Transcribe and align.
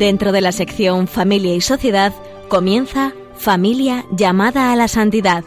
Dentro 0.00 0.32
de 0.32 0.40
la 0.40 0.50
sección 0.50 1.08
Familia 1.08 1.54
y 1.54 1.60
Sociedad 1.60 2.14
comienza 2.48 3.12
Familia 3.34 4.06
llamada 4.10 4.72
a 4.72 4.76
la 4.76 4.88
santidad 4.88 5.44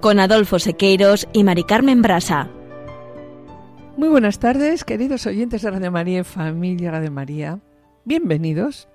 con 0.00 0.18
Adolfo 0.20 0.58
Sequeiros 0.58 1.28
y 1.34 1.44
Mari 1.44 1.64
Carmen 1.64 2.00
Brasa. 2.00 2.48
Muy 3.98 4.08
buenas 4.08 4.38
tardes, 4.38 4.84
queridos 4.84 5.26
oyentes 5.26 5.60
de 5.60 5.70
Radio 5.70 5.92
María 5.92 6.20
y 6.20 6.24
Familia 6.24 6.92
Radio 6.92 7.10
María. 7.10 7.60
Bienvenidos 8.06 8.88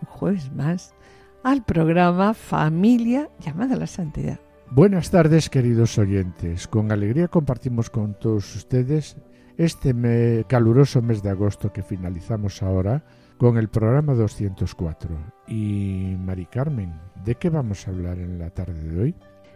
un 0.00 0.06
jueves 0.06 0.52
más 0.52 0.94
al 1.42 1.64
programa 1.64 2.32
Familia 2.32 3.30
llamada 3.40 3.74
a 3.74 3.78
la 3.78 3.88
santidad. 3.88 4.38
Buenas 4.70 5.10
tardes, 5.10 5.50
queridos 5.50 5.98
oyentes. 5.98 6.68
Con 6.68 6.92
alegría 6.92 7.26
compartimos 7.26 7.90
con 7.90 8.16
todos 8.16 8.54
ustedes 8.54 9.16
este 9.56 10.44
caluroso 10.46 11.02
mes 11.02 11.20
de 11.20 11.30
agosto 11.30 11.72
que 11.72 11.82
finalizamos 11.82 12.62
ahora 12.62 13.02
con 13.40 13.56
el 13.56 13.68
programa 13.68 14.12
204. 14.12 15.08
Y 15.48 16.14
Mari 16.18 16.44
Carmen, 16.44 16.92
¿de 17.24 17.36
qué 17.36 17.48
vamos 17.48 17.88
a 17.88 17.90
hablar 17.90 18.18
en 18.18 18.38
la 18.38 18.50
tarde 18.50 18.82
de 18.82 19.00
hoy? 19.00 19.14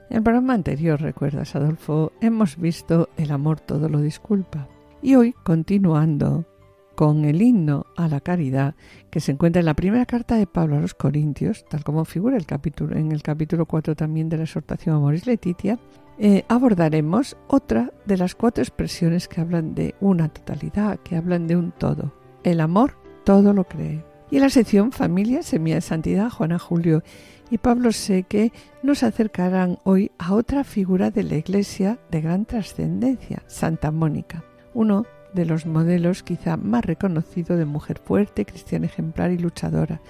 En 0.09 0.17
el 0.17 0.23
programa 0.23 0.55
anterior, 0.55 0.99
recuerdas, 1.03 1.55
Adolfo, 1.55 2.11
hemos 2.23 2.57
visto 2.57 3.11
El 3.19 3.31
amor 3.31 3.61
todo 3.61 3.91
lo 3.91 4.01
disculpa. 4.01 4.69
Y 5.03 5.17
hoy, 5.17 5.35
continuando 5.45 6.47
con 6.95 7.27
el 7.27 7.43
himno 7.43 7.85
a 7.95 8.09
la 8.09 8.21
caridad 8.23 8.75
que 9.11 9.21
se 9.21 9.33
encuentra 9.33 9.61
en 9.61 9.67
la 9.67 9.75
primera 9.75 10.07
carta 10.07 10.37
de 10.37 10.47
Pablo 10.47 10.79
a 10.79 10.81
los 10.81 10.95
Corintios, 10.95 11.67
tal 11.69 11.85
como 11.85 12.07
figura 12.07 12.39
el 12.39 12.47
capítulo, 12.47 12.97
en 12.97 13.13
el 13.13 13.23
capítulo 13.23 13.67
4 13.67 13.95
también 13.97 14.31
de 14.31 14.39
la 14.39 14.45
exhortación 14.45 14.97
a 14.97 14.99
Moris 14.99 15.27
Letitia, 15.27 15.79
eh, 16.19 16.47
abordaremos 16.49 17.37
otra 17.49 17.93
de 18.07 18.17
las 18.17 18.35
cuatro 18.35 18.63
expresiones 18.63 19.29
que 19.29 19.43
hablan 19.43 19.75
de 19.75 19.95
una 20.01 20.31
totalidad, 20.31 21.01
que 21.01 21.17
hablan 21.17 21.47
de 21.47 21.57
un 21.57 21.73
todo. 21.73 22.15
El 22.45 22.61
amor 22.61 23.04
todo 23.25 23.53
lo 23.53 23.65
cree. 23.65 24.05
Y 24.31 24.37
en 24.37 24.43
la 24.43 24.51
sección 24.51 24.93
Familia, 24.93 25.43
Semilla 25.43 25.77
de 25.77 25.81
Santidad, 25.81 26.31
Juana 26.31 26.59
Julio 26.59 27.03
y 27.51 27.59
Pablo 27.59 27.93
Seque 27.93 28.53
nos 28.83 29.03
acercarán 29.03 29.79
hoy 29.85 30.11
a 30.19 30.35
otra 30.35 30.65
figura 30.65 31.11
de 31.11 31.23
la 31.23 31.37
Iglesia 31.37 31.99
de 32.11 32.21
gran 32.21 32.47
trascendencia, 32.47 33.43
Santa 33.47 33.91
Mónica, 33.91 34.45
uno 34.73 35.07
de 35.35 35.45
los 35.45 35.67
modelos 35.67 36.23
quizá 36.23 36.57
más 36.57 36.85
reconocido 36.85 37.57
de 37.57 37.65
mujer 37.65 38.01
fuerte, 38.05 38.45
cristiana 38.45 38.87
ejemplar 38.87 39.31
y 39.31 39.39
luchadora, 39.39 40.01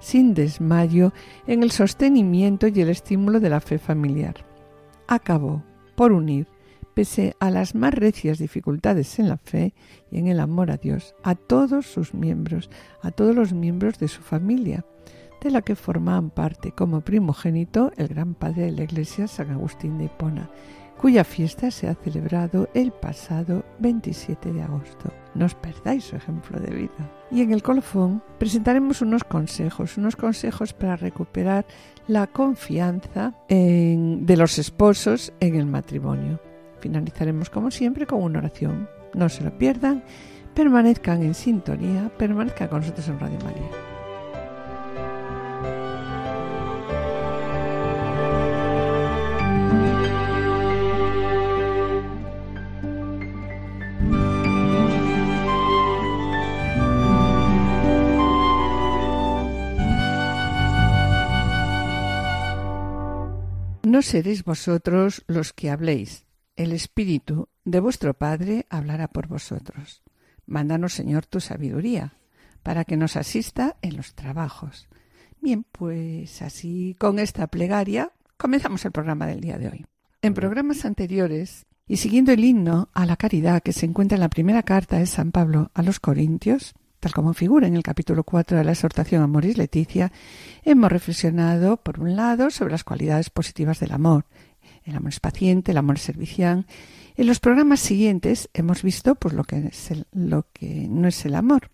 sin 0.00 0.34
desmayo 0.34 1.12
en 1.46 1.62
el 1.62 1.70
sostenimiento 1.70 2.66
y 2.66 2.80
el 2.80 2.88
estímulo 2.88 3.40
de 3.40 3.50
la 3.50 3.60
fe 3.60 3.78
familiar. 3.78 4.34
Acabó 5.06 5.62
por 5.94 6.12
unir 6.12 6.46
pese 6.94 7.34
a 7.40 7.50
las 7.50 7.74
más 7.74 7.94
recias 7.94 8.38
dificultades 8.38 9.18
en 9.18 9.28
la 9.28 9.38
fe 9.38 9.74
y 10.10 10.18
en 10.18 10.26
el 10.26 10.40
amor 10.40 10.70
a 10.70 10.76
Dios, 10.76 11.14
a 11.22 11.34
todos 11.34 11.86
sus 11.86 12.14
miembros, 12.14 12.70
a 13.02 13.10
todos 13.10 13.34
los 13.34 13.52
miembros 13.52 13.98
de 13.98 14.08
su 14.08 14.22
familia, 14.22 14.84
de 15.42 15.50
la 15.50 15.62
que 15.62 15.74
formaban 15.74 16.30
parte 16.30 16.72
como 16.72 17.00
primogénito 17.00 17.92
el 17.96 18.08
gran 18.08 18.34
padre 18.34 18.66
de 18.66 18.72
la 18.72 18.84
Iglesia 18.84 19.26
San 19.26 19.50
Agustín 19.50 19.98
de 19.98 20.04
Hipona, 20.04 20.50
cuya 21.02 21.24
fiesta 21.24 21.72
se 21.72 21.88
ha 21.88 21.96
celebrado 21.96 22.68
el 22.74 22.92
pasado 22.92 23.64
27 23.80 24.52
de 24.52 24.62
agosto. 24.62 25.12
No 25.34 25.46
os 25.46 25.54
perdáis 25.56 26.04
su 26.04 26.14
ejemplo 26.14 26.60
de 26.60 26.72
vida. 26.72 27.10
Y 27.30 27.40
en 27.40 27.52
el 27.52 27.62
colofón 27.62 28.22
presentaremos 28.38 29.02
unos 29.02 29.24
consejos, 29.24 29.96
unos 29.96 30.14
consejos 30.14 30.72
para 30.72 30.94
recuperar 30.94 31.66
la 32.06 32.28
confianza 32.28 33.34
de 33.48 34.36
los 34.36 34.58
esposos 34.58 35.32
en 35.40 35.56
el 35.56 35.66
matrimonio. 35.66 36.40
Finalizaremos 36.82 37.48
como 37.48 37.70
siempre 37.70 38.08
con 38.08 38.24
una 38.24 38.40
oración. 38.40 38.88
No 39.14 39.28
se 39.28 39.44
lo 39.44 39.56
pierdan, 39.56 40.02
permanezcan 40.52 41.22
en 41.22 41.32
sintonía, 41.32 42.10
permanezcan 42.18 42.66
con 42.66 42.80
nosotros 42.80 43.06
en 43.08 43.20
Radio 43.20 43.38
María. 43.44 43.70
No 63.84 64.02
seréis 64.02 64.42
vosotros 64.42 65.22
los 65.28 65.52
que 65.52 65.70
habléis, 65.70 66.24
el 66.62 66.72
Espíritu 66.72 67.48
de 67.64 67.80
vuestro 67.80 68.14
Padre 68.14 68.66
hablará 68.70 69.08
por 69.08 69.26
vosotros. 69.26 70.02
Mándanos, 70.46 70.92
Señor, 70.92 71.26
tu 71.26 71.40
sabiduría, 71.40 72.16
para 72.62 72.84
que 72.84 72.96
nos 72.96 73.16
asista 73.16 73.76
en 73.82 73.96
los 73.96 74.14
trabajos. 74.14 74.88
Bien, 75.40 75.64
pues 75.70 76.42
así 76.42 76.96
con 76.98 77.18
esta 77.18 77.46
plegaria 77.48 78.12
comenzamos 78.36 78.84
el 78.84 78.92
programa 78.92 79.26
del 79.26 79.40
día 79.40 79.58
de 79.58 79.68
hoy. 79.68 79.86
En 80.22 80.34
programas 80.34 80.84
anteriores, 80.84 81.66
y 81.86 81.96
siguiendo 81.96 82.32
el 82.32 82.44
himno 82.44 82.88
a 82.94 83.06
la 83.06 83.16
caridad 83.16 83.62
que 83.62 83.72
se 83.72 83.86
encuentra 83.86 84.16
en 84.16 84.20
la 84.20 84.30
primera 84.30 84.62
carta 84.62 84.98
de 84.98 85.06
San 85.06 85.32
Pablo 85.32 85.70
a 85.74 85.82
los 85.82 86.00
Corintios, 86.00 86.74
tal 87.00 87.12
como 87.12 87.34
figura 87.34 87.66
en 87.66 87.74
el 87.74 87.82
capítulo 87.82 88.22
4 88.22 88.56
de 88.56 88.64
la 88.64 88.72
exhortación 88.72 89.22
a 89.22 89.26
Moris 89.26 89.58
Leticia, 89.58 90.12
hemos 90.62 90.92
reflexionado, 90.92 91.76
por 91.78 91.98
un 91.98 92.14
lado, 92.14 92.50
sobre 92.50 92.70
las 92.70 92.84
cualidades 92.84 93.30
positivas 93.30 93.80
del 93.80 93.92
amor, 93.92 94.26
el 94.84 94.96
amor 94.96 95.10
es 95.10 95.20
paciente, 95.20 95.70
el 95.70 95.78
amor 95.78 95.96
es 95.96 96.02
servicial. 96.02 96.66
En 97.16 97.26
los 97.26 97.40
programas 97.40 97.80
siguientes 97.80 98.48
hemos 98.54 98.82
visto 98.82 99.14
pues, 99.14 99.34
lo, 99.34 99.44
que 99.44 99.66
es 99.66 99.90
lo 100.12 100.46
que 100.52 100.86
no 100.88 101.08
es 101.08 101.24
el 101.24 101.34
amor. 101.34 101.70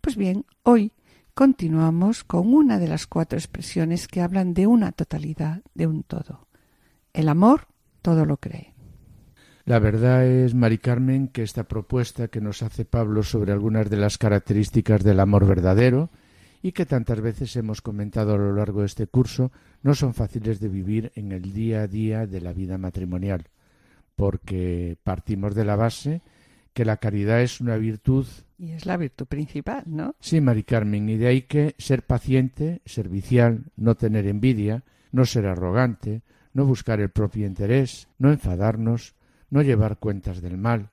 Pues 0.00 0.16
bien, 0.16 0.44
hoy 0.62 0.92
continuamos 1.34 2.24
con 2.24 2.52
una 2.52 2.78
de 2.78 2.88
las 2.88 3.06
cuatro 3.06 3.38
expresiones 3.38 4.08
que 4.08 4.20
hablan 4.20 4.54
de 4.54 4.66
una 4.66 4.92
totalidad, 4.92 5.62
de 5.74 5.86
un 5.86 6.02
todo. 6.02 6.48
El 7.12 7.28
amor 7.28 7.66
todo 8.02 8.24
lo 8.24 8.36
cree. 8.36 8.74
La 9.64 9.80
verdad 9.80 10.26
es, 10.26 10.54
Mari 10.54 10.78
Carmen, 10.78 11.28
que 11.28 11.42
esta 11.42 11.64
propuesta 11.64 12.28
que 12.28 12.40
nos 12.40 12.62
hace 12.62 12.86
Pablo 12.86 13.22
sobre 13.22 13.52
algunas 13.52 13.90
de 13.90 13.98
las 13.98 14.16
características 14.16 15.04
del 15.04 15.20
amor 15.20 15.46
verdadero 15.46 16.08
y 16.62 16.72
que 16.72 16.86
tantas 16.86 17.20
veces 17.20 17.54
hemos 17.56 17.82
comentado 17.82 18.34
a 18.34 18.38
lo 18.38 18.54
largo 18.54 18.80
de 18.80 18.86
este 18.86 19.06
curso, 19.06 19.52
no 19.82 19.94
son 19.94 20.14
fáciles 20.14 20.60
de 20.60 20.68
vivir 20.68 21.12
en 21.14 21.32
el 21.32 21.52
día 21.52 21.82
a 21.82 21.86
día 21.86 22.26
de 22.26 22.40
la 22.40 22.52
vida 22.52 22.78
matrimonial, 22.78 23.48
porque 24.16 24.96
partimos 25.02 25.54
de 25.54 25.64
la 25.64 25.76
base 25.76 26.22
que 26.72 26.84
la 26.84 26.96
caridad 26.96 27.42
es 27.42 27.60
una 27.60 27.76
virtud. 27.76 28.26
Y 28.58 28.72
es 28.72 28.86
la 28.86 28.96
virtud 28.96 29.26
principal, 29.26 29.84
¿no? 29.86 30.14
Sí, 30.20 30.40
Mari 30.40 30.64
Carmen, 30.64 31.08
y 31.08 31.16
de 31.16 31.28
ahí 31.28 31.42
que 31.42 31.74
ser 31.78 32.04
paciente, 32.04 32.82
servicial, 32.84 33.64
no 33.76 33.94
tener 33.94 34.26
envidia, 34.26 34.84
no 35.12 35.24
ser 35.24 35.46
arrogante, 35.46 36.22
no 36.52 36.64
buscar 36.64 37.00
el 37.00 37.10
propio 37.10 37.46
interés, 37.46 38.08
no 38.18 38.30
enfadarnos, 38.30 39.14
no 39.50 39.62
llevar 39.62 39.98
cuentas 39.98 40.40
del 40.40 40.58
mal, 40.58 40.90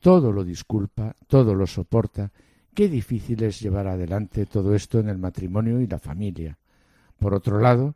todo 0.00 0.32
lo 0.32 0.44
disculpa, 0.44 1.16
todo 1.26 1.54
lo 1.54 1.66
soporta, 1.66 2.30
Qué 2.76 2.90
difícil 2.90 3.42
es 3.42 3.58
llevar 3.58 3.86
adelante 3.86 4.44
todo 4.44 4.74
esto 4.74 5.00
en 5.00 5.08
el 5.08 5.16
matrimonio 5.16 5.80
y 5.80 5.86
la 5.86 5.98
familia. 5.98 6.58
Por 7.18 7.32
otro 7.32 7.58
lado, 7.58 7.94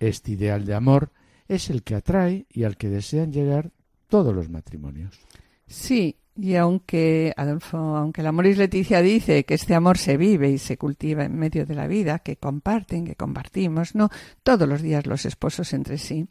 este 0.00 0.32
ideal 0.32 0.64
de 0.64 0.74
amor 0.74 1.10
es 1.48 1.70
el 1.70 1.82
que 1.82 1.94
atrae 1.94 2.46
y 2.50 2.64
al 2.64 2.76
que 2.76 2.88
desean 2.88 3.32
llegar 3.32 3.72
todos 4.08 4.34
los 4.34 4.48
matrimonios. 4.48 5.18
Sí, 5.66 6.16
y 6.40 6.54
aunque, 6.54 7.34
Adolfo, 7.36 7.78
aunque 7.78 8.22
la 8.22 8.32
Moris 8.32 8.58
Leticia 8.58 9.02
dice 9.02 9.44
que 9.44 9.54
este 9.54 9.74
amor 9.74 9.98
se 9.98 10.16
vive 10.16 10.50
y 10.50 10.58
se 10.58 10.78
cultiva 10.78 11.24
en 11.24 11.36
medio 11.36 11.66
de 11.66 11.74
la 11.74 11.88
vida, 11.88 12.20
que 12.20 12.36
comparten, 12.36 13.04
que 13.04 13.16
compartimos, 13.16 13.94
no 13.94 14.08
todos 14.44 14.68
los 14.68 14.80
días 14.80 15.06
los 15.06 15.26
esposos 15.26 15.72
entre 15.72 15.98
sí, 15.98 16.28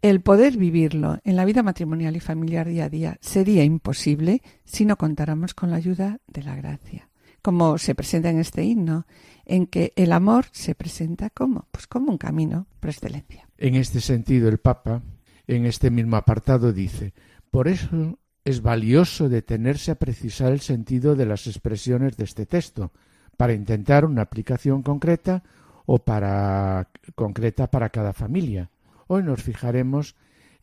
el 0.00 0.20
poder 0.20 0.56
vivirlo 0.56 1.18
en 1.24 1.34
la 1.34 1.44
vida 1.44 1.64
matrimonial 1.64 2.14
y 2.14 2.20
familiar 2.20 2.68
día 2.68 2.84
a 2.84 2.88
día 2.88 3.18
sería 3.20 3.64
imposible 3.64 4.42
si 4.64 4.84
no 4.84 4.96
contáramos 4.96 5.54
con 5.54 5.70
la 5.70 5.76
ayuda 5.76 6.20
de 6.28 6.44
la 6.44 6.54
gracia, 6.54 7.08
como 7.42 7.78
se 7.78 7.96
presenta 7.96 8.30
en 8.30 8.38
este 8.38 8.62
himno, 8.62 9.06
en 9.46 9.66
que 9.66 9.92
el 9.96 10.12
amor 10.12 10.46
se 10.52 10.74
presenta 10.74 11.30
como, 11.30 11.66
pues 11.70 11.86
como 11.86 12.10
un 12.10 12.18
camino 12.18 12.66
por 12.80 12.90
excelencia. 12.90 13.48
En 13.56 13.74
este 13.74 14.00
sentido, 14.00 14.48
el 14.48 14.58
Papa, 14.58 15.02
en 15.46 15.64
este 15.64 15.90
mismo 15.90 16.16
apartado, 16.16 16.72
dice, 16.72 17.14
por 17.50 17.68
eso 17.68 18.18
es 18.44 18.60
valioso 18.60 19.28
detenerse 19.28 19.92
a 19.92 19.94
precisar 19.94 20.52
el 20.52 20.60
sentido 20.60 21.16
de 21.16 21.26
las 21.26 21.46
expresiones 21.46 22.16
de 22.16 22.24
este 22.24 22.44
texto, 22.44 22.92
para 23.36 23.54
intentar 23.54 24.04
una 24.04 24.22
aplicación 24.22 24.82
concreta 24.82 25.42
o 25.86 25.98
para 25.98 26.88
concreta 27.14 27.70
para 27.70 27.90
cada 27.90 28.12
familia 28.12 28.70
Hoy 29.08 29.22
nos 29.22 29.42
fijaremos 29.42 30.16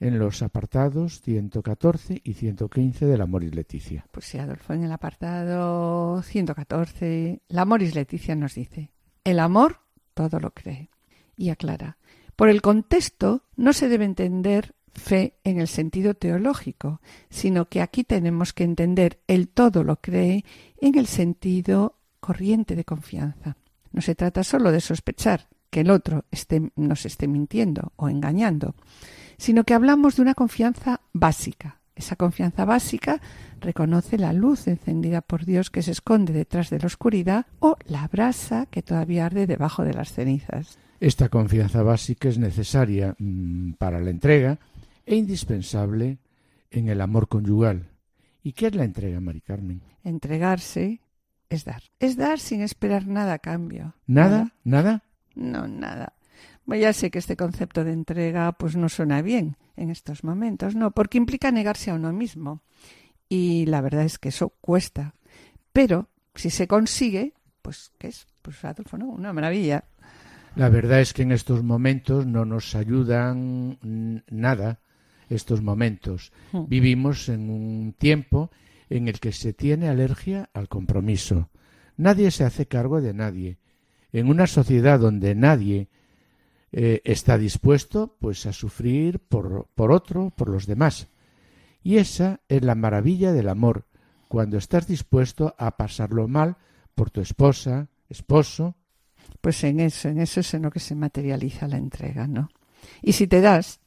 en 0.03 0.19
los 0.19 0.41
apartados 0.41 1.21
114 1.21 2.21
y 2.23 2.33
115 2.33 3.05
de 3.05 3.17
la 3.17 3.25
Moris 3.25 3.55
Leticia. 3.55 4.05
Pues 4.11 4.25
sí, 4.25 4.37
Adolfo, 4.37 4.73
en 4.73 4.83
el 4.83 4.91
apartado 4.91 6.21
114, 6.21 7.41
la 7.47 7.63
Moris 7.63 7.95
Leticia 7.95 8.35
nos 8.35 8.55
dice, 8.55 8.91
el 9.23 9.39
amor 9.39 9.79
todo 10.13 10.41
lo 10.41 10.51
cree. 10.51 10.89
Y 11.37 11.49
aclara, 11.49 11.97
por 12.35 12.49
el 12.49 12.61
contexto 12.61 13.43
no 13.55 13.71
se 13.71 13.87
debe 13.87 14.03
entender 14.03 14.75
fe 14.93 15.37
en 15.45 15.59
el 15.59 15.69
sentido 15.69 16.13
teológico, 16.13 16.99
sino 17.29 17.69
que 17.69 17.81
aquí 17.81 18.03
tenemos 18.03 18.51
que 18.51 18.65
entender 18.65 19.19
el 19.27 19.47
todo 19.47 19.85
lo 19.85 20.01
cree 20.01 20.43
en 20.81 20.97
el 20.97 21.07
sentido 21.07 21.97
corriente 22.19 22.75
de 22.75 22.83
confianza. 22.83 23.55
No 23.93 24.01
se 24.01 24.15
trata 24.15 24.43
solo 24.43 24.71
de 24.71 24.81
sospechar 24.81 25.47
que 25.69 25.79
el 25.79 25.89
otro 25.89 26.25
esté, 26.29 26.71
nos 26.75 27.05
esté 27.05 27.27
mintiendo 27.27 27.93
o 27.95 28.09
engañando, 28.09 28.75
sino 29.43 29.65
que 29.65 29.73
hablamos 29.73 30.15
de 30.15 30.21
una 30.21 30.35
confianza 30.35 31.01
básica. 31.11 31.81
Esa 31.95 32.15
confianza 32.15 32.63
básica 32.63 33.19
reconoce 33.59 34.17
la 34.17 34.31
luz 34.31 34.69
encendida 34.69 35.19
por 35.19 35.43
Dios 35.43 35.69
que 35.69 35.81
se 35.81 35.91
esconde 35.91 36.31
detrás 36.31 36.69
de 36.69 36.79
la 36.79 36.85
oscuridad 36.85 37.45
o 37.59 37.75
la 37.85 38.07
brasa 38.07 38.67
que 38.67 38.81
todavía 38.81 39.25
arde 39.25 39.45
debajo 39.45 39.83
de 39.83 39.93
las 39.95 40.13
cenizas. 40.13 40.77
Esta 41.01 41.27
confianza 41.27 41.83
básica 41.83 42.29
es 42.29 42.37
necesaria 42.37 43.15
mmm, 43.19 43.73
para 43.73 43.99
la 43.99 44.11
entrega 44.11 44.59
e 45.05 45.17
indispensable 45.17 46.19
en 46.71 46.87
el 46.87 47.01
amor 47.01 47.27
conyugal. 47.27 47.89
¿Y 48.43 48.53
qué 48.53 48.67
es 48.67 48.75
la 48.75 48.85
entrega, 48.85 49.19
Mari 49.19 49.41
Carmen? 49.41 49.81
Entregarse 50.05 51.01
es 51.49 51.65
dar. 51.65 51.83
Es 51.99 52.15
dar 52.15 52.39
sin 52.39 52.61
esperar 52.61 53.07
nada 53.07 53.33
a 53.33 53.39
cambio. 53.39 53.93
¿Nada? 54.07 54.53
¿Nada? 54.63 55.03
No, 55.35 55.67
nada. 55.67 56.13
Bueno, 56.65 56.81
ya 56.81 56.93
sé 56.93 57.11
que 57.11 57.19
este 57.19 57.35
concepto 57.35 57.83
de 57.83 57.91
entrega 57.91 58.51
pues 58.53 58.75
no 58.75 58.89
suena 58.89 59.21
bien 59.21 59.57
en 59.75 59.89
estos 59.89 60.23
momentos, 60.23 60.75
no, 60.75 60.91
porque 60.91 61.17
implica 61.17 61.51
negarse 61.51 61.91
a 61.91 61.95
uno 61.95 62.13
mismo. 62.13 62.61
Y 63.27 63.65
la 63.65 63.81
verdad 63.81 64.03
es 64.03 64.19
que 64.19 64.29
eso 64.29 64.49
cuesta. 64.61 65.15
Pero 65.71 66.09
si 66.35 66.49
se 66.49 66.67
consigue, 66.67 67.33
pues 67.61 67.91
¿qué 67.97 68.07
es? 68.07 68.27
Pues 68.41 68.63
Adolfo, 68.63 68.97
¿no? 68.97 69.07
Una 69.07 69.33
maravilla. 69.33 69.85
La 70.55 70.69
verdad 70.69 71.01
es 71.01 71.13
que 71.13 71.23
en 71.23 71.31
estos 71.31 71.63
momentos 71.63 72.27
no 72.27 72.45
nos 72.45 72.75
ayudan 72.75 73.79
nada 74.29 74.79
estos 75.29 75.61
momentos. 75.61 76.31
Hmm. 76.51 76.65
Vivimos 76.67 77.27
en 77.29 77.49
un 77.49 77.95
tiempo 77.97 78.51
en 78.89 79.07
el 79.07 79.19
que 79.19 79.31
se 79.31 79.53
tiene 79.53 79.89
alergia 79.89 80.49
al 80.53 80.67
compromiso. 80.67 81.49
Nadie 81.97 82.29
se 82.31 82.43
hace 82.43 82.67
cargo 82.67 83.01
de 83.01 83.13
nadie. 83.13 83.57
En 84.11 84.29
una 84.29 84.45
sociedad 84.45 84.99
donde 84.99 85.33
nadie 85.33 85.89
eh, 86.75 87.01
está 87.05 87.37
dispuesto 87.37 88.17
pues 88.19 88.47
a 88.47 88.51
sufrir 88.51 89.19
por, 89.19 89.67
por 89.75 89.91
otro, 89.91 90.31
por 90.35 90.49
los 90.49 90.65
demás. 90.65 91.07
Y 91.83 91.97
esa 91.97 92.41
es 92.49 92.63
la 92.63 92.73
maravilla 92.73 93.31
del 93.31 93.47
amor, 93.47 93.85
cuando 94.27 94.57
estás 94.57 94.87
dispuesto 94.87 95.53
a 95.59 95.77
pasarlo 95.77 96.27
mal 96.27 96.57
por 96.95 97.11
tu 97.11 97.21
esposa, 97.21 97.89
esposo. 98.09 98.75
Pues 99.39 99.63
en 99.63 99.81
eso, 99.81 100.09
en 100.09 100.19
eso 100.19 100.39
es 100.39 100.51
en 100.55 100.63
lo 100.63 100.71
que 100.71 100.79
se 100.79 100.95
materializa 100.95 101.67
la 101.67 101.77
entrega, 101.77 102.27
¿no? 102.27 102.49
Y 103.03 103.13
si 103.13 103.27
te 103.27 103.39
das, 103.39 103.79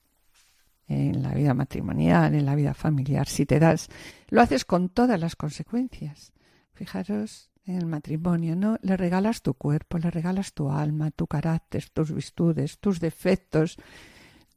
en 0.86 1.22
la 1.22 1.34
vida 1.34 1.54
matrimonial, 1.54 2.36
en 2.36 2.46
la 2.46 2.54
vida 2.54 2.72
familiar, 2.72 3.26
si 3.26 3.46
te 3.46 3.58
das, 3.58 3.88
lo 4.28 4.40
haces 4.40 4.64
con 4.64 4.90
todas 4.90 5.18
las 5.18 5.34
consecuencias. 5.34 6.32
Fijaros 6.72 7.50
en 7.66 7.76
el 7.76 7.86
matrimonio, 7.86 8.54
¿no? 8.54 8.78
Le 8.82 8.96
regalas 8.96 9.42
tu 9.42 9.54
cuerpo, 9.54 9.98
le 9.98 10.10
regalas 10.10 10.52
tu 10.52 10.70
alma, 10.70 11.10
tu 11.10 11.26
carácter, 11.26 11.88
tus 11.90 12.12
virtudes, 12.12 12.78
tus 12.78 13.00
defectos, 13.00 13.76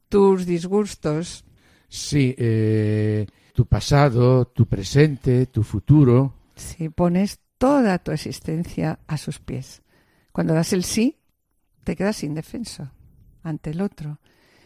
tus 0.08 0.46
disgustos. 0.46 1.44
Sí, 1.88 2.34
eh, 2.38 3.26
tu 3.52 3.66
pasado, 3.66 4.46
tu 4.46 4.66
presente, 4.66 5.46
tu 5.46 5.64
futuro. 5.64 6.34
Si 6.54 6.88
pones 6.88 7.40
toda 7.58 7.98
tu 7.98 8.12
existencia 8.12 9.00
a 9.06 9.16
sus 9.16 9.40
pies. 9.40 9.82
Cuando 10.32 10.54
das 10.54 10.72
el 10.72 10.84
sí, 10.84 11.18
te 11.84 11.96
quedas 11.96 12.22
indefenso 12.22 12.92
ante 13.42 13.70
el 13.70 13.80
otro, 13.80 14.20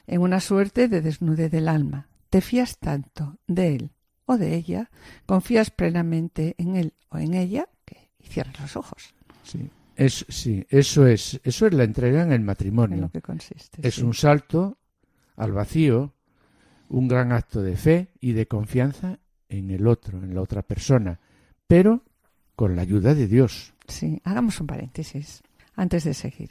en 0.06 0.20
una 0.20 0.40
suerte 0.40 0.88
de 0.88 1.00
desnude 1.00 1.48
del 1.48 1.68
alma. 1.68 2.08
Te 2.28 2.40
fías 2.40 2.78
tanto 2.78 3.38
de 3.46 3.76
él 3.76 3.90
o 4.26 4.36
de 4.36 4.54
ella, 4.54 4.90
confías 5.26 5.70
plenamente 5.70 6.54
en 6.58 6.76
él 6.76 6.94
o 7.08 7.18
en 7.18 7.34
ella, 7.34 7.68
y 8.24 8.28
cierras 8.28 8.60
los 8.60 8.76
ojos. 8.76 9.14
Sí, 9.42 9.70
es, 9.96 10.24
sí, 10.28 10.66
eso 10.68 11.06
es, 11.06 11.40
eso 11.44 11.66
es 11.66 11.74
la 11.74 11.84
entrega 11.84 12.22
en 12.22 12.32
el 12.32 12.40
matrimonio. 12.40 12.96
En 12.96 13.02
lo 13.02 13.10
que 13.10 13.22
consiste. 13.22 13.86
es 13.86 13.96
sí. 13.96 14.02
un 14.02 14.14
salto 14.14 14.78
al 15.36 15.52
vacío, 15.52 16.14
un 16.88 17.08
gran 17.08 17.32
acto 17.32 17.62
de 17.62 17.76
fe 17.76 18.08
y 18.20 18.32
de 18.32 18.46
confianza 18.46 19.18
en 19.48 19.70
el 19.70 19.86
otro, 19.86 20.18
en 20.18 20.34
la 20.34 20.40
otra 20.40 20.62
persona, 20.62 21.20
pero 21.66 22.04
con 22.56 22.76
la 22.76 22.82
ayuda 22.82 23.14
de 23.14 23.26
Dios. 23.26 23.74
Sí, 23.86 24.20
hagamos 24.24 24.60
un 24.60 24.66
paréntesis 24.66 25.42
antes 25.74 26.04
de 26.04 26.14
seguir. 26.14 26.50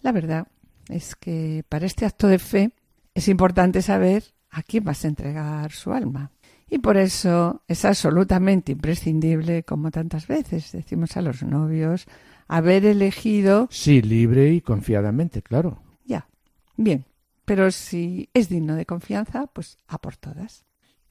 La 0.00 0.12
verdad 0.12 0.46
es 0.88 1.16
que 1.16 1.64
para 1.68 1.86
este 1.86 2.06
acto 2.06 2.28
de 2.28 2.38
fe 2.38 2.72
es 3.14 3.28
importante 3.28 3.82
saber 3.82 4.24
a 4.50 4.62
quién 4.62 4.84
vas 4.84 5.04
a 5.04 5.08
entregar 5.08 5.72
su 5.72 5.92
alma. 5.92 6.32
Y 6.70 6.78
por 6.78 6.96
eso 6.96 7.62
es 7.66 7.84
absolutamente 7.84 8.72
imprescindible, 8.72 9.62
como 9.62 9.90
tantas 9.90 10.26
veces 10.26 10.70
decimos 10.72 11.16
a 11.16 11.22
los 11.22 11.42
novios, 11.42 12.06
haber 12.46 12.84
elegido. 12.84 13.68
Sí, 13.70 14.02
libre 14.02 14.52
y 14.52 14.60
confiadamente, 14.60 15.42
claro. 15.42 15.82
Ya, 16.04 16.28
bien, 16.76 17.06
pero 17.44 17.70
si 17.70 18.28
es 18.34 18.48
digno 18.48 18.76
de 18.76 18.84
confianza, 18.84 19.46
pues 19.46 19.78
a 19.86 19.98
por 19.98 20.16
todas. 20.16 20.64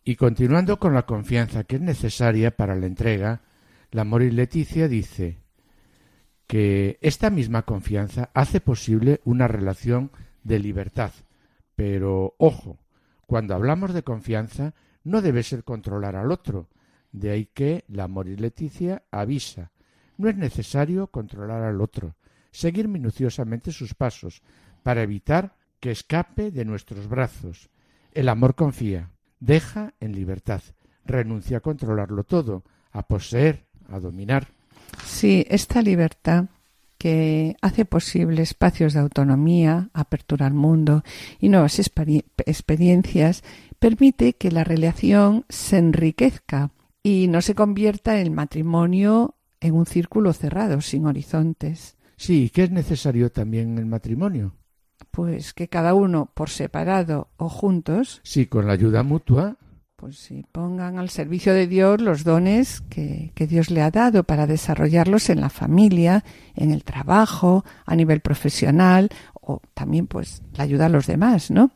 Y 0.04 0.15
continuando 0.15 0.80
con 0.80 0.94
la 0.94 1.06
confianza 1.06 1.63
que 1.63 1.77
es 1.77 1.81
necesaria 1.81 2.56
para 2.56 2.75
la 2.75 2.86
entrega, 2.86 3.42
la 3.92 4.03
Moris 4.03 4.33
Leticia 4.33 4.88
dice 4.88 5.39
que 6.45 6.98
esta 7.01 7.30
misma 7.30 7.63
confianza 7.63 8.30
hace 8.33 8.62
posible 8.62 9.19
una 9.25 9.48
relación 9.48 10.12
de 10.44 10.60
libertad. 10.60 11.12
Pero, 11.75 12.36
ojo, 12.38 12.80
cuando 13.25 13.53
hablamos 13.53 13.93
de 13.93 14.03
confianza, 14.03 14.74
no 15.08 15.22
debe 15.22 15.42
ser 15.42 15.64
controlar 15.64 16.16
al 16.16 16.32
otro. 16.32 16.68
De 17.12 17.32
ahí 17.32 17.46
que 17.46 17.86
la 17.88 18.08
Moris 18.08 18.40
Leticia 18.40 19.04
avisa. 19.10 19.72
No 20.18 20.28
es 20.28 20.36
necesario 20.36 21.08
controlar 21.08 21.64
al 21.64 21.80
otro, 21.80 22.16
seguir 22.52 22.88
minuciosamente 22.88 23.72
sus 23.72 23.94
pasos, 23.94 24.42
para 24.84 25.04
evitar 25.04 25.56
que 25.80 25.92
escape 25.92 26.52
de 26.52 26.66
nuestros 26.66 27.08
brazos. 27.08 27.70
El 28.14 28.28
amor 28.30 28.56
confía, 28.56 29.12
deja 29.40 29.94
en 30.00 30.14
libertad, 30.14 30.62
renuncia 31.06 31.58
a 31.58 31.62
controlarlo 31.62 32.24
todo, 32.24 32.64
a 32.92 33.08
poseer, 33.08 33.68
a 33.90 34.00
dominar. 34.00 34.48
Sí, 35.06 35.46
esta 35.48 35.82
libertad 35.82 36.46
que 36.98 37.56
hace 37.62 37.86
posible 37.86 38.42
espacios 38.42 38.94
de 38.94 39.00
autonomía, 39.00 39.89
apertura 39.94 40.48
al 40.48 40.54
mundo 40.54 41.04
y 41.39 41.50
nuevas 41.50 41.80
experiencias, 41.80 43.44
permite 43.80 44.34
que 44.34 44.51
la 44.51 44.63
relación 44.63 45.46
se 45.50 45.77
enriquezca 45.77 46.72
y 47.04 47.27
no 47.27 47.42
se 47.42 47.56
convierta 47.56 48.20
el 48.20 48.32
matrimonio 48.32 49.36
en 49.60 49.75
un 49.75 49.86
círculo 49.86 50.34
cerrado, 50.34 50.82
sin 50.82 51.06
horizontes. 51.06 51.96
Sí, 52.18 52.51
¿qué 52.54 52.63
es 52.63 52.72
necesario 52.72 53.32
también 53.32 53.74
en 53.74 53.77
el 53.77 53.86
matrimonio? 53.86 54.56
Pues 55.12 55.54
que 55.54 55.68
cada 55.68 55.94
uno 55.94 56.32
por 56.34 56.50
separado 56.50 57.30
o 57.38 57.50
juntos. 57.50 58.22
Sí, 58.24 58.48
con 58.48 58.68
la 58.68 58.74
ayuda 58.74 59.04
mutua. 59.04 59.58
Pues 59.98 60.20
sí, 60.20 60.46
pongan 60.51 61.00
al 61.00 61.10
servicio 61.10 61.56
de 61.56 61.66
Dios 61.66 62.00
los 62.01 62.24
dones 62.24 62.82
que, 62.82 63.32
Dios 63.36 63.72
le 63.72 63.82
ha 63.82 63.89
dado 63.89 64.24
para 64.24 64.46
desarrollarlos 64.46 65.32
en 65.32 65.42
la 65.42 65.50
familia, 65.50 66.24
en 66.54 66.70
el 66.70 66.84
trabajo, 66.84 67.66
a 67.84 67.96
nivel 67.96 68.22
profesional 68.22 69.10
o 69.34 69.60
también 69.74 70.06
pues 70.06 70.44
la 70.54 70.66
ayuda 70.66 70.86
a 70.86 70.89
los 70.89 71.08
demás, 71.08 71.50
¿no? 71.50 71.72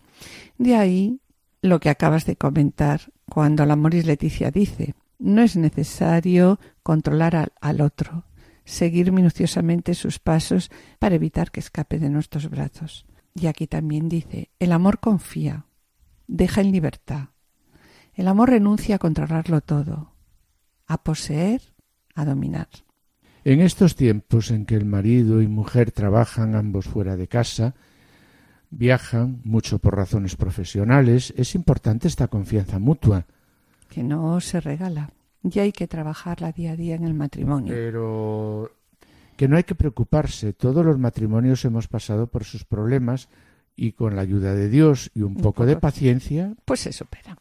De 0.59 0.75
ahí 0.75 1.19
lo 1.63 1.79
que 1.79 1.89
acabas 1.89 2.27
de 2.27 2.35
comentar 2.35 3.11
cuando 3.27 3.65
la 3.65 3.75
Moris 3.75 4.05
Leticia 4.05 4.51
dice, 4.51 4.93
no 5.17 5.41
es 5.41 5.55
necesario 5.55 6.59
controlar 6.83 7.51
al, 7.59 7.81
otro, 7.81 8.25
seguir 8.65 9.11
minuciosamente 9.11 9.95
sus 9.95 10.19
pasos 10.19 10.69
para 10.99 11.15
evitar 11.15 11.49
que 11.49 11.59
escape 11.59 11.97
de 11.97 12.11
nuestros 12.11 12.51
brazos. 12.51 13.07
Y 13.33 13.47
aquí 13.47 13.65
también 13.65 14.09
dice, 14.09 14.51
el 14.59 14.73
amor 14.73 14.99
confía, 14.99 15.65
deja 16.27 16.61
en 16.61 16.71
libertad. 16.71 17.29
El 18.13 18.27
amor 18.27 18.49
renuncia 18.49 18.95
a 18.95 18.99
controlarlo 18.99 19.61
todo, 19.61 20.11
a 20.87 21.03
poseer, 21.03 21.61
a 22.15 22.25
dominar. 22.25 22.67
En 23.43 23.61
estos 23.61 23.95
tiempos 23.95 24.51
en 24.51 24.65
que 24.65 24.75
el 24.75 24.85
marido 24.85 25.41
y 25.41 25.47
mujer 25.47 25.91
trabajan 25.91 26.55
ambos 26.55 26.85
fuera 26.85 27.15
de 27.15 27.27
casa, 27.27 27.73
viajan 28.69 29.41
mucho 29.43 29.79
por 29.79 29.95
razones 29.95 30.35
profesionales, 30.35 31.33
es 31.37 31.55
importante 31.55 32.07
esta 32.07 32.27
confianza 32.27 32.79
mutua. 32.79 33.25
Que 33.89 34.03
no 34.03 34.39
se 34.41 34.61
regala. 34.61 35.11
Y 35.43 35.59
hay 35.59 35.71
que 35.71 35.87
trabajarla 35.87 36.51
día 36.51 36.73
a 36.73 36.75
día 36.75 36.95
en 36.95 37.03
el 37.03 37.15
matrimonio. 37.15 37.73
Pero 37.73 38.71
que 39.35 39.47
no 39.47 39.57
hay 39.57 39.63
que 39.63 39.73
preocuparse. 39.73 40.53
Todos 40.53 40.85
los 40.85 40.99
matrimonios 40.99 41.65
hemos 41.65 41.87
pasado 41.87 42.27
por 42.27 42.43
sus 42.43 42.63
problemas 42.63 43.27
y 43.75 43.93
con 43.93 44.15
la 44.15 44.21
ayuda 44.21 44.53
de 44.53 44.69
Dios 44.69 45.09
y 45.15 45.21
un, 45.21 45.29
un 45.29 45.35
poco, 45.37 45.43
poco 45.43 45.65
de 45.65 45.77
paciencia, 45.77 46.53
pues 46.65 46.81
se 46.81 46.93
supera. 46.93 47.35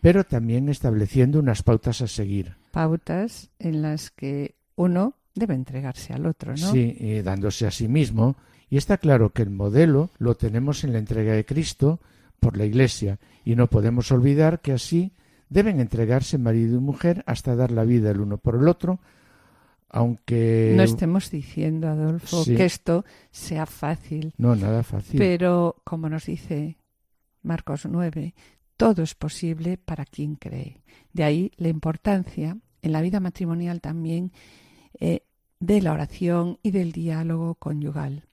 Pero 0.00 0.24
también 0.24 0.68
estableciendo 0.68 1.38
unas 1.38 1.62
pautas 1.62 2.00
a 2.02 2.06
seguir. 2.06 2.56
Pautas 2.72 3.50
en 3.58 3.82
las 3.82 4.10
que 4.10 4.54
uno 4.76 5.14
debe 5.34 5.54
entregarse 5.54 6.12
al 6.12 6.26
otro, 6.26 6.52
¿no? 6.52 6.72
Sí, 6.72 6.96
y 6.98 7.20
dándose 7.22 7.66
a 7.66 7.70
sí 7.70 7.88
mismo. 7.88 8.36
Y 8.68 8.76
está 8.76 8.98
claro 8.98 9.30
que 9.30 9.42
el 9.42 9.50
modelo 9.50 10.10
lo 10.18 10.36
tenemos 10.36 10.84
en 10.84 10.92
la 10.92 10.98
entrega 11.00 11.32
de 11.34 11.44
Cristo 11.44 12.00
por 12.38 12.56
la 12.56 12.64
Iglesia 12.64 13.18
y 13.44 13.56
no 13.56 13.66
podemos 13.66 14.10
olvidar 14.12 14.60
que 14.60 14.72
así 14.72 15.12
deben 15.48 15.80
entregarse 15.80 16.38
marido 16.38 16.78
y 16.78 16.80
mujer 16.80 17.22
hasta 17.26 17.56
dar 17.56 17.70
la 17.72 17.84
vida 17.84 18.10
el 18.10 18.20
uno 18.20 18.38
por 18.38 18.54
el 18.54 18.68
otro, 18.68 19.00
aunque... 19.88 20.72
No 20.76 20.82
estemos 20.84 21.30
diciendo, 21.30 21.88
Adolfo, 21.88 22.44
Sí. 22.44 22.54
que 22.54 22.64
esto 22.64 23.04
sea 23.32 23.66
fácil, 23.66 24.32
No, 24.38 24.54
nada 24.54 24.82
fácil. 24.84 25.18
pero 25.18 25.76
como 25.84 26.08
nos 26.08 26.26
dice 26.26 26.78
Marcos 27.42 27.86
9, 27.86 28.34
todo 28.80 29.02
es 29.02 29.14
posible 29.14 29.76
para 29.76 30.06
quien 30.06 30.36
cree. 30.36 30.80
De 31.12 31.22
ahí 31.22 31.52
la 31.58 31.68
importancia 31.68 32.56
en 32.80 32.92
la 32.92 33.02
vida 33.02 33.20
matrimonial 33.20 33.82
también 33.82 34.32
eh, 34.98 35.20
de 35.58 35.82
la 35.82 35.92
oración 35.92 36.58
y 36.62 36.70
del 36.70 36.90
diálogo 36.90 37.56
conyugal. 37.56 38.24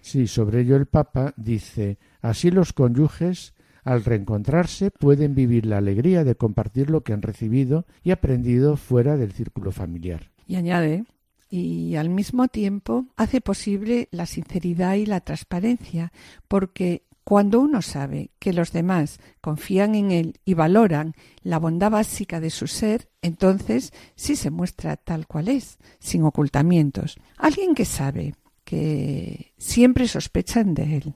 Sí, 0.00 0.26
sobre 0.26 0.62
ello 0.62 0.74
el 0.74 0.86
Papa 0.86 1.32
dice, 1.36 1.98
así 2.20 2.50
los 2.50 2.72
cónyuges, 2.72 3.54
al 3.84 4.04
reencontrarse, 4.04 4.90
pueden 4.90 5.36
vivir 5.36 5.64
la 5.64 5.78
alegría 5.78 6.24
de 6.24 6.34
compartir 6.34 6.90
lo 6.90 7.04
que 7.04 7.12
han 7.12 7.22
recibido 7.22 7.86
y 8.02 8.10
aprendido 8.10 8.76
fuera 8.76 9.16
del 9.16 9.30
círculo 9.30 9.70
familiar. 9.70 10.32
Y 10.48 10.56
añade, 10.56 11.04
y 11.48 11.94
al 11.94 12.10
mismo 12.10 12.48
tiempo 12.48 13.06
hace 13.16 13.40
posible 13.40 14.08
la 14.10 14.26
sinceridad 14.26 14.96
y 14.96 15.06
la 15.06 15.20
transparencia, 15.20 16.12
porque 16.48 17.04
cuando 17.28 17.60
uno 17.60 17.82
sabe 17.82 18.30
que 18.38 18.54
los 18.54 18.72
demás 18.72 19.20
confían 19.42 19.94
en 19.94 20.12
él 20.12 20.40
y 20.46 20.54
valoran 20.54 21.12
la 21.42 21.58
bondad 21.58 21.90
básica 21.90 22.40
de 22.40 22.48
su 22.48 22.66
ser, 22.68 23.10
entonces 23.20 23.92
sí 24.14 24.34
se 24.34 24.48
muestra 24.48 24.96
tal 24.96 25.26
cual 25.26 25.48
es, 25.48 25.76
sin 25.98 26.22
ocultamientos. 26.22 27.18
Alguien 27.36 27.74
que 27.74 27.84
sabe 27.84 28.34
que 28.64 29.52
siempre 29.58 30.08
sospechan 30.08 30.72
de 30.72 30.96
él, 30.96 31.14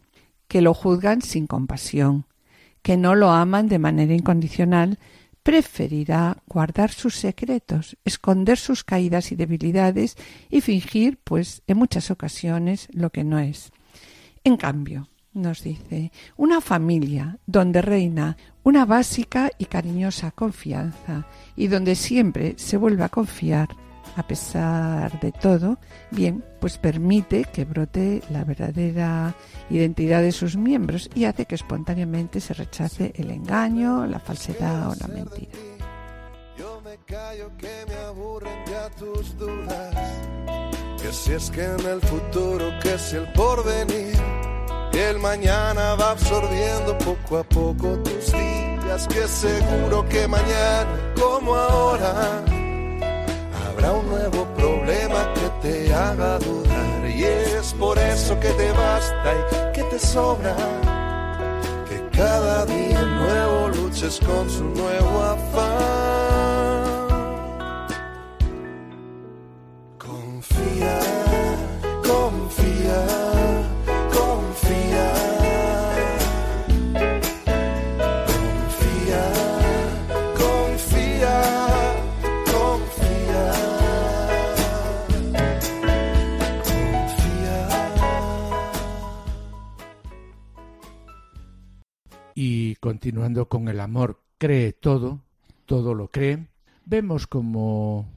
que 0.49 0.61
lo 0.61 0.75
juzgan 0.75 1.23
sin 1.23 1.47
compasión, 1.47 2.26
que 2.83 2.99
no 2.99 3.14
lo 3.14 3.31
aman 3.31 3.69
de 3.69 3.78
manera 3.78 4.12
incondicional, 4.12 4.99
preferirá 5.42 6.42
guardar 6.47 6.90
sus 6.90 7.16
secretos, 7.16 7.97
esconder 8.04 8.59
sus 8.59 8.85
caídas 8.85 9.33
y 9.33 9.37
debilidades 9.37 10.19
y 10.50 10.61
fingir, 10.61 11.19
pues, 11.25 11.62
en 11.66 11.78
muchas 11.78 12.11
ocasiones 12.11 12.88
lo 12.92 13.09
que 13.09 13.25
no 13.25 13.38
es. 13.38 13.73
En 14.45 14.59
cambio, 14.59 15.09
nos 15.35 15.62
dice, 15.62 16.12
una 16.37 16.61
familia 16.61 17.39
donde 17.47 17.83
reina 17.83 18.37
una 18.62 18.85
básica 18.85 19.51
y 19.59 19.65
cariñosa 19.65 20.31
confianza 20.31 21.27
y 21.57 21.69
donde 21.69 21.95
siempre 21.95 22.55
se 22.57 22.77
vuelve 22.77 23.05
a 23.05 23.09
confiar 23.09 23.69
a 24.17 24.27
pesar 24.27 25.19
de 25.21 25.33
todo, 25.33 25.79
bien, 26.11 26.45
pues 26.61 26.77
permite 26.79 27.45
que 27.45 27.65
brote 27.65 28.23
la 28.31 28.45
verdadera 28.45 29.35
identidad 29.71 30.21
de 30.21 30.33
sus 30.33 30.57
miembros 30.57 31.09
y 31.15 31.25
hace 31.25 31.47
que 31.47 31.55
espontáneamente 31.55 32.41
se 32.41 32.55
rechace 32.55 33.12
el 33.17 33.31
engaño, 33.31 34.07
la 34.07 34.21
falsedad 34.21 34.91
o 34.91 34.95
la 35.01 35.09
mentira. 35.09 35.53
Yo 36.59 36.81
me 36.83 36.97
callo 37.07 37.51
que 37.57 37.85
me 37.89 37.95
aburren 37.95 38.65
ya 38.67 38.91
tus 38.91 39.37
dudas. 39.39 39.95
Que 41.01 41.12
si 41.12 41.33
es 41.33 41.51
que 41.51 41.65
en 41.65 41.87
el 41.87 42.01
futuro, 42.03 42.71
que 42.83 42.99
si 42.99 43.17
el 43.17 43.33
porvenir. 43.33 44.52
Y 44.93 44.99
el 44.99 45.19
mañana 45.19 45.95
va 45.95 46.11
absorbiendo 46.11 46.97
poco 46.99 47.39
a 47.39 47.45
poco 47.45 47.97
tus 48.05 48.33
días. 48.33 49.09
Que 49.09 49.27
seguro 49.27 50.07
que 50.09 50.29
mañana, 50.29 51.15
como 51.19 51.55
ahora, 51.55 52.43
habrá 53.67 53.93
un 53.93 54.07
nuevo 54.09 54.45
problema 54.55 55.33
que 55.35 55.69
te 55.69 55.95
haga 55.95 56.39
dudar. 56.39 57.09
Y 57.09 57.25
es 57.25 57.73
por 57.75 57.99
eso 57.99 58.39
que 58.39 58.51
te 58.51 58.71
basta 58.73 59.33
y 59.35 59.73
que 59.73 59.83
te 59.85 59.99
sobra. 59.99 60.55
Que 61.89 62.19
cada 62.19 62.67
día 62.67 63.01
nuevo 63.03 63.69
luches 63.69 64.21
con 64.21 64.51
su 64.51 64.65
nuevo 64.65 65.23
afán. 65.23 66.02
Continuando 93.03 93.49
con 93.49 93.67
el 93.67 93.81
amor, 93.81 94.21
cree 94.39 94.73
todo, 94.73 95.25
todo 95.67 95.93
lo 95.93 96.13
cree, 96.13 96.47
vemos 96.85 97.27
como, 97.27 98.09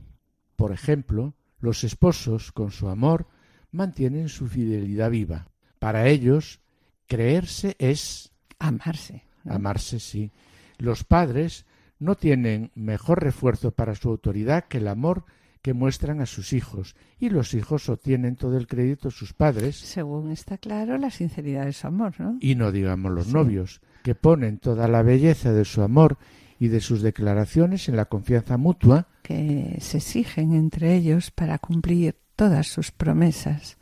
por 0.56 0.72
ejemplo, 0.74 1.34
los 1.60 1.84
esposos 1.84 2.52
con 2.52 2.70
su 2.70 2.88
amor 2.88 3.26
mantienen 3.72 4.30
su 4.30 4.46
fidelidad 4.48 5.10
viva. 5.10 5.48
Para 5.80 6.08
ellos, 6.08 6.60
creerse 7.08 7.76
es 7.80 8.32
Amarse. 8.60 9.24
amarse, 9.44 10.00
sí. 10.00 10.32
Los 10.78 11.04
padres 11.04 11.66
no 11.98 12.14
tienen 12.14 12.70
mejor 12.76 13.24
refuerzo 13.24 13.72
para 13.72 13.96
su 13.96 14.10
autoridad 14.10 14.66
que 14.66 14.78
el 14.78 14.88
amor 14.88 15.26
que 15.64 15.74
muestran 15.74 16.22
a 16.22 16.28
sus 16.28 16.54
hijos, 16.54 16.96
y 17.18 17.30
los 17.32 17.56
hijos 17.56 17.90
obtienen 17.90 18.36
todo 18.36 18.56
el 18.56 18.68
crédito 18.68 19.08
de 19.08 19.16
sus 19.16 19.34
padres, 19.34 19.78
Según 19.78 20.30
está 20.30 20.60
claro, 20.60 21.00
la 21.00 21.10
sinceridad 21.10 21.66
de 21.66 21.74
su 21.74 21.88
amor, 21.88 22.14
¿no? 22.20 22.38
y 22.40 22.54
no 22.54 22.72
digamos 22.72 23.12
los 23.12 23.26
Sí. 23.26 23.34
novios, 23.34 23.82
que 24.06 24.14
ponen 24.14 24.60
toda 24.60 24.88
la 24.88 25.02
belleza 25.02 25.52
de 25.52 25.66
su 25.66 25.82
amor 25.82 26.20
y 26.60 26.68
de 26.68 26.80
sus 26.80 27.02
declaraciones 27.02 27.90
en 27.90 27.96
la 27.96 28.06
confianza 28.06 28.56
mutua, 28.56 29.08
que 29.24 29.80
se 29.82 29.98
exigen 29.98 30.54
entre 30.54 30.94
ellos 30.96 31.32
para 31.32 31.58
cumplir 31.58 32.16
todas 32.36 32.68
sus 32.68 32.92
promesas. 32.92 33.78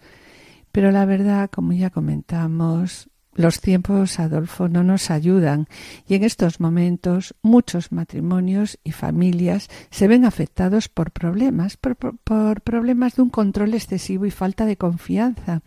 Pero 0.72 0.92
la 0.92 1.04
verdad, 1.04 1.50
como 1.52 1.74
ya 1.74 1.90
comentamos, 1.90 3.10
los 3.36 3.60
tiempos, 3.60 4.18
Adolfo, 4.18 4.70
no 4.70 4.82
nos 4.84 5.12
ayudan 5.12 5.68
y 6.08 6.16
en 6.16 6.24
estos 6.24 6.62
momentos 6.62 7.36
muchos 7.42 7.92
matrimonios 7.92 8.80
y 8.86 8.92
familias 8.94 9.70
se 9.92 10.08
ven 10.08 10.24
afectados 10.24 10.88
por 10.88 11.12
problemas, 11.12 11.76
por, 11.76 11.98
por- 11.98 12.62
problemas 12.62 13.18
de 13.18 13.24
un 13.24 13.30
control 13.30 13.74
excesivo 13.74 14.26
y 14.26 14.32
falta 14.32 14.66
de 14.66 14.78
confianza. 14.78 15.64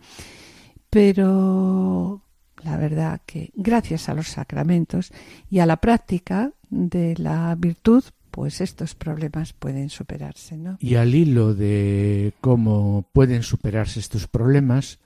Pero 0.89 2.21
la 2.63 2.77
verdad 2.77 3.21
que 3.25 3.51
gracias 3.55 4.09
a 4.09 4.13
los 4.13 4.27
sacramentos 4.27 5.11
y 5.49 5.59
a 5.59 5.65
la 5.65 5.77
práctica 5.77 6.51
de 6.69 7.15
la 7.17 7.55
virtud, 7.55 8.03
pues 8.31 8.61
estos 8.61 8.95
problemas 8.95 9.53
pueden 9.53 9.89
superarse, 9.89 10.57
¿no? 10.57 10.77
y 10.79 10.95
al 10.95 11.15
hilo 11.15 11.53
de 11.53 12.33
cómo 12.41 13.05
pueden 13.13 13.43
superarse 13.43 13.99
estos 13.99 14.27
problemas, 14.27 14.99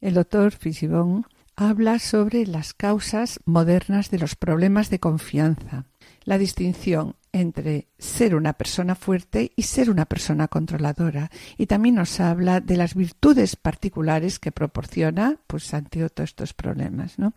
El 0.00 0.14
doctor 0.14 0.52
Fisibón 0.52 1.26
habla 1.56 1.98
sobre 1.98 2.46
las 2.46 2.74
causas 2.74 3.40
modernas 3.44 4.10
de 4.10 4.18
los 4.18 4.34
problemas 4.34 4.90
de 4.90 4.98
confianza, 4.98 5.86
la 6.24 6.36
distinción 6.36 7.14
entre 7.34 7.88
ser 7.98 8.36
una 8.36 8.52
persona 8.52 8.94
fuerte 8.94 9.50
y 9.56 9.62
ser 9.62 9.90
una 9.90 10.06
persona 10.06 10.46
controladora, 10.46 11.32
y 11.58 11.66
también 11.66 11.96
nos 11.96 12.20
habla 12.20 12.60
de 12.60 12.76
las 12.76 12.94
virtudes 12.94 13.56
particulares 13.56 14.38
que 14.38 14.52
proporciona 14.52 15.36
pues 15.48 15.74
ante 15.74 16.08
todos 16.08 16.30
estos 16.30 16.54
problemas, 16.54 17.18
¿no? 17.18 17.34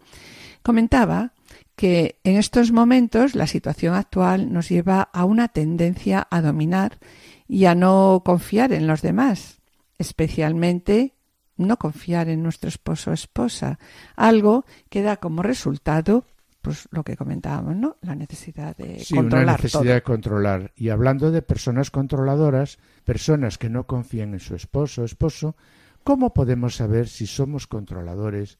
Comentaba 0.62 1.34
que 1.75 2.20
en 2.24 2.38
estos 2.38 2.72
momentos 2.72 3.34
la 3.34 3.48
situación 3.48 3.96
actual 3.96 4.54
nos 4.54 4.70
lleva 4.70 5.01
a 5.01 5.25
una 5.25 5.48
tendencia 5.48 6.27
a 6.30 6.42
dominar 6.42 7.00
y 7.48 7.66
a 7.66 7.74
no 7.74 8.22
confiar 8.24 8.74
en 8.74 8.86
los 8.86 9.01
demás, 9.01 9.62
especialmente 9.98 11.16
no 11.56 11.77
confiar 11.77 12.30
en 12.30 12.44
nuestro 12.44 12.70
esposo 12.70 13.10
o 13.10 13.13
esposa, 13.16 13.80
algo 14.16 14.63
que 14.89 15.01
da 15.01 15.18
como 15.18 15.42
resultado 15.42 16.25
pues 16.67 16.89
lo 16.91 17.01
que 17.01 17.15
comentábamos, 17.15 17.77
¿no? 17.77 17.95
La 18.01 18.13
necesidad 18.13 18.75
de 18.75 19.00
sí, 19.00 19.13
una 19.13 19.21
controlar 19.21 19.55
necesidad 19.55 19.81
todo. 19.81 19.93
de 19.93 20.01
controlar. 20.01 20.71
Y 20.75 20.89
hablando 20.89 21.31
de 21.31 21.41
personas 21.41 21.91
controladoras, 21.91 22.77
personas 23.05 23.57
que 23.57 23.69
no 23.69 23.88
confían 23.88 24.33
en 24.33 24.41
su 24.41 24.53
esposo 24.53 25.03
o 25.03 25.05
esposo, 25.05 25.55
¿cómo 26.03 26.33
podemos 26.33 26.75
saber 26.75 27.07
si 27.07 27.25
somos 27.25 27.67
controladores 27.67 28.57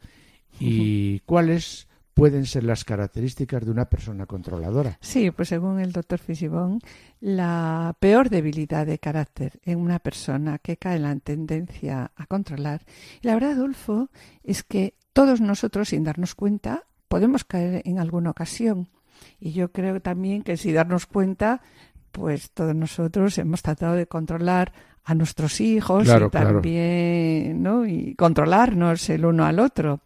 y 0.57 1.19
cuáles 1.25 1.89
pueden 2.13 2.45
ser 2.45 2.63
las 2.63 2.85
características 2.85 3.65
de 3.65 3.71
una 3.71 3.89
persona 3.89 4.25
controladora? 4.25 4.97
Sí, 5.01 5.29
pues 5.29 5.49
según 5.49 5.81
el 5.81 5.91
doctor 5.91 6.19
Fisibón, 6.19 6.79
la 7.19 7.93
peor 7.99 8.29
debilidad 8.29 8.85
de 8.85 8.99
carácter 8.99 9.59
en 9.65 9.79
una 9.79 9.99
persona 9.99 10.59
que 10.59 10.77
cae 10.77 10.95
en 10.95 11.03
la 11.03 11.15
tendencia 11.17 12.13
a 12.15 12.25
controlar, 12.25 12.85
y 13.21 13.27
la 13.27 13.33
verdad, 13.33 13.51
Adolfo, 13.51 14.09
es 14.45 14.63
que 14.63 14.95
todos 15.11 15.41
nosotros, 15.41 15.89
sin 15.89 16.05
darnos 16.05 16.35
cuenta, 16.35 16.87
podemos 17.07 17.43
caer 17.43 17.81
en 17.85 17.99
alguna 17.99 18.31
ocasión. 18.31 18.87
Y 19.39 19.51
yo 19.51 19.71
creo 19.71 20.01
también 20.01 20.43
que 20.43 20.57
sin 20.57 20.75
darnos 20.75 21.05
cuenta, 21.05 21.61
pues 22.11 22.51
todos 22.51 22.75
nosotros 22.75 23.37
hemos 23.37 23.61
tratado 23.61 23.93
de 23.93 24.07
controlar 24.07 24.73
a 25.03 25.15
nuestros 25.15 25.61
hijos 25.61 26.03
Claro, 26.03 26.27
y 26.27 26.29
claro. 26.29 26.53
también, 26.53 27.63
¿no? 27.63 27.85
Y 27.85 28.15
controlarnos 28.15 29.09
el 29.09 29.25
uno 29.25 29.45
al 29.45 29.59
otro. 29.59 30.01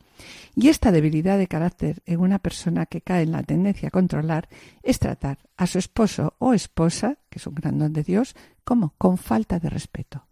Y 0.56 0.68
esta 0.68 0.92
debilidad 0.92 1.38
de 1.38 1.48
carácter 1.48 2.04
en 2.06 2.20
una 2.20 2.38
persona 2.38 2.86
que 2.86 3.02
cae 3.02 3.24
en 3.24 3.32
la 3.32 3.42
tendencia 3.42 3.88
a 3.88 3.92
controlar 3.92 4.48
es 4.84 5.00
tratar 5.00 5.40
a 5.58 5.66
su 5.66 5.80
esposo 5.80 6.36
o 6.40 6.54
esposa, 6.54 7.18
que 7.30 7.40
es 7.40 7.48
un 7.48 7.56
gran 7.56 7.80
don 7.80 7.94
de 7.94 8.04
Dios, 8.04 8.36
como 8.64 8.94
con 8.98 9.18
falta 9.18 9.60
de 9.60 9.70
respeto. 9.70 10.26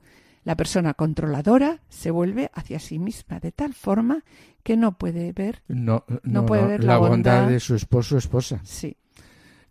La 0.45 0.55
persona 0.55 0.93
controladora 0.93 1.81
se 1.89 2.11
vuelve 2.11 2.49
hacia 2.53 2.79
sí 2.79 2.97
misma 2.99 3.39
de 3.39 3.51
tal 3.51 3.73
forma 3.73 4.23
que 4.63 4.77
no 4.77 4.97
puede 4.97 5.31
ver, 5.33 5.61
No, 5.67 6.05
no, 6.07 6.19
No 6.23 6.45
puede 6.45 6.65
ver 6.65 6.83
la 6.83 6.93
la 6.93 6.97
bondad 6.99 7.39
bondad. 7.41 7.49
de 7.49 7.59
su 7.59 7.75
esposo 7.75 8.15
o 8.15 8.17
esposa. 8.17 8.59
sí, 8.63 8.95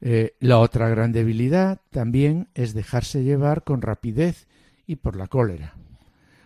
Eh, 0.01 0.35
la 0.41 0.59
otra 0.61 0.89
gran 0.89 1.11
debilidad 1.13 1.81
también 1.91 2.49
es 2.55 2.73
dejarse 2.75 3.25
llevar 3.25 3.65
con 3.65 3.83
rapidez 3.83 4.47
y 4.87 4.97
por 4.97 5.17
la 5.17 5.27
cólera. 5.27 5.75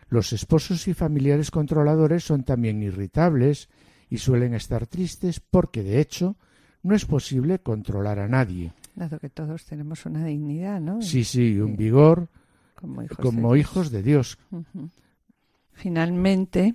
Los 0.09 0.33
esposos 0.33 0.88
y 0.88 0.95
familiares 0.95 1.50
controladores 1.50 2.25
son 2.25 2.45
también 2.45 2.83
irritables 2.83 3.69
y 4.09 4.19
suelen 4.19 4.55
estar 4.55 4.87
tristes 4.87 5.41
porque, 5.41 5.83
de 5.83 6.00
hecho, 6.00 6.37
no 6.83 6.95
es 6.95 7.05
posible 7.05 7.59
controlar 7.59 8.19
a 8.21 8.29
nadie. 8.29 8.73
dado 8.95 9.19
que 9.19 9.29
todos 9.31 9.64
tenemos 9.67 10.05
una 10.07 10.25
dignidad, 10.25 10.81
¿no? 10.81 11.00
Sí, 11.02 11.23
sí, 11.25 11.59
un 11.61 11.76
vigor 11.76 12.29
como 12.83 13.03
hijos. 13.57 13.91
de 13.91 14.03
Dios. 14.03 14.39
de. 14.51 14.87
Finalmente, 15.73 16.75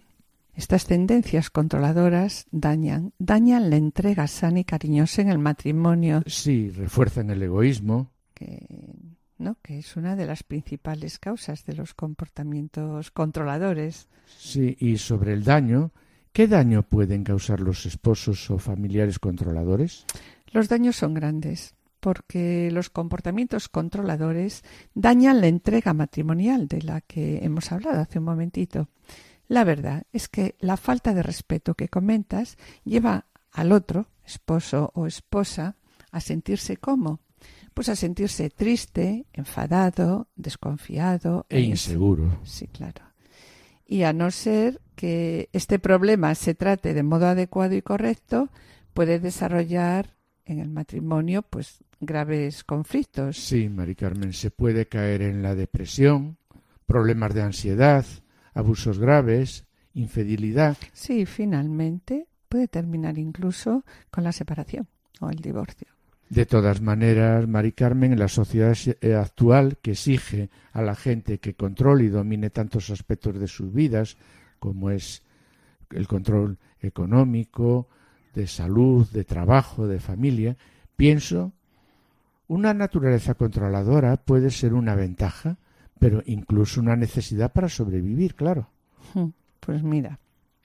estas 0.55 0.85
tendencias 0.85 1.49
controladoras 1.49 2.47
dañan, 2.51 3.13
dañan 3.19 3.69
la 3.69 3.75
entrega 3.77 4.27
sana 4.27 4.59
y 4.59 4.63
cariñosa 4.63 5.21
en 5.21 5.29
el 5.29 5.37
matrimonio, 5.39 6.23
Sí, 6.25 6.69
refuerzan 6.71 7.29
el 7.29 7.43
egoísmo. 7.43 8.11
que, 8.33 8.65
¿no? 9.37 9.55
que 9.61 9.77
es 9.79 9.95
una 9.95 10.15
de 10.15 10.25
las 10.25 10.43
principales 10.43 11.19
causas 11.19 11.65
de 11.65 11.75
los 11.75 11.93
comportamientos 11.93 13.11
controladores. 13.11 14.07
Sí, 14.37 14.75
y 14.79 14.97
sobre 14.97 15.33
el 15.33 15.43
daño, 15.43 15.91
¿qué 16.33 16.47
daño 16.47 16.83
pueden 16.83 17.23
causar 17.23 17.59
los 17.59 17.85
esposos 17.85 18.49
o 18.49 18.57
familiares 18.57 19.19
controladores? 19.19 20.05
Los 20.51 20.69
daños 20.69 20.95
son 20.95 21.13
grandes 21.13 21.75
porque 21.99 22.69
los 22.71 22.89
comportamientos 22.89 23.69
controladores 23.69 24.63
dañan 24.93 25.41
la 25.41 25.47
entrega 25.47 25.93
matrimonial 25.93 26.67
de 26.67 26.81
la 26.81 27.01
que 27.01 27.43
hemos 27.43 27.71
hablado 27.71 28.01
hace 28.01 28.19
un 28.19 28.25
momentito. 28.25 28.89
La 29.47 29.63
verdad 29.63 30.03
es 30.11 30.27
que 30.27 30.55
la 30.59 30.77
falta 30.77 31.13
de 31.13 31.23
respeto 31.23 31.75
que 31.75 31.87
comentas 31.87 32.57
lleva 32.83 33.25
al 33.51 33.71
otro, 33.71 34.07
esposo 34.25 34.91
o 34.93 35.07
esposa, 35.07 35.75
a 36.11 36.19
sentirse 36.19 36.77
como, 36.77 37.21
pues 37.73 37.89
a 37.89 37.95
sentirse 37.95 38.49
triste, 38.49 39.25
enfadado, 39.33 40.27
desconfiado 40.35 41.45
E 41.49 41.61
inseguro. 41.61 42.39
Sí, 42.43 42.67
claro. 42.67 43.03
Y 43.85 44.03
a 44.03 44.13
no 44.13 44.31
ser 44.31 44.81
que 44.95 45.49
este 45.53 45.79
problema 45.79 46.35
se 46.35 46.55
trate 46.55 46.93
de 46.93 47.03
modo 47.03 47.27
adecuado 47.27 47.75
y 47.75 47.81
correcto, 47.81 48.49
puede 48.93 49.19
desarrollar 49.19 50.17
en 50.43 50.59
el 50.59 50.69
matrimonio 50.69 51.41
pues 51.43 51.83
graves 51.99 52.63
conflictos. 52.63 53.37
Sí, 53.37 53.69
Mari 53.69 53.95
Carmen, 53.95 54.33
se 54.33 54.51
puede 54.51 54.87
caer 54.87 55.21
en 55.21 55.41
la 55.41 55.55
depresión, 55.55 56.37
problemas 56.85 57.33
de 57.33 57.41
ansiedad, 57.41 58.05
abusos 58.53 58.99
graves, 58.99 59.65
infidelidad. 59.93 60.77
Sí, 60.93 61.25
finalmente 61.25 62.27
puede 62.49 62.67
terminar 62.67 63.17
incluso 63.17 63.83
con 64.09 64.23
la 64.23 64.31
separación 64.31 64.87
o 65.19 65.29
el 65.29 65.37
divorcio. 65.37 65.87
De 66.29 66.45
todas 66.45 66.81
maneras, 66.81 67.47
Mari 67.47 67.71
Carmen, 67.71 68.11
en 68.11 68.19
la 68.19 68.27
sociedad 68.27 68.75
eh, 68.99 69.15
actual 69.15 69.77
que 69.81 69.91
exige 69.91 70.49
a 70.73 70.81
la 70.81 70.93
gente 70.93 71.39
que 71.39 71.53
controle 71.53 72.03
y 72.03 72.09
domine 72.09 72.49
tantos 72.49 72.89
aspectos 72.89 73.39
de 73.39 73.47
sus 73.47 73.73
vidas, 73.73 74.17
como 74.59 74.89
es 74.89 75.23
el 75.91 76.07
control 76.07 76.57
económico, 76.81 77.87
de 78.33 78.45
salud, 78.45 79.07
de 79.09 79.23
trabajo, 79.23 79.87
de 79.87 79.99
familia, 79.99 80.57
pienso, 80.97 81.53
una 82.47 82.73
naturaleza 82.73 83.33
controladora 83.35 84.17
puede 84.17 84.51
ser 84.51 84.73
una 84.73 84.95
ventaja, 84.95 85.57
pero 85.99 86.21
incluso 86.25 86.79
una 86.81 86.95
necesidad 86.95 87.51
para 87.51 87.69
sobrevivir, 87.69 88.35
claro. 88.35 88.69
Hmm, 89.13 89.29
Pues 89.59 89.83
mira, 89.83 90.19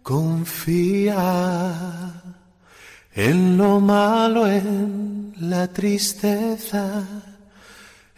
confía, 0.04 1.14
en 3.14 3.58
lo 3.58 3.80
malo, 3.80 4.48
en 4.48 5.34
la 5.40 5.68
tristeza, 5.68 7.31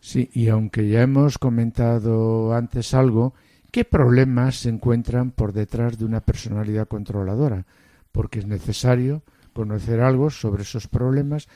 Sí, 0.01 0.29
y 0.35 0.49
aunque 0.49 0.89
ya 0.89 1.03
hemos 1.03 1.39
comentado 1.39 2.53
antes 2.55 2.93
algo, 2.95 3.35
¿qué 3.71 3.85
problemas 3.85 4.57
se 4.57 4.71
encuentran 4.71 5.31
por 5.31 5.53
detrás 5.53 5.97
de 5.97 6.05
una 6.05 6.21
personalidad 6.21 6.89
controladora? 6.89 7.67
Porque 8.11 8.41
es 8.41 8.47
necesario 8.47 9.23
conocer 9.53 10.01
algo 10.01 10.31
sobre 10.31 10.63
esos 10.63 10.89
problemas, 10.89 11.47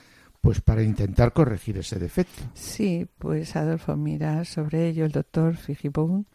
pues 0.45 0.61
para 0.61 0.83
intentar 0.83 1.33
corregir 1.33 1.77
ese 1.79 1.97
defecto. 1.97 2.43
Sí, 2.53 3.07
pues 3.17 3.55
Adolfo, 3.55 3.95
mira, 3.95 4.45
sobre 4.45 4.87
ello 4.87 5.05
el 5.05 5.11
doctor 5.11 5.57
Fijibón 5.57 6.27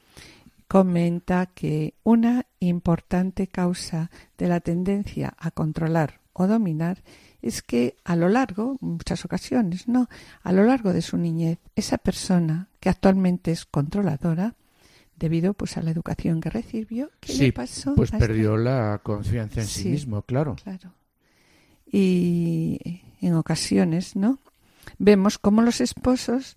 comenta 0.66 1.46
que 1.46 1.94
una 2.02 2.46
importante 2.58 3.46
causa 3.46 4.10
de 4.36 4.48
la 4.48 4.60
tendencia 4.60 5.34
a 5.38 5.50
controlar 5.50 6.20
o 6.32 6.46
dominar 6.46 7.02
es 7.42 7.62
que 7.62 7.96
a 8.04 8.16
lo 8.16 8.28
largo, 8.28 8.76
en 8.82 8.88
muchas 8.92 9.24
ocasiones, 9.24 9.88
¿no? 9.88 10.08
A 10.42 10.52
lo 10.52 10.64
largo 10.64 10.92
de 10.92 11.02
su 11.02 11.16
niñez, 11.16 11.58
esa 11.74 11.96
persona 11.98 12.68
que 12.80 12.88
actualmente 12.88 13.50
es 13.52 13.64
controladora, 13.64 14.54
debido 15.16 15.54
pues 15.54 15.76
a 15.76 15.82
la 15.82 15.90
educación 15.90 16.40
que 16.40 16.50
recibió, 16.50 17.10
¿qué 17.20 17.32
sí, 17.32 17.42
le 17.46 17.52
pasó? 17.52 17.94
pues 17.94 18.12
a 18.12 18.16
esta- 18.16 18.26
perdió 18.26 18.56
la 18.56 19.00
confianza 19.02 19.60
en 19.60 19.66
sí, 19.66 19.82
Sí. 19.82 19.88
mismo, 19.90 20.22
claro. 20.22 20.56
Claro. 20.62 20.92
Y 21.90 23.02
en 23.20 23.34
ocasiones, 23.34 24.16
¿no? 24.16 24.38
Vemos 24.98 25.38
cómo 25.38 25.62
los 25.62 25.80
esposos 25.80 26.56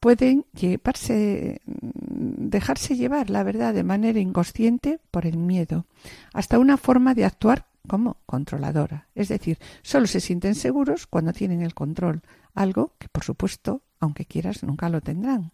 pueden 0.00 0.46
llevarse, 0.54 1.60
dejarse 1.66 2.96
llevar, 2.96 3.30
la 3.30 3.42
verdad, 3.42 3.74
de 3.74 3.84
manera 3.84 4.18
inconsciente 4.18 4.98
por 5.10 5.26
el 5.26 5.36
miedo, 5.36 5.84
hasta 6.32 6.58
una 6.58 6.78
forma 6.78 7.14
de 7.14 7.26
actuar 7.26 7.66
como 7.86 8.16
controladora. 8.26 9.08
Es 9.14 9.28
decir, 9.28 9.58
solo 9.82 10.06
se 10.06 10.20
sienten 10.20 10.54
seguros 10.54 11.06
cuando 11.06 11.32
tienen 11.32 11.60
el 11.60 11.74
control, 11.74 12.22
algo 12.54 12.94
que, 12.98 13.08
por 13.08 13.24
supuesto, 13.24 13.82
aunque 14.00 14.24
quieras, 14.24 14.62
nunca 14.62 14.88
lo 14.88 15.02
tendrán. 15.02 15.52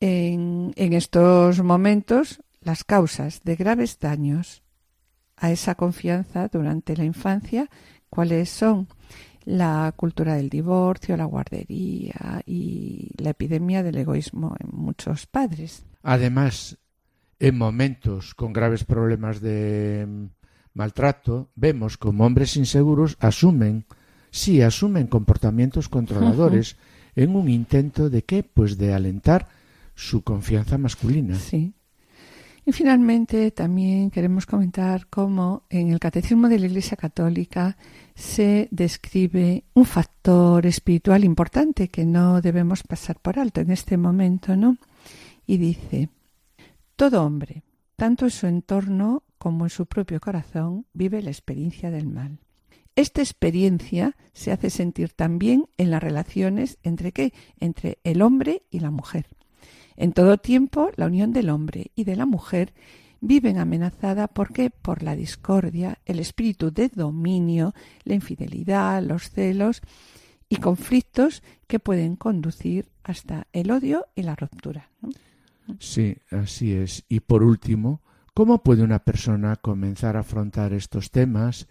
En, 0.00 0.72
en 0.76 0.92
estos 0.94 1.62
momentos, 1.62 2.42
las 2.60 2.84
causas 2.84 3.42
de 3.44 3.56
graves 3.56 3.98
daños 3.98 4.62
a 5.36 5.50
esa 5.50 5.74
confianza 5.74 6.48
durante 6.48 6.96
la 6.96 7.04
infancia, 7.04 7.68
¿cuáles 8.10 8.50
son? 8.50 8.88
La 9.44 9.92
cultura 9.96 10.34
del 10.34 10.50
divorcio, 10.50 11.16
la 11.16 11.24
guardería 11.24 12.42
y 12.44 13.10
la 13.16 13.30
epidemia 13.30 13.82
del 13.82 13.96
egoísmo 13.96 14.54
en 14.60 14.68
muchos 14.72 15.26
padres. 15.26 15.84
Además, 16.02 16.78
en 17.38 17.56
momentos 17.56 18.34
con 18.34 18.52
graves 18.52 18.84
problemas 18.84 19.40
de 19.40 20.06
mm, 20.06 20.24
maltrato, 20.74 21.50
vemos 21.54 21.96
como 21.96 22.26
hombres 22.26 22.56
inseguros 22.56 23.16
asumen, 23.20 23.86
sí, 24.30 24.60
asumen 24.60 25.06
comportamientos 25.06 25.88
controladores 25.88 26.76
en 27.16 27.34
un 27.34 27.48
intento 27.48 28.10
de 28.10 28.22
qué? 28.24 28.42
Pues 28.42 28.76
de 28.76 28.92
alentar 28.92 29.48
su 29.94 30.22
confianza 30.22 30.78
masculina. 30.78 31.34
Sí. 31.36 31.74
Y 32.68 32.72
finalmente 32.72 33.50
también 33.50 34.10
queremos 34.10 34.44
comentar 34.44 35.06
cómo 35.06 35.62
en 35.70 35.90
el 35.90 35.98
Catecismo 35.98 36.50
de 36.50 36.58
la 36.58 36.66
Iglesia 36.66 36.98
Católica 36.98 37.78
se 38.14 38.68
describe 38.70 39.64
un 39.72 39.86
factor 39.86 40.66
espiritual 40.66 41.24
importante 41.24 41.88
que 41.88 42.04
no 42.04 42.42
debemos 42.42 42.82
pasar 42.82 43.20
por 43.20 43.38
alto 43.38 43.62
en 43.62 43.70
este 43.70 43.96
momento, 43.96 44.54
¿no? 44.54 44.76
Y 45.46 45.56
dice, 45.56 46.10
todo 46.94 47.24
hombre, 47.24 47.62
tanto 47.96 48.26
en 48.26 48.30
su 48.32 48.46
entorno 48.46 49.22
como 49.38 49.64
en 49.64 49.70
su 49.70 49.86
propio 49.86 50.20
corazón, 50.20 50.84
vive 50.92 51.22
la 51.22 51.30
experiencia 51.30 51.90
del 51.90 52.06
mal. 52.06 52.38
Esta 52.96 53.22
experiencia 53.22 54.14
se 54.34 54.52
hace 54.52 54.68
sentir 54.68 55.14
también 55.14 55.70
en 55.78 55.90
las 55.90 56.02
relaciones 56.02 56.76
entre 56.82 57.12
qué? 57.12 57.32
Entre 57.60 57.96
el 58.04 58.20
hombre 58.20 58.64
y 58.70 58.80
la 58.80 58.90
mujer. 58.90 59.37
En 60.00 60.12
todo 60.12 60.38
tiempo, 60.38 60.92
la 60.94 61.06
unión 61.06 61.32
del 61.32 61.50
hombre 61.50 61.90
y 61.96 62.04
de 62.04 62.14
la 62.14 62.24
mujer 62.24 62.72
viven 63.20 63.58
amenazada 63.58 64.28
porque 64.28 64.70
por 64.70 65.02
la 65.02 65.16
discordia, 65.16 65.98
el 66.06 66.20
espíritu 66.20 66.70
de 66.70 66.88
dominio, 66.88 67.74
la 68.04 68.14
infidelidad, 68.14 69.02
los 69.02 69.28
celos 69.30 69.82
y 70.48 70.58
conflictos 70.58 71.42
que 71.66 71.80
pueden 71.80 72.14
conducir 72.14 72.86
hasta 73.02 73.48
el 73.52 73.72
odio 73.72 74.06
y 74.14 74.22
la 74.22 74.36
ruptura. 74.36 74.88
Sí, 75.80 76.16
así 76.30 76.74
es. 76.74 77.04
Y 77.08 77.18
por 77.18 77.42
último, 77.42 78.00
¿cómo 78.34 78.62
puede 78.62 78.84
una 78.84 79.00
persona 79.00 79.56
comenzar 79.56 80.16
a 80.16 80.20
afrontar 80.20 80.74
estos 80.74 81.10
temas 81.10 81.66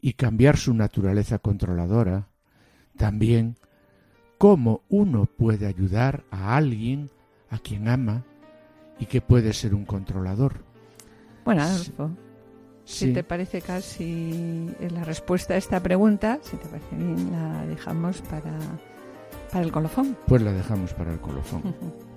y 0.00 0.14
cambiar 0.14 0.56
su 0.56 0.74
naturaleza 0.74 1.38
controladora? 1.38 2.26
También, 2.96 3.54
¿cómo 4.38 4.82
uno 4.88 5.26
puede 5.26 5.68
ayudar 5.68 6.24
a 6.32 6.56
alguien 6.56 7.10
a 7.50 7.58
quien 7.58 7.88
ama 7.88 8.24
y 8.98 9.06
que 9.06 9.20
puede 9.20 9.52
ser 9.52 9.74
un 9.74 9.84
controlador. 9.84 10.62
Bueno, 11.44 11.62
Adolfo, 11.62 12.10
si 12.84 13.12
te 13.12 13.22
parece 13.22 13.60
casi 13.60 14.68
la 14.90 15.04
respuesta 15.04 15.54
a 15.54 15.56
esta 15.56 15.80
pregunta, 15.80 16.38
si 16.42 16.56
te 16.56 16.66
parece 16.68 16.96
bien, 16.96 17.32
la 17.32 17.66
dejamos 17.66 18.20
para, 18.22 18.58
para 19.50 19.64
el 19.64 19.72
colofón. 19.72 20.16
Pues 20.26 20.42
la 20.42 20.52
dejamos 20.52 20.92
para 20.94 21.12
el 21.12 21.20
colofón. 21.20 21.62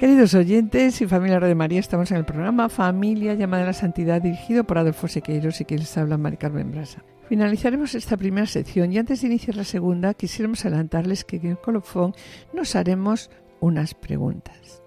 Queridos 0.00 0.32
oyentes 0.32 0.98
y 1.02 1.06
familia 1.06 1.40
de 1.40 1.54
María, 1.54 1.78
estamos 1.78 2.10
en 2.10 2.16
el 2.16 2.24
programa 2.24 2.70
Familia 2.70 3.34
llamada 3.34 3.64
a 3.64 3.66
la 3.66 3.72
Santidad 3.74 4.22
dirigido 4.22 4.64
por 4.64 4.78
Adolfo 4.78 5.08
Sequeiros 5.08 5.60
y 5.60 5.66
que 5.66 5.76
les 5.76 5.94
habla 5.98 6.16
Mari 6.16 6.38
Carmen 6.38 6.70
Brasa. 6.70 7.04
Finalizaremos 7.28 7.94
esta 7.94 8.16
primera 8.16 8.46
sección 8.46 8.94
y 8.94 8.96
antes 8.96 9.20
de 9.20 9.26
iniciar 9.26 9.56
la 9.56 9.64
segunda 9.64 10.14
quisiéramos 10.14 10.64
adelantarles 10.64 11.24
que 11.24 11.36
en 11.36 11.48
el 11.48 11.58
colofón 11.58 12.14
nos 12.54 12.76
haremos 12.76 13.30
unas 13.60 13.92
preguntas. 13.92 14.82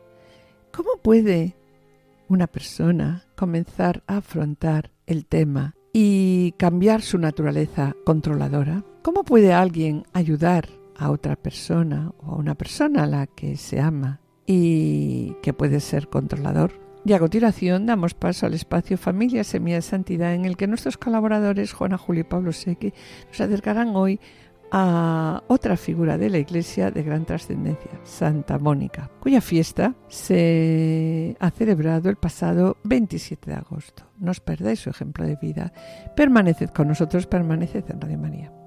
¿Cómo 0.72 0.98
puede 1.00 1.56
una 2.28 2.48
persona 2.48 3.24
comenzar 3.36 4.02
a 4.08 4.18
afrontar 4.18 4.90
el 5.06 5.28
tema 5.28 5.76
y 5.94 6.54
cambiar 6.54 7.04
su 7.04 7.20
naturaleza 7.20 7.96
controladora? 8.04 8.84
¿Cómo 9.04 9.24
puede 9.24 9.54
alguien 9.54 10.06
ayudar 10.12 10.70
a 10.98 11.12
otra 11.12 11.36
persona 11.36 12.12
o 12.18 12.32
a 12.32 12.36
una 12.36 12.56
persona 12.56 13.04
a 13.04 13.08
la 13.08 13.28
que 13.28 13.58
se 13.58 13.80
ama 13.80 14.23
y 14.46 15.36
que 15.42 15.54
puede 15.54 15.80
ser 15.80 16.08
controlador. 16.08 16.84
Y 17.06 17.14
a 17.14 17.20
continuación 17.20 17.86
damos 17.86 18.14
paso 18.14 18.46
al 18.46 18.54
espacio 18.54 18.98
Familia 18.98 19.44
Semilla 19.44 19.78
de 19.78 19.82
Santidad 19.82 20.34
en 20.34 20.46
el 20.46 20.56
que 20.56 20.68
nuestros 20.68 20.98
colaboradores 20.98 21.74
Juana, 21.74 21.98
Julio 21.98 22.22
y 22.22 22.24
Pablo 22.24 22.54
Seque 22.54 22.94
nos 23.28 23.42
acercarán 23.42 23.96
hoy 23.96 24.20
a 24.72 25.44
otra 25.48 25.78
figura 25.78 26.18
de 26.18 26.32
la 26.32 26.40
Iglesia 26.40 26.90
de 26.90 27.04
gran 27.04 27.26
trascendencia, 27.26 27.92
Santa 28.04 28.58
Mónica, 28.58 29.12
cuya 29.20 29.40
fiesta 29.40 29.94
se 30.08 31.36
ha 31.40 31.52
celebrado 31.52 32.10
el 32.10 32.16
pasado 32.16 32.78
27 32.84 33.52
de 33.52 33.58
agosto. 33.58 34.04
No 34.18 34.32
os 34.32 34.40
perdáis 34.40 34.80
su 34.80 34.90
ejemplo 34.90 35.28
de 35.28 35.36
vida. 35.36 35.72
Permaneced 36.16 36.70
con 36.70 36.88
nosotros, 36.88 37.28
permaneced 37.28 37.84
en 37.90 38.02
Radio 38.02 38.18
María. 38.18 38.63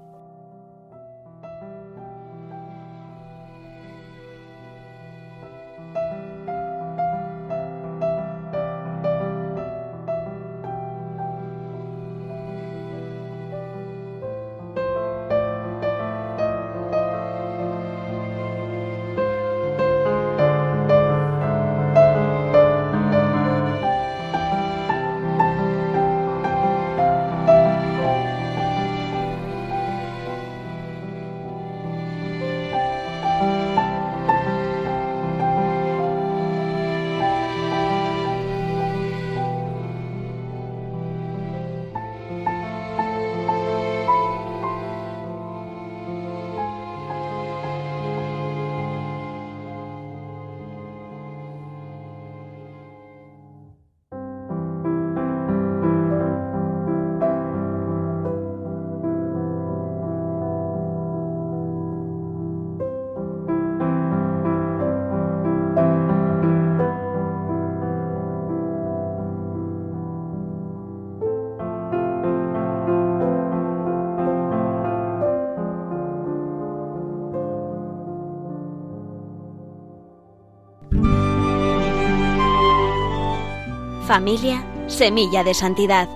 Familia, 84.07 84.65
semilla 84.87 85.43
de 85.43 85.53
santidad. 85.53 86.07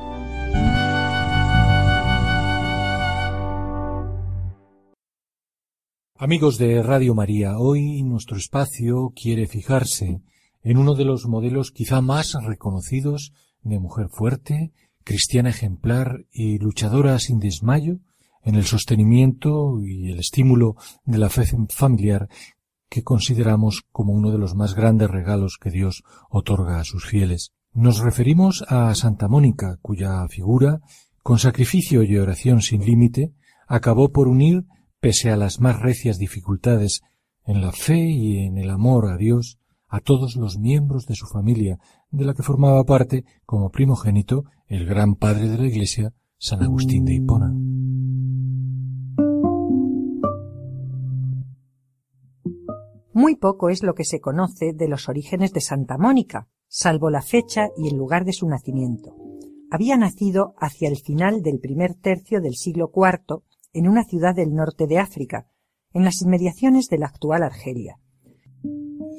Amigos 6.15 6.58
de 6.58 6.82
Radio 6.84 7.13
María, 7.15 7.58
hoy 7.58 8.04
nuestro 8.04 8.38
espacio 8.38 9.12
quiere 9.13 9.45
fijarse 9.45 10.21
en 10.63 10.77
uno 10.77 10.95
de 10.95 11.04
los 11.04 11.25
modelos 11.25 11.71
quizá 11.71 11.99
más 11.99 12.34
reconocidos 12.41 13.34
de 13.62 13.80
mujer 13.80 14.08
fuerte, 14.08 14.71
cristiana 15.04 15.49
ejemplar 15.49 16.23
y 16.32 16.60
luchadora 16.60 17.19
sin 17.19 17.39
desmayo 17.39 17.97
en 18.41 18.56
el 18.56 18.63
sostenimiento 18.63 19.82
y 19.84 20.13
el 20.13 20.19
estímulo 20.19 20.77
de 21.04 21.17
la 21.17 21.30
fe 21.30 21.43
familiar 21.67 22.30
que 22.88 23.04
consideramos 23.04 23.84
como 23.91 24.13
uno 24.13 24.32
de 24.32 24.38
los 24.38 24.56
más 24.56 24.75
grandes 24.75 25.12
regalos 25.12 25.58
que 25.62 25.71
Dios 25.71 26.04
otorga 26.30 26.80
a 26.80 26.86
sus 26.86 27.06
fieles. 27.06 27.51
Nos 27.73 27.99
referimos 27.99 28.65
a 28.67 28.93
Santa 28.95 29.29
Mónica, 29.29 29.77
cuya 29.81 30.27
figura, 30.27 30.81
con 31.23 31.39
sacrificio 31.39 32.03
y 32.03 32.17
oración 32.17 32.62
sin 32.62 32.84
límite, 32.84 33.34
acabó 33.65 34.12
por 34.12 34.27
unir, 34.27 34.65
pese 34.99 35.31
a 35.31 35.38
las 35.38 35.62
más 35.62 35.79
recias 35.79 36.17
dificultades, 36.17 37.01
en 37.45 37.62
la 37.62 37.71
fe 37.71 37.97
y 37.97 38.39
en 38.39 38.57
el 38.57 38.69
amor 38.69 39.10
a 39.10 39.15
Dios, 39.15 39.57
a 39.88 40.01
todos 40.01 40.36
los 40.36 40.57
miembros 40.57 41.05
de 41.05 41.15
su 41.15 41.27
familia, 41.27 41.79
de 42.10 42.25
la 42.25 42.34
que 42.34 42.43
formaba 42.43 42.84
parte, 42.84 43.23
como 43.45 43.69
primogénito, 43.69 44.43
el 44.67 44.86
gran 44.86 45.15
padre 45.15 45.47
de 45.47 45.57
la 45.57 45.67
Iglesia, 45.67 46.13
San 46.38 46.63
Agustín 46.63 47.05
de 47.05 47.13
Hipona. 47.13 47.53
Muy 53.13 53.38
poco 53.38 53.69
es 53.69 53.81
lo 53.81 53.93
que 53.93 54.03
se 54.03 54.19
conoce 54.19 54.73
de 54.73 54.89
los 54.89 55.07
orígenes 55.07 55.53
de 55.53 55.62
Santa 55.62 55.97
Mónica, 55.97 56.49
salvo 56.73 57.10
la 57.10 57.21
fecha 57.21 57.67
y 57.77 57.89
el 57.89 57.97
lugar 57.97 58.23
de 58.23 58.31
su 58.31 58.47
nacimiento. 58.47 59.13
Había 59.69 59.97
nacido 59.97 60.53
hacia 60.57 60.88
el 60.88 60.95
final 60.95 61.41
del 61.41 61.60
primer 61.60 61.95
tercio 61.95 62.39
del 62.39 62.55
siglo 62.55 62.89
IV 62.95 63.43
en 63.73 63.89
una 63.89 64.05
ciudad 64.05 64.34
del 64.34 64.53
norte 64.53 64.88
de 64.88 64.97
África, 64.97 65.47
en 65.93 66.05
las 66.05 66.21
inmediaciones 66.21 66.88
de 66.88 66.97
la 66.97 67.07
actual 67.07 67.43
Argelia. 67.43 67.99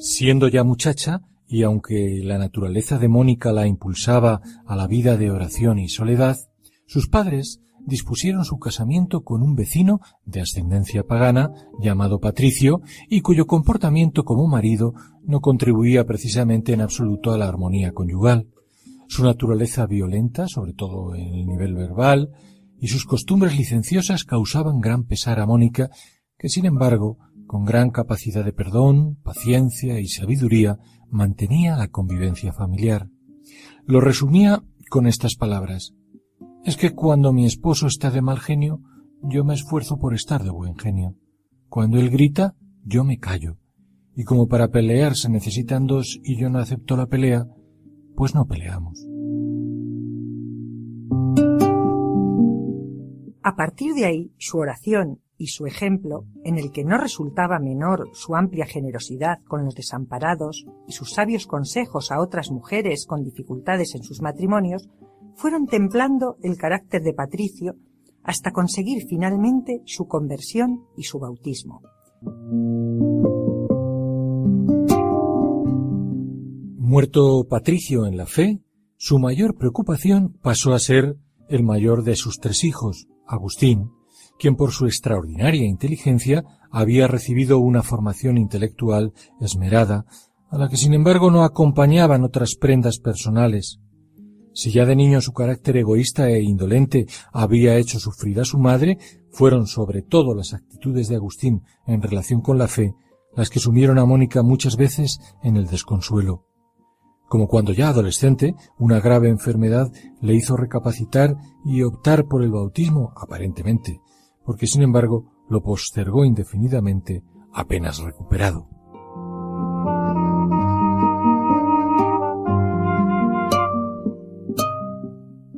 Siendo 0.01 0.49
ya 0.49 0.65
muchacha, 0.65 1.21
y 1.47 1.63
aunque 1.63 2.21
la 2.25 2.39
naturaleza 2.39 2.99
de 2.99 3.09
Mónica 3.09 3.53
la 3.53 3.67
impulsaba 3.67 4.41
a 4.65 4.75
la 4.75 4.87
vida 4.87 5.19
de 5.19 5.31
oración 5.31 5.79
y 5.79 5.91
soledad, 5.91 6.39
sus 6.87 7.07
padres 7.07 7.61
dispusieron 7.87 8.45
su 8.45 8.59
casamiento 8.59 9.23
con 9.23 9.43
un 9.43 9.55
vecino 9.55 10.01
de 10.25 10.41
ascendencia 10.41 11.05
pagana 11.05 11.51
llamado 11.81 12.21
Patricio 12.21 12.81
y 13.09 13.21
cuyo 13.21 13.47
comportamiento 13.47 14.25
como 14.25 14.47
marido 14.47 14.95
no 15.25 15.41
contribuía 15.41 16.05
precisamente 16.07 16.73
en 16.73 16.81
absoluto 16.81 17.33
a 17.33 17.39
la 17.39 17.49
armonía 17.49 17.93
conyugal. 17.93 18.49
Su 19.09 19.25
naturaleza 19.25 19.87
violenta, 19.87 20.49
sobre 20.49 20.73
todo 20.73 21.15
en 21.15 21.35
el 21.35 21.47
nivel 21.47 21.75
verbal, 21.75 22.31
y 22.81 22.89
sus 22.89 23.05
costumbres 23.05 23.57
licenciosas 23.57 24.25
causaban 24.25 24.81
gran 24.81 25.05
pesar 25.05 25.39
a 25.39 25.47
Mónica, 25.47 25.91
que 26.39 26.49
sin 26.49 26.67
embargo, 26.67 27.19
con 27.47 27.65
gran 27.65 27.91
capacidad 27.91 28.45
de 28.45 28.53
perdón, 28.53 29.17
paciencia 29.23 30.01
y 30.01 30.09
sabiduría, 30.09 30.79
mantenía 31.11 31.77
la 31.77 31.89
convivencia 31.89 32.53
familiar. 32.53 33.09
Lo 33.85 34.01
resumía 34.01 34.65
con 34.89 35.07
estas 35.07 35.37
palabras 35.37 35.95
es 36.65 36.77
que 36.77 36.95
cuando 36.95 37.33
mi 37.33 37.45
esposo 37.47 37.87
está 37.87 38.11
de 38.11 38.23
mal 38.23 38.39
genio, 38.39 38.81
yo 39.23 39.45
me 39.45 39.55
esfuerzo 39.55 39.99
por 39.99 40.15
estar 40.15 40.43
de 40.43 40.51
buen 40.51 40.77
genio. 40.77 41.17
Cuando 41.69 41.99
él 41.99 42.11
grita, 42.11 42.55
yo 42.85 43.05
me 43.05 43.19
callo. 43.19 43.59
Y 44.15 44.25
como 44.25 44.47
para 44.47 44.69
pelear 44.69 45.17
se 45.17 45.29
necesitan 45.29 45.87
dos 45.87 46.21
y 46.23 46.39
yo 46.39 46.51
no 46.51 46.59
acepto 46.59 46.97
la 46.97 47.07
pelea, 47.07 47.47
pues 48.15 48.35
no 48.35 48.47
peleamos. 48.47 49.07
A 53.43 53.57
partir 53.57 53.95
de 53.95 54.05
ahí, 54.05 54.33
su 54.39 54.59
oración 54.59 55.21
y 55.37 55.49
su 55.49 55.67
ejemplo, 55.67 56.27
en 56.45 56.59
el 56.59 56.71
que 56.71 56.85
no 56.85 56.99
resultaba 56.99 57.59
menor 57.59 58.11
su 58.13 58.37
amplia 58.37 58.67
generosidad 58.67 59.39
con 59.49 59.65
los 59.65 59.75
desamparados 59.75 60.65
y 60.87 60.93
sus 60.93 61.13
sabios 61.13 61.49
consejos 61.49 62.13
a 62.13 62.21
otras 62.21 62.53
mujeres 62.53 63.07
con 63.07 63.25
dificultades 63.25 63.97
en 63.97 64.05
sus 64.05 64.23
matrimonios, 64.23 64.89
fueron 65.37 65.67
templando 65.67 66.37
el 66.43 66.57
carácter 66.57 67.03
de 67.03 67.15
Patricio 67.15 67.77
hasta 68.23 68.53
conseguir 68.53 69.05
finalmente 69.09 69.83
su 69.85 70.07
conversión 70.07 70.85
y 70.97 71.05
su 71.05 71.19
bautismo. 71.19 71.83
Muerto 76.79 77.47
Patricio 77.49 78.07
en 78.07 78.17
la 78.17 78.27
fe, 78.27 78.61
su 78.97 79.19
mayor 79.19 79.57
preocupación 79.57 80.39
pasó 80.43 80.75
a 80.75 80.79
ser 80.79 81.17
el 81.49 81.65
mayor 81.65 82.05
de 82.05 82.17
sus 82.17 82.39
tres 82.39 82.65
hijos, 82.65 83.09
Agustín, 83.27 83.91
quien 84.39 84.57
por 84.57 84.73
su 84.73 84.87
extraordinaria 84.87 85.67
inteligencia 85.67 86.45
había 86.71 87.07
recibido 87.07 87.59
una 87.59 87.83
formación 87.83 88.39
intelectual 88.39 89.13
esmerada, 89.41 90.05
a 90.51 90.59
la 90.59 90.69
que 90.69 90.77
sin 90.77 90.95
embargo 90.95 91.31
no 91.31 91.45
acompañaban 91.45 92.25
otras 92.25 92.57
prendas 92.61 92.99
personales, 92.99 93.81
si 94.55 94.71
ya 94.71 94.87
de 94.87 94.97
niño 94.97 95.21
su 95.21 95.33
carácter 95.33 95.77
egoísta 95.77 96.29
e 96.29 96.43
indolente 96.43 97.07
había 97.33 97.77
hecho 97.77 97.99
sufrir 97.99 98.41
a 98.41 98.45
su 98.45 98.59
madre, 98.59 98.99
fueron 99.31 99.67
sobre 99.67 100.03
todo 100.03 100.35
las 100.35 100.53
actitudes 100.53 101.09
de 101.09 101.17
Agustín 101.17 101.63
en 101.87 102.03
relación 102.03 102.41
con 102.41 102.59
la 102.59 102.69
fe 102.69 102.95
las 103.35 103.51
que 103.51 103.61
sumieron 103.61 103.99
a 103.99 104.05
Mónica 104.05 104.43
muchas 104.43 104.77
veces 104.77 105.21
en 105.43 105.57
el 105.57 105.67
desconsuelo. 105.67 106.47
Como 107.29 107.49
cuando 107.49 107.73
ya 107.73 107.89
adolescente, 107.89 108.55
una 108.79 109.01
grave 109.01 109.29
enfermedad 109.29 109.91
le 110.21 110.35
hizo 110.35 110.57
recapacitar 110.57 111.37
y 111.65 111.83
optar 111.83 112.27
por 112.27 112.43
el 112.43 112.51
bautismo, 112.51 113.13
aparentemente, 113.17 114.01
porque 114.45 114.67
sin 114.67 114.83
embargo 114.83 115.33
lo 115.49 115.63
postergó 115.63 116.25
indefinidamente 116.25 117.23
apenas 117.55 118.01
recuperado. 118.01 118.72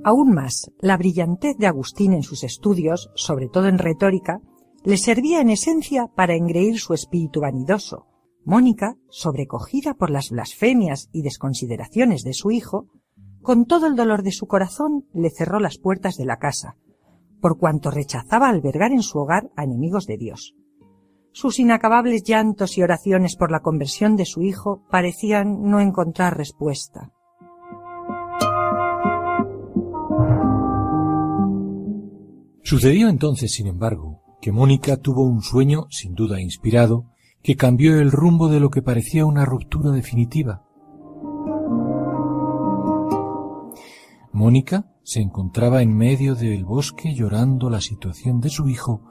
Aún 0.04 0.34
más, 0.34 0.70
la 0.80 0.98
brillantez 0.98 1.56
de 1.56 1.66
Agustín 1.66 2.12
en 2.12 2.22
sus 2.22 2.44
estudios, 2.44 3.10
sobre 3.14 3.48
todo 3.48 3.68
en 3.68 3.78
retórica, 3.78 4.42
le 4.84 4.98
servía 4.98 5.40
en 5.40 5.48
esencia 5.48 6.08
para 6.14 6.34
engreír 6.34 6.78
su 6.78 6.92
espíritu 6.92 7.40
vanidoso. 7.40 8.06
Mónica, 8.44 8.96
sobrecogida 9.08 9.94
por 9.94 10.10
las 10.10 10.28
blasfemias 10.28 11.08
y 11.10 11.22
desconsideraciones 11.22 12.22
de 12.22 12.34
su 12.34 12.50
hijo, 12.50 12.86
con 13.40 13.64
todo 13.64 13.86
el 13.86 13.96
dolor 13.96 14.22
de 14.22 14.32
su 14.32 14.46
corazón 14.46 15.06
le 15.14 15.30
cerró 15.30 15.58
las 15.58 15.78
puertas 15.78 16.16
de 16.16 16.26
la 16.26 16.36
casa, 16.36 16.76
por 17.40 17.56
cuanto 17.58 17.90
rechazaba 17.90 18.50
albergar 18.50 18.92
en 18.92 19.02
su 19.02 19.18
hogar 19.18 19.50
a 19.56 19.64
enemigos 19.64 20.04
de 20.04 20.18
Dios. 20.18 20.54
Sus 21.32 21.58
inacabables 21.58 22.24
llantos 22.24 22.76
y 22.76 22.82
oraciones 22.82 23.36
por 23.36 23.50
la 23.50 23.60
conversión 23.60 24.16
de 24.16 24.26
su 24.26 24.42
hijo 24.42 24.84
parecían 24.90 25.62
no 25.62 25.80
encontrar 25.80 26.36
respuesta. 26.36 27.13
Sucedió 32.74 33.08
entonces, 33.08 33.52
sin 33.52 33.68
embargo, 33.68 34.20
que 34.40 34.50
Mónica 34.50 34.96
tuvo 34.96 35.22
un 35.22 35.42
sueño, 35.42 35.86
sin 35.90 36.16
duda 36.16 36.40
inspirado, 36.40 37.04
que 37.40 37.54
cambió 37.54 38.00
el 38.00 38.10
rumbo 38.10 38.48
de 38.48 38.58
lo 38.58 38.68
que 38.70 38.82
parecía 38.82 39.26
una 39.26 39.44
ruptura 39.44 39.92
definitiva. 39.92 40.64
Mónica 44.32 44.90
se 45.04 45.20
encontraba 45.20 45.82
en 45.82 45.96
medio 45.96 46.34
del 46.34 46.64
bosque 46.64 47.14
llorando 47.14 47.70
la 47.70 47.80
situación 47.80 48.40
de 48.40 48.48
su 48.48 48.68
hijo, 48.68 49.02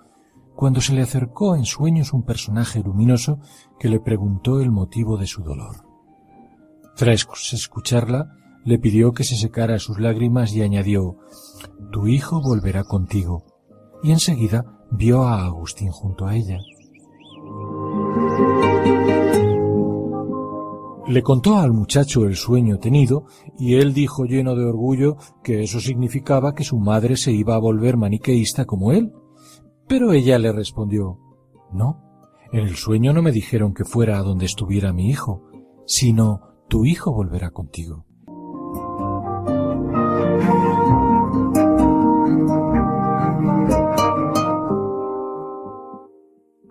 cuando 0.58 0.82
se 0.82 0.94
le 0.94 1.02
acercó 1.02 1.56
en 1.56 1.64
sueños 1.64 2.12
un 2.12 2.26
personaje 2.26 2.84
luminoso 2.84 3.40
que 3.80 3.88
le 3.88 4.02
preguntó 4.02 4.60
el 4.60 4.72
motivo 4.72 5.16
de 5.16 5.28
su 5.28 5.42
dolor. 5.42 5.86
Tras 6.98 7.26
escucharla, 7.54 8.28
le 8.66 8.78
pidió 8.78 9.14
que 9.14 9.24
se 9.24 9.38
secara 9.38 9.80
sus 9.80 10.02
lágrimas 10.02 10.52
y 10.52 10.64
añadió 10.64 11.16
Tu 11.94 12.10
hijo 12.10 12.42
volverá 12.42 12.84
contigo. 12.84 13.53
Y 14.04 14.12
enseguida 14.12 14.66
vio 14.92 15.24
a 15.24 15.46
Agustín 15.46 15.90
junto 15.90 16.26
a 16.26 16.36
ella. 16.36 16.60
Le 21.08 21.22
contó 21.22 21.58
al 21.58 21.74
muchacho 21.74 22.26
el 22.26 22.36
sueño 22.36 22.80
tenido, 22.80 23.26
y 23.58 23.76
él 23.76 23.94
dijo 23.94 24.26
lleno 24.26 24.56
de 24.56 24.66
orgullo 24.66 25.18
que 25.44 25.64
eso 25.64 25.80
significaba 25.80 26.54
que 26.54 26.64
su 26.64 26.80
madre 26.80 27.18
se 27.18 27.32
iba 27.32 27.56
a 27.56 27.60
volver 27.60 27.98
maniqueísta 27.98 28.66
como 28.66 28.92
él. 28.94 29.12
Pero 29.88 30.14
ella 30.14 30.40
le 30.40 30.52
respondió 30.52 31.20
No, 31.74 32.02
en 32.52 32.62
el 32.62 32.76
sueño 32.76 33.14
no 33.14 33.22
me 33.22 33.32
dijeron 33.32 33.74
que 33.74 33.84
fuera 33.84 34.18
a 34.18 34.24
donde 34.24 34.46
estuviera 34.46 34.94
mi 34.94 35.10
hijo, 35.10 35.44
sino 35.86 36.42
tu 36.70 36.86
hijo 36.86 37.14
volverá 37.14 37.52
contigo. 37.52 38.06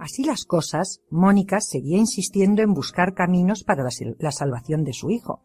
Así 0.03 0.25
las 0.25 0.47
cosas, 0.47 1.01
Mónica 1.11 1.61
seguía 1.61 1.97
insistiendo 1.97 2.61
en 2.61 2.75
buscar 2.75 3.15
caminos 3.15 3.63
para 3.63 3.85
la, 3.85 4.33
salvación 4.33 4.83
de 4.83 4.93
su 4.93 5.11
hijo. 5.11 5.43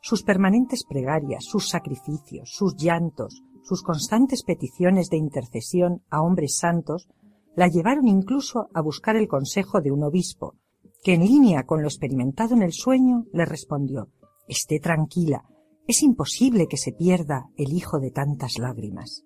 sus 0.00 0.22
permanentes 0.22 0.84
plegarias, 0.88 1.42
sus 1.44 1.68
sacrificios, 1.68 2.48
sus 2.54 2.76
llantos, 2.76 3.42
sus 3.64 3.82
constantes 3.82 4.44
peticiones 4.44 5.10
de 5.10 5.16
intercesión 5.16 6.04
a 6.10 6.22
hombres 6.22 6.58
santos, 6.58 7.08
la 7.56 7.66
llevaron 7.66 8.06
incluso 8.06 8.68
a 8.72 8.82
buscar 8.82 9.16
el 9.16 9.26
consejo 9.26 9.80
de 9.80 9.90
un 9.90 10.04
obispo, 10.04 10.54
que 11.02 11.14
en 11.14 11.26
línea 11.26 11.64
con 11.64 11.82
lo 11.82 11.88
experimentado 11.88 12.54
en 12.54 12.62
el 12.62 12.74
sueño 12.74 13.24
le 13.32 13.46
respondió 13.46 14.12
Esté 14.46 14.78
tranquila, 14.78 15.42
es 15.88 16.04
imposible 16.04 16.68
que 16.68 16.76
se 16.76 16.92
pierda 16.92 17.50
el 17.56 17.72
hijo 17.72 17.98
de 17.98 18.12
tantas 18.12 18.58
lágrimas. 18.60 19.24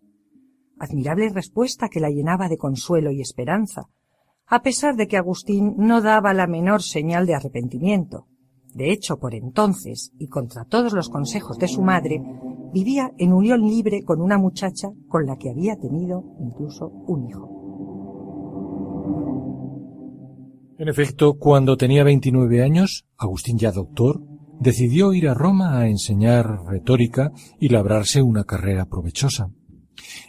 Admirable 0.79 1.29
respuesta 1.29 1.91
que 1.91 2.01
la 2.01 2.09
llenaba 2.09 2.49
de 2.49 2.57
consuelo 2.57 3.13
y 3.13 3.21
esperanza, 3.21 3.91
a 4.53 4.61
pesar 4.61 4.97
de 4.97 5.09
que 5.09 5.17
Agustín 5.17 5.77
no 5.79 6.03
daba 6.03 6.35
la 6.35 6.47
menor 6.47 6.83
señal 6.83 7.25
de 7.25 7.35
arrepentimiento. 7.35 8.27
De 8.75 8.93
hecho, 8.93 9.19
por 9.19 9.35
entonces, 9.35 10.13
y 10.19 10.29
contra 10.29 10.67
todos 10.67 10.93
los 10.93 11.09
consejos 11.09 11.57
de 11.57 11.69
su 11.69 11.81
madre, 11.81 12.21
vivía 12.71 13.13
en 13.17 13.33
unión 13.33 13.63
libre 13.63 14.03
con 14.03 14.21
una 14.21 14.37
muchacha 14.37 14.89
con 15.09 15.25
la 15.25 15.39
que 15.39 15.49
había 15.49 15.77
tenido 15.77 16.23
incluso 16.39 16.89
un 17.07 17.31
hijo. 17.31 17.49
En 20.79 20.89
efecto, 20.89 21.39
cuando 21.39 21.79
tenía 21.79 22.05
29 22.05 22.63
años, 22.63 23.07
Agustín 23.17 23.57
ya 23.57 23.73
doctor, 23.73 24.21
decidió 24.61 25.15
ir 25.15 25.31
a 25.31 25.35
Roma 25.35 25.79
a 25.79 25.89
enseñar 25.89 26.67
retórica 26.67 27.33
y 27.59 27.71
labrarse 27.71 28.21
una 28.21 28.45
carrera 28.45 28.85
provechosa. 28.85 29.49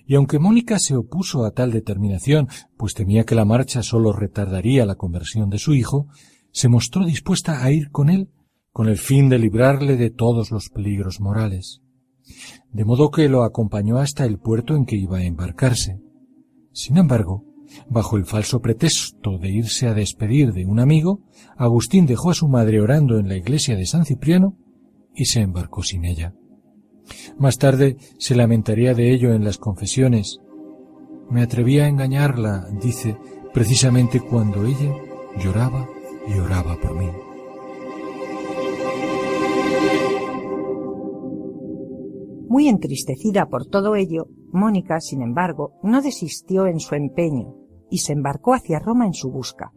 Y 0.05 0.15
aunque 0.15 0.39
Mónica 0.39 0.79
se 0.79 0.95
opuso 0.95 1.45
a 1.45 1.51
tal 1.51 1.71
determinación, 1.71 2.47
pues 2.77 2.93
temía 2.93 3.25
que 3.25 3.35
la 3.35 3.45
marcha 3.45 3.83
sólo 3.83 4.13
retardaría 4.13 4.85
la 4.85 4.95
conversión 4.95 5.49
de 5.49 5.59
su 5.59 5.73
hijo, 5.73 6.07
se 6.51 6.69
mostró 6.69 7.05
dispuesta 7.05 7.63
a 7.63 7.71
ir 7.71 7.89
con 7.89 8.09
él 8.09 8.29
con 8.73 8.89
el 8.89 8.97
fin 8.97 9.29
de 9.29 9.37
librarle 9.37 9.97
de 9.97 10.09
todos 10.09 10.49
los 10.49 10.69
peligros 10.69 11.21
morales. 11.21 11.81
De 12.71 12.85
modo 12.85 13.11
que 13.11 13.29
lo 13.29 13.43
acompañó 13.43 13.99
hasta 13.99 14.25
el 14.25 14.39
puerto 14.39 14.75
en 14.75 14.85
que 14.85 14.95
iba 14.95 15.19
a 15.19 15.23
embarcarse. 15.23 15.99
Sin 16.71 16.97
embargo, 16.97 17.45
bajo 17.87 18.17
el 18.17 18.25
falso 18.25 18.61
pretexto 18.61 19.37
de 19.37 19.51
irse 19.51 19.87
a 19.87 19.93
despedir 19.93 20.53
de 20.53 20.65
un 20.65 20.79
amigo, 20.79 21.21
Agustín 21.55 22.07
dejó 22.07 22.31
a 22.31 22.33
su 22.33 22.47
madre 22.47 22.81
orando 22.81 23.19
en 23.19 23.27
la 23.27 23.37
iglesia 23.37 23.75
de 23.75 23.85
San 23.85 24.05
Cipriano 24.05 24.57
y 25.15 25.25
se 25.25 25.41
embarcó 25.41 25.83
sin 25.83 26.05
ella. 26.05 26.33
Más 27.37 27.57
tarde 27.57 27.97
se 28.17 28.35
lamentaría 28.35 28.93
de 28.93 29.11
ello 29.11 29.33
en 29.33 29.43
las 29.43 29.57
confesiones. 29.57 30.39
Me 31.29 31.41
atreví 31.41 31.79
a 31.79 31.87
engañarla, 31.87 32.67
dice, 32.81 33.17
precisamente 33.53 34.19
cuando 34.19 34.65
ella 34.65 34.93
lloraba 35.37 35.87
y 36.27 36.39
oraba 36.39 36.75
por 36.79 36.95
mí. 36.95 37.09
Muy 42.49 42.67
entristecida 42.67 43.47
por 43.47 43.65
todo 43.65 43.95
ello, 43.95 44.27
Mónica, 44.51 44.99
sin 44.99 45.23
embargo, 45.23 45.79
no 45.81 46.01
desistió 46.01 46.67
en 46.67 46.79
su 46.79 46.93
empeño 46.93 47.55
y 47.89 47.97
se 47.97 48.13
embarcó 48.13 48.53
hacia 48.53 48.79
Roma 48.79 49.07
en 49.07 49.13
su 49.13 49.31
busca. 49.31 49.71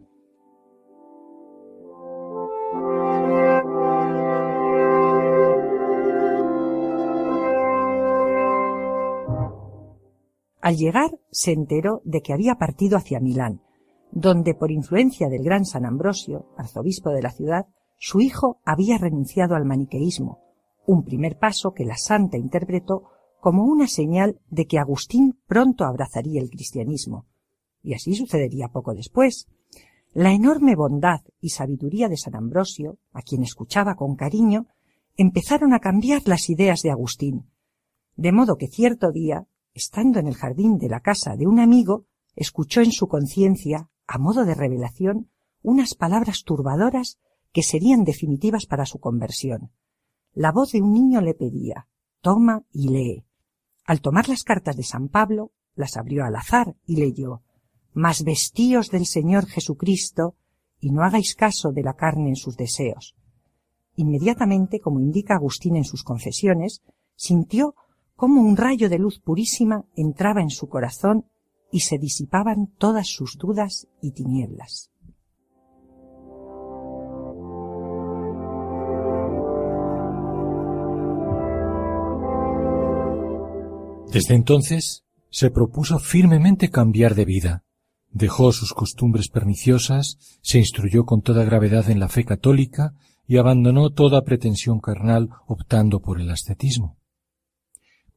Al 10.67 10.75
llegar 10.75 11.17
se 11.31 11.53
enteró 11.53 12.01
de 12.03 12.19
que 12.19 12.33
había 12.33 12.55
partido 12.55 12.97
hacia 12.97 13.21
Milán, 13.21 13.61
donde 14.11 14.53
por 14.53 14.69
influencia 14.69 15.29
del 15.29 15.41
gran 15.41 15.63
San 15.63 15.85
Ambrosio, 15.85 16.49
arzobispo 16.57 17.11
de 17.11 17.21
la 17.21 17.31
ciudad, 17.31 17.67
su 17.97 18.19
hijo 18.19 18.59
había 18.65 18.97
renunciado 18.97 19.55
al 19.55 19.63
maniqueísmo, 19.63 20.41
un 20.85 21.05
primer 21.05 21.37
paso 21.37 21.71
que 21.71 21.85
la 21.85 21.95
santa 21.95 22.35
interpretó 22.35 23.03
como 23.39 23.63
una 23.63 23.87
señal 23.87 24.41
de 24.49 24.65
que 24.65 24.77
Agustín 24.77 25.39
pronto 25.47 25.85
abrazaría 25.85 26.41
el 26.41 26.49
cristianismo. 26.49 27.27
Y 27.81 27.93
así 27.93 28.13
sucedería 28.13 28.67
poco 28.67 28.93
después. 28.93 29.47
La 30.13 30.33
enorme 30.33 30.75
bondad 30.75 31.21
y 31.39 31.51
sabiduría 31.51 32.09
de 32.09 32.17
San 32.17 32.35
Ambrosio, 32.35 32.97
a 33.13 33.21
quien 33.21 33.41
escuchaba 33.41 33.95
con 33.95 34.17
cariño, 34.17 34.67
empezaron 35.15 35.73
a 35.73 35.79
cambiar 35.79 36.23
las 36.25 36.49
ideas 36.49 36.81
de 36.81 36.91
Agustín, 36.91 37.49
de 38.17 38.33
modo 38.33 38.57
que 38.57 38.67
cierto 38.67 39.13
día, 39.13 39.47
estando 39.77 40.19
en 40.19 40.27
el 40.27 40.33
jardín 40.33 40.79
de 40.79 40.89
la 40.89 41.01
casa 41.01 41.35
de 41.35 41.45
un 41.45 41.59
amigo, 41.59 42.05
escuchó 42.35 42.81
en 42.81 42.91
su 42.91 43.07
conciencia 43.07 43.89
a 44.07 44.17
modo 44.17 44.43
de 44.43 44.55
revelación, 44.55 45.29
unas 45.61 45.93
palabras 45.93 46.43
turbadoras 46.43 47.19
que 47.53 47.61
serían 47.61 48.03
definitivas 48.03 48.65
para 48.65 48.87
su 48.87 48.99
conversión. 48.99 49.71
La 50.33 50.51
voz 50.51 50.71
de 50.71 50.81
un 50.81 50.93
niño 50.93 51.21
le 51.21 51.35
pedía 51.35 51.87
Toma 52.21 52.63
y 52.71 52.89
lee. 52.89 53.25
Al 53.85 54.01
tomar 54.01 54.27
las 54.29 54.43
cartas 54.43 54.75
de 54.75 54.83
San 54.83 55.09
Pablo, 55.09 55.51
las 55.75 55.95
abrió 55.95 56.25
al 56.25 56.35
azar 56.35 56.75
y 56.85 56.95
leyó 56.95 57.43
Mas 57.93 58.23
vestíos 58.23 58.89
del 58.89 59.05
Señor 59.05 59.45
Jesucristo 59.45 60.35
y 60.79 60.91
no 60.91 61.03
hagáis 61.03 61.35
caso 61.35 61.71
de 61.71 61.83
la 61.83 61.93
carne 61.93 62.29
en 62.29 62.35
sus 62.35 62.57
deseos. 62.57 63.15
Inmediatamente, 63.95 64.79
como 64.79 64.99
indica 64.99 65.35
Agustín 65.35 65.75
en 65.75 65.83
sus 65.83 66.03
confesiones, 66.03 66.81
sintió 67.15 67.75
como 68.17 68.41
un 68.41 68.57
rayo 68.57 68.89
de 68.89 68.97
luz 68.97 69.19
purísima 69.19 69.85
entraba 69.95 70.41
en 70.41 70.49
su 70.49 70.67
corazón 70.67 71.27
y 71.71 71.81
se 71.81 71.99
disipaban 71.99 72.67
todas 72.77 73.07
sus 73.07 73.37
dudas 73.37 73.87
y 74.01 74.11
tinieblas. 74.11 74.89
Desde 84.11 84.33
entonces 84.33 85.03
se 85.29 85.51
propuso 85.51 85.99
firmemente 85.99 86.71
cambiar 86.71 87.13
de 87.13 87.25
vida. 87.25 87.63
Dejó 88.09 88.51
sus 88.51 88.73
costumbres 88.73 89.29
perniciosas, 89.29 90.39
se 90.41 90.57
instruyó 90.57 91.05
con 91.05 91.21
toda 91.21 91.43
gravedad 91.43 91.91
en 91.91 91.99
la 91.99 92.07
fe 92.09 92.25
católica 92.25 92.93
y 93.27 93.37
abandonó 93.37 93.91
toda 93.91 94.23
pretensión 94.23 94.79
carnal 94.79 95.29
optando 95.45 95.99
por 95.99 96.19
el 96.19 96.31
ascetismo. 96.31 96.97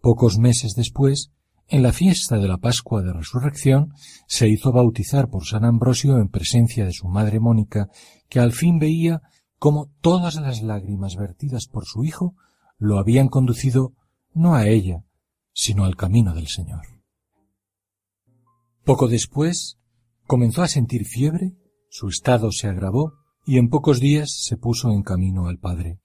Pocos 0.01 0.39
meses 0.39 0.75
después 0.75 1.31
en 1.69 1.83
la 1.83 1.93
fiesta 1.93 2.39
de 2.39 2.49
la 2.49 2.59
Pascua 2.59 3.03
de 3.03 3.13
Resurrección 3.13 3.93
se 4.27 4.49
hizo 4.49 4.73
bautizar 4.73 5.29
por 5.29 5.47
San 5.47 5.65
Ambrosio 5.65 6.19
en 6.19 6.29
presencia 6.29 6.85
de 6.85 6.93
su 6.93 7.07
madre 7.07 7.39
Mónica, 7.39 7.89
que 8.29 8.41
al 8.41 8.53
fin 8.53 8.79
veía 8.79 9.23
cómo 9.59 9.93
todas 10.01 10.37
las 10.37 10.63
lágrimas 10.63 11.17
vertidas 11.17 11.67
por 11.67 11.85
su 11.85 12.03
hijo 12.05 12.35
lo 12.79 12.99
habían 12.99 13.29
conducido 13.29 13.93
no 14.33 14.55
a 14.55 14.67
ella, 14.67 15.05
sino 15.53 15.85
al 15.85 15.97
camino 15.97 16.35
del 16.35 16.49
Señor. 16.49 16.83
Poco 18.85 19.07
después 19.07 19.79
comenzó 20.27 20.63
a 20.63 20.69
sentir 20.69 21.05
fiebre, 21.05 21.55
su 21.89 22.09
estado 22.09 22.51
se 22.53 22.69
agravó 22.69 23.13
y 23.45 23.59
en 23.59 23.69
pocos 23.69 24.01
días 24.01 24.45
se 24.45 24.57
puso 24.57 24.91
en 24.91 25.03
camino 25.03 25.47
al 25.47 25.59
Padre. 25.59 26.01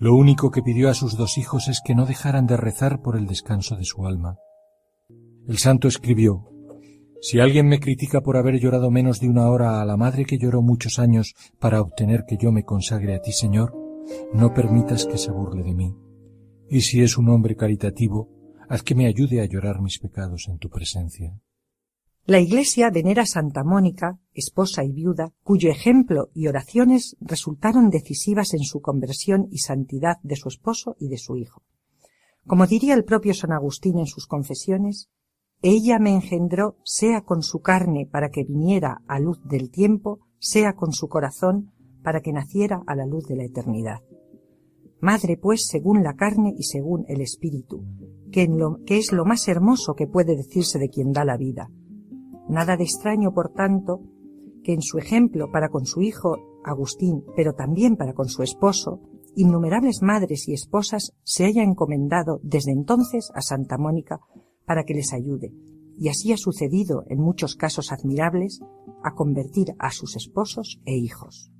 Lo 0.00 0.14
único 0.14 0.52
que 0.52 0.62
pidió 0.62 0.88
a 0.88 0.94
sus 0.94 1.16
dos 1.16 1.38
hijos 1.38 1.66
es 1.66 1.80
que 1.84 1.96
no 1.96 2.06
dejaran 2.06 2.46
de 2.46 2.56
rezar 2.56 3.02
por 3.02 3.16
el 3.16 3.26
descanso 3.26 3.74
de 3.74 3.84
su 3.84 4.06
alma. 4.06 4.38
El 5.48 5.58
santo 5.58 5.88
escribió 5.88 6.52
Si 7.20 7.40
alguien 7.40 7.66
me 7.66 7.80
critica 7.80 8.20
por 8.20 8.36
haber 8.36 8.60
llorado 8.60 8.92
menos 8.92 9.18
de 9.18 9.28
una 9.28 9.48
hora 9.48 9.80
a 9.80 9.84
la 9.84 9.96
madre 9.96 10.24
que 10.24 10.38
lloró 10.38 10.62
muchos 10.62 11.00
años 11.00 11.34
para 11.58 11.80
obtener 11.80 12.24
que 12.28 12.36
yo 12.36 12.52
me 12.52 12.62
consagre 12.62 13.16
a 13.16 13.20
ti, 13.20 13.32
Señor, 13.32 13.74
no 14.32 14.54
permitas 14.54 15.04
que 15.04 15.18
se 15.18 15.32
burle 15.32 15.64
de 15.64 15.74
mí. 15.74 15.96
Y 16.70 16.82
si 16.82 17.02
es 17.02 17.18
un 17.18 17.28
hombre 17.28 17.56
caritativo, 17.56 18.28
haz 18.68 18.84
que 18.84 18.94
me 18.94 19.06
ayude 19.06 19.40
a 19.40 19.46
llorar 19.46 19.80
mis 19.80 19.98
pecados 19.98 20.46
en 20.46 20.58
tu 20.58 20.70
presencia. 20.70 21.40
La 22.24 22.38
Iglesia 22.38 22.90
venera 22.90 23.26
Santa 23.26 23.64
Mónica, 23.64 24.20
esposa 24.38 24.84
y 24.84 24.92
viuda, 24.92 25.32
cuyo 25.42 25.70
ejemplo 25.70 26.30
y 26.34 26.46
oraciones 26.46 27.16
resultaron 27.20 27.90
decisivas 27.90 28.54
en 28.54 28.62
su 28.62 28.80
conversión 28.80 29.48
y 29.50 29.58
santidad 29.58 30.16
de 30.22 30.36
su 30.36 30.48
esposo 30.48 30.96
y 30.98 31.08
de 31.08 31.18
su 31.18 31.36
hijo. 31.36 31.62
Como 32.46 32.66
diría 32.66 32.94
el 32.94 33.04
propio 33.04 33.34
San 33.34 33.52
Agustín 33.52 33.98
en 33.98 34.06
sus 34.06 34.26
confesiones, 34.26 35.10
ella 35.60 35.98
me 35.98 36.14
engendró 36.14 36.76
sea 36.84 37.22
con 37.22 37.42
su 37.42 37.60
carne 37.60 38.08
para 38.10 38.30
que 38.30 38.44
viniera 38.44 39.02
a 39.08 39.18
luz 39.18 39.40
del 39.44 39.70
tiempo, 39.70 40.20
sea 40.38 40.74
con 40.74 40.92
su 40.92 41.08
corazón 41.08 41.72
para 42.02 42.20
que 42.20 42.32
naciera 42.32 42.82
a 42.86 42.94
la 42.94 43.06
luz 43.06 43.26
de 43.26 43.36
la 43.36 43.44
eternidad. 43.44 44.00
Madre, 45.00 45.36
pues, 45.36 45.66
según 45.66 46.02
la 46.02 46.14
carne 46.14 46.54
y 46.56 46.64
según 46.64 47.04
el 47.08 47.20
espíritu, 47.20 47.84
que, 48.32 48.42
en 48.42 48.58
lo, 48.58 48.82
que 48.84 48.98
es 48.98 49.12
lo 49.12 49.24
más 49.24 49.46
hermoso 49.48 49.94
que 49.94 50.06
puede 50.06 50.36
decirse 50.36 50.78
de 50.78 50.88
quien 50.88 51.12
da 51.12 51.24
la 51.24 51.36
vida. 51.36 51.70
Nada 52.48 52.76
de 52.76 52.84
extraño, 52.84 53.32
por 53.32 53.52
tanto, 53.52 54.00
que 54.62 54.72
en 54.72 54.82
su 54.82 54.98
ejemplo 54.98 55.50
para 55.50 55.68
con 55.68 55.86
su 55.86 56.02
hijo 56.02 56.36
Agustín, 56.64 57.24
pero 57.36 57.54
también 57.54 57.96
para 57.96 58.12
con 58.12 58.28
su 58.28 58.42
esposo, 58.42 59.00
innumerables 59.36 60.02
madres 60.02 60.48
y 60.48 60.54
esposas 60.54 61.12
se 61.22 61.44
hayan 61.44 61.70
encomendado 61.70 62.40
desde 62.42 62.72
entonces 62.72 63.30
a 63.34 63.40
Santa 63.40 63.78
Mónica 63.78 64.20
para 64.66 64.84
que 64.84 64.94
les 64.94 65.12
ayude, 65.12 65.52
y 65.96 66.08
así 66.08 66.32
ha 66.32 66.36
sucedido 66.36 67.04
en 67.08 67.20
muchos 67.20 67.54
casos 67.54 67.92
admirables 67.92 68.60
a 69.02 69.14
convertir 69.14 69.74
a 69.78 69.90
sus 69.90 70.16
esposos 70.16 70.80
e 70.84 70.96
hijos. 70.96 71.50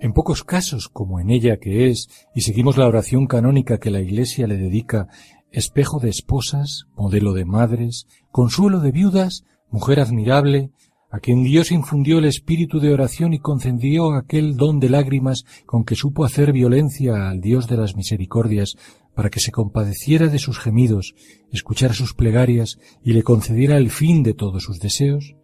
En 0.00 0.12
pocos 0.12 0.44
casos, 0.44 0.88
como 0.88 1.20
en 1.20 1.28
ella 1.28 1.58
que 1.58 1.90
es, 1.90 2.08
y 2.34 2.42
seguimos 2.42 2.76
la 2.78 2.86
oración 2.86 3.26
canónica 3.26 3.78
que 3.78 3.90
la 3.90 4.00
Iglesia 4.00 4.46
le 4.46 4.56
dedica, 4.56 5.08
espejo 5.50 5.98
de 5.98 6.10
esposas, 6.10 6.86
modelo 6.96 7.32
de 7.32 7.44
madres, 7.44 8.06
consuelo 8.30 8.80
de 8.80 8.92
viudas, 8.92 9.44
mujer 9.70 10.00
admirable, 10.00 10.70
a 11.10 11.20
quien 11.20 11.42
Dios 11.42 11.72
infundió 11.72 12.18
el 12.18 12.26
espíritu 12.26 12.80
de 12.80 12.92
oración 12.92 13.32
y 13.32 13.38
concedió 13.38 14.12
aquel 14.12 14.56
don 14.56 14.78
de 14.78 14.90
lágrimas 14.90 15.44
con 15.64 15.84
que 15.84 15.94
supo 15.94 16.24
hacer 16.24 16.52
violencia 16.52 17.30
al 17.30 17.40
Dios 17.40 17.66
de 17.66 17.78
las 17.78 17.96
misericordias, 17.96 18.76
para 19.14 19.30
que 19.30 19.40
se 19.40 19.50
compadeciera 19.50 20.28
de 20.28 20.38
sus 20.38 20.58
gemidos, 20.58 21.14
escuchara 21.50 21.94
sus 21.94 22.14
plegarias 22.14 22.78
y 23.02 23.14
le 23.14 23.22
concediera 23.22 23.76
el 23.76 23.90
fin 23.90 24.22
de 24.22 24.34
todos 24.34 24.62
sus 24.62 24.78
deseos, 24.78 25.34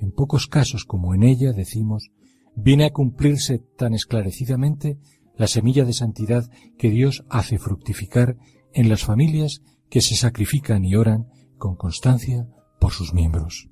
en 0.00 0.10
pocos 0.10 0.48
casos 0.48 0.84
como 0.84 1.14
en 1.14 1.22
ella 1.22 1.52
decimos, 1.52 2.10
viene 2.56 2.84
a 2.84 2.90
cumplirse 2.90 3.62
tan 3.78 3.94
esclarecidamente 3.94 4.98
la 5.36 5.46
semilla 5.46 5.84
de 5.84 5.92
santidad 5.92 6.50
que 6.76 6.90
Dios 6.90 7.24
hace 7.30 7.58
fructificar 7.58 8.36
en 8.74 8.88
las 8.88 9.04
familias 9.04 9.62
que 9.90 10.00
se 10.00 10.16
sacrifican 10.16 10.84
y 10.84 10.96
oran 10.96 11.28
con 11.58 11.76
constancia 11.76 12.46
por 12.80 12.92
sus 12.92 13.12
miembros. 13.12 13.71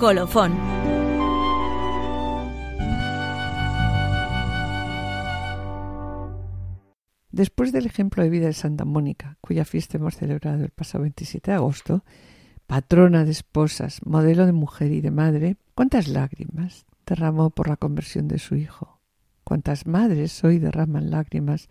Colofón. 0.04 0.52
Después 7.32 7.72
del 7.72 7.86
ejemplo 7.86 8.22
de 8.22 8.28
vida 8.28 8.44
de 8.48 8.52
Santa 8.52 8.84
Mónica, 8.84 9.38
cuya 9.40 9.64
fiesta 9.64 9.96
hemos 9.96 10.16
celebrado 10.16 10.62
el 10.62 10.72
pasado 10.72 11.04
27 11.04 11.52
de 11.52 11.54
agosto, 11.54 12.04
patrona 12.66 13.24
de 13.24 13.30
esposas, 13.30 14.04
modelo 14.04 14.44
de 14.44 14.52
mujer 14.52 14.92
y 14.92 15.00
de 15.00 15.10
madre, 15.10 15.56
¿cuántas 15.74 16.06
lágrimas 16.06 16.84
derramó 17.06 17.48
por 17.48 17.70
la 17.70 17.78
conversión 17.78 18.28
de 18.28 18.38
su 18.38 18.56
hijo? 18.56 19.00
¿Cuántas 19.42 19.86
madres 19.86 20.44
hoy 20.44 20.58
derraman 20.58 21.10
lágrimas 21.10 21.70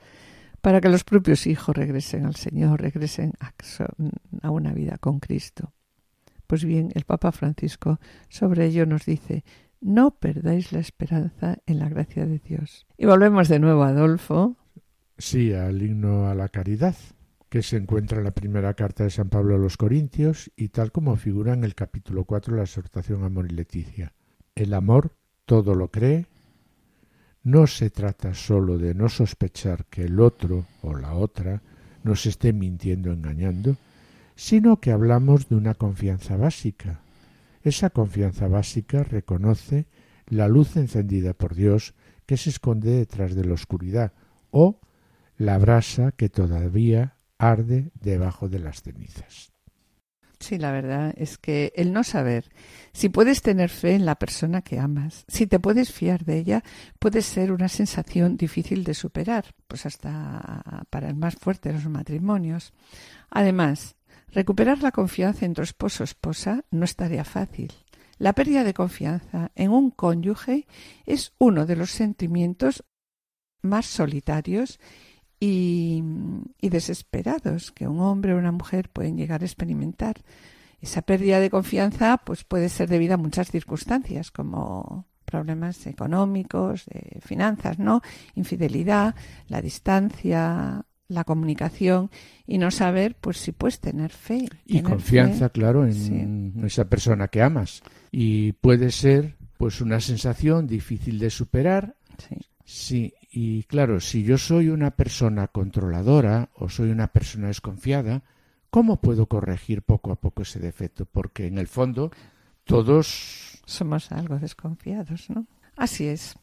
para 0.59 0.81
que 0.81 0.89
los 0.89 1.03
propios 1.03 1.45
hijos 1.45 1.77
regresen 1.77 2.25
al 2.25 2.36
Señor, 2.36 2.81
regresen 2.81 3.34
a 4.41 4.49
una 4.49 4.73
vida 4.73 4.97
con 4.97 5.19
Cristo? 5.19 5.71
Pues 6.54 6.66
bien, 6.66 6.91
el 6.93 7.04
Papa 7.04 7.32
Francisco 7.32 7.99
sobre 8.30 8.68
ello 8.68 8.86
nos 8.86 9.08
dice, 9.08 9.43
no 9.82 10.12
perdáis 10.20 10.72
la 10.72 10.82
esperanza 10.82 11.58
en 11.66 11.80
la 11.80 11.89
gracia 11.89 12.28
de 12.28 12.38
Dios. 12.38 12.86
Y 12.95 13.08
volvemos 13.08 13.47
de 13.47 13.58
nuevo, 13.58 13.82
Adolfo. 13.82 14.56
Sí, 15.18 15.51
al 15.51 15.82
himno 15.82 16.30
a 16.30 16.36
la 16.36 16.49
caridad, 16.49 16.95
que 17.49 17.64
se 17.64 17.78
encuentra 17.78 18.20
en 18.20 18.26
la 18.26 18.36
primera 18.36 18.76
carta 18.76 19.04
de 19.04 19.10
San 19.10 19.30
Pablo 19.30 19.56
a 19.56 19.58
los 19.58 19.78
Corintios 19.78 20.51
y 20.56 20.68
tal 20.68 20.91
como 20.91 21.16
figura 21.16 21.54
en 21.54 21.64
el 21.64 21.74
capítulo 21.74 22.24
4 22.24 22.54
de 22.54 22.58
la 22.58 22.66
exhortación 22.66 23.24
Amor 23.24 23.47
y 23.49 23.56
Leticia. 23.56 24.14
El 24.54 24.76
amor 24.76 25.16
todo 25.45 25.74
lo 25.74 25.89
cree. 25.89 26.28
No 27.41 27.66
se 27.66 27.89
trata 27.89 28.36
sólo 28.36 28.78
de 28.78 28.93
no 28.93 29.10
sospechar 29.10 29.86
que 29.86 30.04
el 30.04 30.20
otro 30.20 30.68
o 30.84 30.93
la 30.93 31.16
otra 31.16 31.64
nos 32.04 32.28
esté 32.28 32.54
mintiendo, 32.54 33.12
engañando, 33.12 33.76
sino 34.36 34.79
que 34.79 34.91
hablamos 34.91 35.49
de 35.49 35.55
una 35.55 35.73
confianza 35.73 36.38
básica. 36.38 37.01
Esa 37.61 37.89
confianza 37.89 38.47
básica 38.47 39.03
reconoce 39.03 39.88
la 40.27 40.47
luz 40.47 40.75
encendida 40.75 41.34
por 41.34 41.55
Dios 41.55 41.93
que 42.25 42.38
se 42.38 42.49
esconde 42.49 42.91
detrás 42.91 43.36
de 43.36 43.45
la 43.45 43.53
oscuridad, 43.53 44.13
o 44.51 44.79
la 45.38 45.57
brasa 45.57 46.11
que 46.11 46.29
todavía 46.29 47.17
arde 47.38 47.91
debajo 47.95 48.49
de 48.49 48.59
las 48.59 48.81
cenizas. 48.81 49.53
Sí, 50.39 50.57
la 50.57 50.73
verdad 50.73 51.13
es 51.15 51.38
que 51.38 51.71
el 51.73 51.93
no 51.93 52.03
saber 52.03 52.49
si 52.91 53.07
puedes 53.07 53.41
tener 53.41 53.69
fe 53.69 53.95
en 53.95 54.05
la 54.05 54.15
persona 54.15 54.61
que 54.61 54.77
amas, 54.77 55.23
si 55.29 55.47
te 55.47 55.57
puedes 55.57 55.93
fiar 55.93 56.25
de 56.25 56.38
ella, 56.38 56.63
puede 56.99 57.21
ser 57.21 57.53
una 57.53 57.69
sensación 57.69 58.36
difícil 58.36 58.84
de 58.84 58.93
superar, 58.93 59.45
pues 59.69 59.86
hasta 59.86 60.86
para 60.89 61.07
el 61.07 61.15
más 61.15 61.36
fuerte 61.36 61.69
de 61.69 61.75
los 61.75 61.86
matrimonios. 61.86 62.73
Además, 63.29 63.95
recuperar 64.34 64.81
la 64.81 64.91
confianza 64.91 65.45
en 65.45 65.53
tu 65.53 65.61
esposo 65.61 66.03
esposa 66.03 66.65
no 66.71 66.86
es 66.86 66.95
tarea 66.95 67.23
fácil. 67.23 67.71
La 68.17 68.34
pérdida 68.34 68.63
de 68.63 68.73
confianza 68.73 69.51
en 69.55 69.71
un 69.71 69.91
cónyuge 69.91 70.67
es 71.05 71.34
uno 71.39 71.65
de 71.65 71.75
los 71.75 71.91
sentimientos 71.91 72.84
más 73.61 73.86
solitarios 73.86 74.79
y, 75.39 76.03
desesperados 76.61 77.71
que 77.71 77.88
un 77.88 77.99
hombre 77.99 78.34
o 78.34 78.38
una 78.38 78.51
mujer 78.51 78.89
pueden 78.89 79.17
llegar 79.17 79.41
a 79.41 79.45
experimentar. 79.45 80.23
Esa 80.79 81.01
pérdida 81.01 81.39
de 81.39 81.49
confianza 81.49 82.17
pues 82.17 82.43
puede 82.43 82.69
ser 82.69 82.89
debida 82.89 83.15
a 83.15 83.17
muchas 83.17 83.51
circunstancias 83.51 84.31
como 84.31 85.05
problemas 85.25 85.86
económicos, 85.88 86.86
de 86.86 87.19
finanzas, 87.21 87.79
¿no? 87.79 88.01
Infidelidad, 88.36 89.15
la 89.47 89.61
distancia, 89.61 90.86
la 91.08 91.24
comunicación 91.24 92.10
y 92.47 92.58
no 92.58 92.72
saber 92.72 93.16
pues 93.20 93.38
si 93.38 93.51
puedes 93.51 93.80
tener 93.80 94.12
fe. 94.12 94.49
Y 94.66 94.82
confianza, 94.82 95.49
claro, 95.49 95.86
en 95.86 96.64
esa 96.66 96.86
persona 96.86 97.28
que 97.28 97.41
amas. 97.41 97.84
Y 98.12 98.54
puede 98.54 98.91
ser 98.91 99.36
pues 99.58 99.82
una 99.82 99.99
sensación 99.99 100.68
difícil 100.68 101.20
de 101.20 101.30
superar. 101.30 101.95
Sí. 102.18 102.36
Sí, 102.66 103.14
y 103.30 103.64
claro, 103.64 103.99
si 103.99 104.24
yo 104.24 104.38
soy 104.38 104.70
una 104.70 104.91
persona 104.91 105.47
controladora 105.47 106.49
o 106.56 106.70
soy 106.70 106.91
una 106.91 107.08
persona 107.08 107.47
desconfiada, 107.47 108.24
¿cómo 108.70 109.01
puedo 109.01 109.26
corregir 109.28 109.82
poco 109.82 110.12
a 110.12 110.16
poco 110.16 110.43
ese 110.43 110.60
defecto? 110.60 111.06
Porque 111.06 111.47
en 111.47 111.58
el 111.58 111.68
fondo 111.68 112.12
todos 112.64 113.62
somos 113.66 114.12
algo 114.12 114.39
desconfiados, 114.39 115.30
¿no? 115.30 115.45
Así 115.76 116.08
es. 116.08 116.36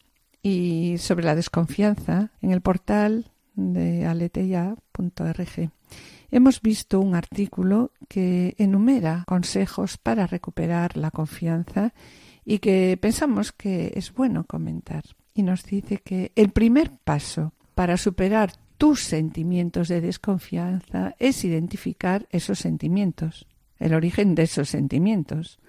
Y 0.43 0.97
sobre 0.99 1.25
la 1.25 1.35
desconfianza, 1.35 2.31
en 2.41 2.51
el 2.51 2.61
portal 2.61 3.31
de 3.55 4.05
aleteya.org 4.05 5.71
hemos 6.31 6.61
visto 6.61 6.99
un 6.99 7.15
artículo 7.15 7.91
que 8.07 8.55
enumera 8.57 9.23
consejos 9.27 9.97
para 9.97 10.27
recuperar 10.27 10.97
la 10.97 11.11
confianza 11.11 11.93
y 12.45 12.59
que 12.59 12.97
pensamos 12.99 13.51
que 13.51 13.91
es 13.95 14.13
bueno 14.13 14.45
comentar 14.45 15.03
y 15.33 15.43
nos 15.43 15.63
dice 15.63 15.97
que 15.97 16.31
el 16.35 16.49
primer 16.49 16.91
paso 16.91 17.53
para 17.75 17.97
superar 17.97 18.53
tus 18.77 19.03
sentimientos 19.03 19.87
de 19.87 20.01
desconfianza 20.01 21.15
es 21.19 21.45
identificar 21.45 22.27
esos 22.31 22.59
sentimientos, 22.59 23.45
el 23.77 23.93
origen 23.93 24.35
de 24.35 24.43
esos 24.43 24.69
sentimientos. 24.69 25.59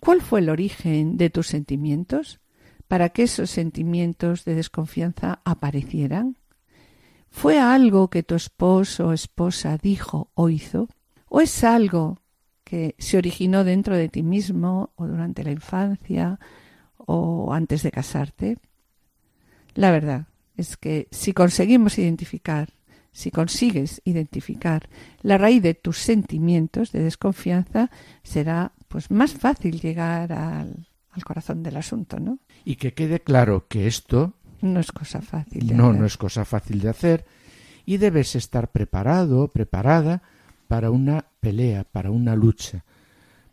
¿Cuál 0.00 0.22
fue 0.22 0.40
el 0.40 0.48
origen 0.48 1.16
de 1.16 1.30
tus 1.30 1.48
sentimientos 1.48 2.40
para 2.86 3.08
que 3.08 3.24
esos 3.24 3.50
sentimientos 3.50 4.44
de 4.44 4.54
desconfianza 4.54 5.40
aparecieran? 5.44 6.37
¿Fue 7.30 7.58
algo 7.58 8.08
que 8.08 8.22
tu 8.22 8.34
esposo 8.34 9.08
o 9.08 9.12
esposa 9.12 9.78
dijo 9.78 10.30
o 10.34 10.48
hizo? 10.48 10.88
¿O 11.28 11.40
es 11.40 11.62
algo 11.64 12.18
que 12.64 12.94
se 12.98 13.16
originó 13.16 13.64
dentro 13.64 13.96
de 13.96 14.08
ti 14.08 14.22
mismo 14.22 14.92
o 14.96 15.06
durante 15.06 15.44
la 15.44 15.52
infancia 15.52 16.38
o 16.96 17.52
antes 17.52 17.82
de 17.82 17.90
casarte? 17.90 18.58
La 19.74 19.90
verdad 19.90 20.26
es 20.56 20.76
que 20.76 21.08
si 21.10 21.32
conseguimos 21.32 21.98
identificar, 21.98 22.70
si 23.12 23.30
consigues 23.30 24.02
identificar 24.04 24.88
la 25.22 25.38
raíz 25.38 25.62
de 25.62 25.74
tus 25.74 25.98
sentimientos 25.98 26.92
de 26.92 27.02
desconfianza, 27.02 27.90
será 28.22 28.72
pues 28.88 29.10
más 29.10 29.32
fácil 29.32 29.80
llegar 29.80 30.32
al, 30.32 30.86
corazón 31.24 31.64
del 31.64 31.76
asunto, 31.76 32.20
¿no? 32.20 32.38
Y 32.64 32.76
que 32.76 32.94
quede 32.94 33.18
claro 33.18 33.66
que 33.66 33.88
esto 33.88 34.34
no 34.60 34.80
es 34.80 34.92
cosa 34.92 35.20
fácil. 35.20 35.66
De 35.66 35.74
no, 35.74 35.92
no 35.92 36.06
es 36.06 36.16
cosa 36.16 36.44
fácil 36.44 36.80
de 36.80 36.88
hacer. 36.88 37.24
Y 37.84 37.96
debes 37.96 38.36
estar 38.36 38.70
preparado, 38.70 39.48
preparada 39.48 40.22
para 40.66 40.90
una 40.90 41.24
pelea, 41.40 41.84
para 41.84 42.10
una 42.10 42.36
lucha, 42.36 42.84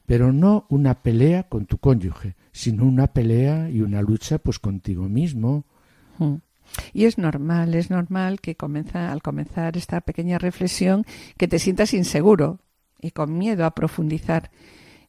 pero 0.05 0.33
no 0.33 0.65
una 0.69 1.01
pelea 1.01 1.43
con 1.43 1.65
tu 1.65 1.77
cónyuge, 1.77 2.35
sino 2.51 2.85
una 2.85 3.07
pelea 3.07 3.69
y 3.69 3.81
una 3.81 4.01
lucha 4.01 4.37
pues 4.39 4.59
contigo 4.59 5.07
mismo, 5.07 5.65
y 6.93 7.05
es 7.05 7.17
normal, 7.17 7.75
es 7.75 7.89
normal 7.89 8.39
que 8.41 8.55
al 8.93 9.21
comenzar 9.21 9.77
esta 9.77 10.01
pequeña 10.01 10.37
reflexión 10.37 11.05
que 11.37 11.47
te 11.47 11.59
sientas 11.59 11.93
inseguro 11.93 12.59
y 13.01 13.11
con 13.11 13.37
miedo 13.37 13.65
a 13.65 13.71
profundizar 13.71 14.51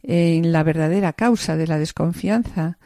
en 0.02 0.52
la 0.52 0.62
verdadera 0.62 1.12
causa 1.12 1.56
de 1.56 1.66
la 1.66 1.78
desconfianza, 1.78 2.78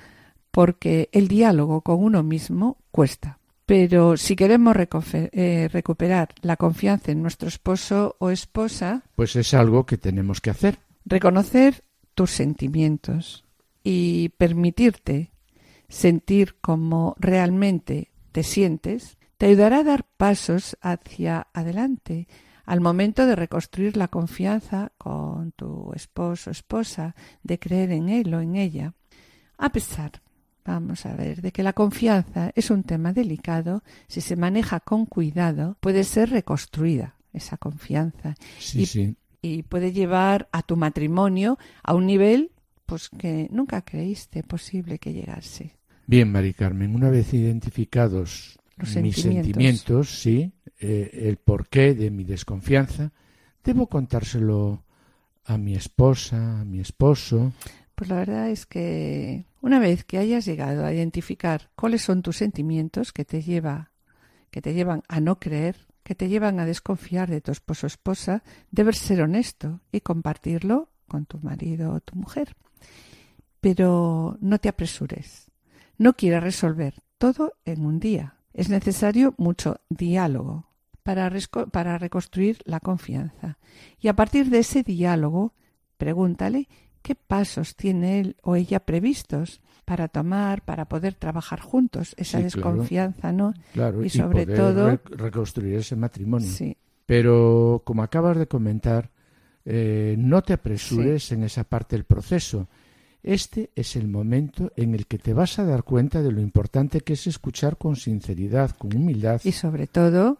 porque 0.50 1.08
el 1.12 1.28
diálogo 1.28 1.82
con 1.82 2.02
uno 2.02 2.22
mismo 2.22 2.78
cuesta. 2.90 3.38
Pero 3.66 4.16
si 4.16 4.34
queremos 4.34 4.74
eh, 5.14 5.68
recuperar 5.72 6.30
la 6.42 6.56
confianza 6.56 7.12
en 7.12 7.22
nuestro 7.22 7.48
esposo 7.48 8.16
o 8.18 8.30
esposa, 8.30 9.04
pues 9.14 9.36
es 9.36 9.54
algo 9.54 9.86
que 9.86 9.96
tenemos 9.96 10.40
que 10.40 10.50
hacer. 10.50 10.80
Reconocer 11.04 11.84
tus 12.14 12.32
sentimientos 12.32 13.44
y 13.84 14.30
permitirte 14.30 15.30
sentir 15.88 16.56
como 16.60 17.14
realmente 17.18 18.10
te 18.32 18.42
sientes, 18.42 19.18
te 19.38 19.46
ayudará 19.46 19.78
a 19.78 19.84
dar 19.84 20.04
pasos 20.16 20.76
hacia 20.80 21.46
adelante 21.52 22.26
al 22.66 22.80
momento 22.80 23.26
de 23.26 23.34
reconstruir 23.34 23.96
la 23.96 24.08
confianza 24.08 24.92
con 24.96 25.52
tu 25.52 25.92
esposo 25.94 26.50
o 26.50 26.52
esposa, 26.52 27.16
de 27.42 27.58
creer 27.58 27.90
en 27.90 28.08
él 28.08 28.32
o 28.32 28.40
en 28.40 28.54
ella. 28.54 28.94
A 29.58 29.70
pesar, 29.70 30.22
vamos 30.64 31.06
a 31.06 31.14
ver, 31.14 31.42
de 31.42 31.52
que 31.52 31.62
la 31.62 31.72
confianza 31.72 32.52
es 32.54 32.70
un 32.70 32.82
tema 32.82 33.12
delicado, 33.12 33.82
si 34.08 34.20
se 34.20 34.36
maneja 34.36 34.80
con 34.80 35.06
cuidado, 35.06 35.76
puede 35.80 36.04
ser 36.04 36.30
reconstruida 36.30 37.16
esa 37.32 37.56
confianza. 37.56 38.34
Sí, 38.58 38.86
sí. 38.86 39.16
y 39.42 39.62
puede 39.62 39.92
llevar 39.92 40.48
a 40.52 40.62
tu 40.62 40.76
matrimonio 40.76 41.58
a 41.82 41.94
un 41.94 42.06
nivel 42.06 42.52
pues 42.86 43.08
que 43.08 43.48
nunca 43.52 43.82
creíste 43.82 44.42
posible 44.42 44.98
que 44.98 45.12
llegase. 45.12 45.76
Bien, 46.06 46.30
Mari 46.30 46.54
Carmen, 46.54 46.94
una 46.94 47.08
vez 47.08 47.32
identificados 47.32 48.58
mis 49.00 49.16
sentimientos, 49.16 50.10
sí, 50.20 50.52
eh, 50.80 51.10
el 51.28 51.36
porqué 51.36 51.94
de 51.94 52.10
mi 52.10 52.24
desconfianza, 52.24 53.12
debo 53.62 53.86
contárselo 53.86 54.82
a 55.44 55.56
mi 55.56 55.74
esposa, 55.74 56.60
a 56.60 56.64
mi 56.64 56.80
esposo. 56.80 57.52
Pues 57.94 58.10
la 58.10 58.16
verdad 58.16 58.50
es 58.50 58.66
que 58.66 59.44
una 59.60 59.78
vez 59.78 60.04
que 60.04 60.18
hayas 60.18 60.44
llegado 60.44 60.84
a 60.84 60.92
identificar 60.92 61.70
cuáles 61.76 62.02
son 62.02 62.22
tus 62.22 62.36
sentimientos 62.36 63.12
que 63.12 63.24
te 63.24 63.42
lleva, 63.42 63.92
que 64.50 64.62
te 64.62 64.74
llevan 64.74 65.02
a 65.08 65.20
no 65.20 65.38
creer, 65.38 65.76
que 66.02 66.14
te 66.14 66.28
llevan 66.28 66.60
a 66.60 66.66
desconfiar 66.66 67.30
de 67.30 67.40
tu 67.40 67.52
esposo 67.52 67.86
o 67.86 67.88
esposa, 67.88 68.42
debes 68.70 68.98
ser 68.98 69.22
honesto 69.22 69.80
y 69.92 70.00
compartirlo 70.00 70.90
con 71.06 71.26
tu 71.26 71.38
marido 71.38 71.92
o 71.92 72.00
tu 72.00 72.16
mujer. 72.16 72.56
Pero 73.60 74.38
no 74.40 74.58
te 74.58 74.68
apresures 74.68 75.50
no 76.00 76.14
quiere 76.14 76.40
resolver 76.40 76.94
todo 77.18 77.58
en 77.66 77.84
un 77.84 78.00
día. 78.00 78.36
Es 78.54 78.70
necesario 78.70 79.34
mucho 79.36 79.82
diálogo 79.90 80.70
para, 81.02 81.30
para 81.70 81.98
reconstruir 81.98 82.62
la 82.64 82.80
confianza. 82.80 83.58
Y 84.00 84.08
a 84.08 84.16
partir 84.16 84.48
de 84.48 84.60
ese 84.60 84.82
diálogo, 84.82 85.52
pregúntale 85.98 86.68
qué 87.02 87.14
pasos 87.14 87.76
tiene 87.76 88.20
él 88.20 88.36
o 88.42 88.56
ella 88.56 88.80
previstos 88.80 89.60
para 89.84 90.08
tomar, 90.08 90.62
para 90.64 90.84
poder 90.84 91.14
trabajar 91.14 91.60
juntos 91.60 92.14
esa 92.16 92.40
desconfianza, 92.40 93.32
¿no? 93.32 93.54
Claro, 93.72 94.04
y 94.04 94.10
sobre 94.10 94.46
todo 94.46 95.00
reconstruir 95.04 95.76
ese 95.76 95.96
matrimonio. 95.96 96.48
Sí. 96.48 96.76
Pero 97.06 97.82
como 97.84 98.04
acabas 98.04 98.38
de 98.38 98.46
comentar, 98.46 99.10
eh, 99.64 100.14
no 100.16 100.42
te 100.42 100.52
apresures 100.52 101.32
en 101.32 101.42
esa 101.42 101.64
parte 101.64 101.96
del 101.96 102.04
proceso. 102.04 102.68
Este 103.22 103.70
es 103.74 103.96
el 103.96 104.08
momento 104.08 104.72
en 104.76 104.94
el 104.94 105.06
que 105.06 105.18
te 105.18 105.34
vas 105.34 105.58
a 105.58 105.64
dar 105.64 105.82
cuenta 105.84 106.22
de 106.22 106.32
lo 106.32 106.40
importante 106.40 107.00
que 107.00 107.14
es 107.14 107.26
escuchar 107.26 107.76
con 107.76 107.96
sinceridad, 107.96 108.70
con 108.76 108.96
humildad. 108.96 109.40
Y 109.44 109.52
sobre 109.52 109.86
todo, 109.86 110.38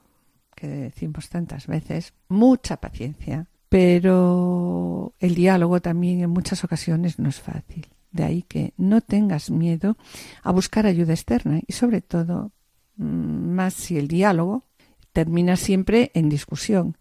que 0.54 0.66
decimos 0.68 1.28
tantas 1.28 1.66
veces, 1.66 2.14
mucha 2.28 2.78
paciencia. 2.78 3.48
Pero 3.70 5.14
el 5.20 5.34
diálogo 5.36 5.80
también 5.80 6.20
en 6.20 6.30
muchas 6.30 6.64
ocasiones 6.64 7.18
no 7.18 7.28
es 7.28 7.40
fácil. 7.40 7.86
De 8.10 8.24
ahí 8.24 8.42
que 8.42 8.74
no 8.76 9.00
tengas 9.00 9.50
miedo 9.50 9.96
a 10.42 10.50
buscar 10.50 10.86
ayuda 10.86 11.14
externa 11.14 11.60
y 11.64 11.72
sobre 11.72 12.00
todo, 12.02 12.50
mm, 12.96 13.04
más 13.04 13.74
si 13.74 13.96
el 13.96 14.08
diálogo 14.08 14.64
termina 15.12 15.56
siempre 15.56 16.10
en 16.14 16.28
discusión 16.28 16.96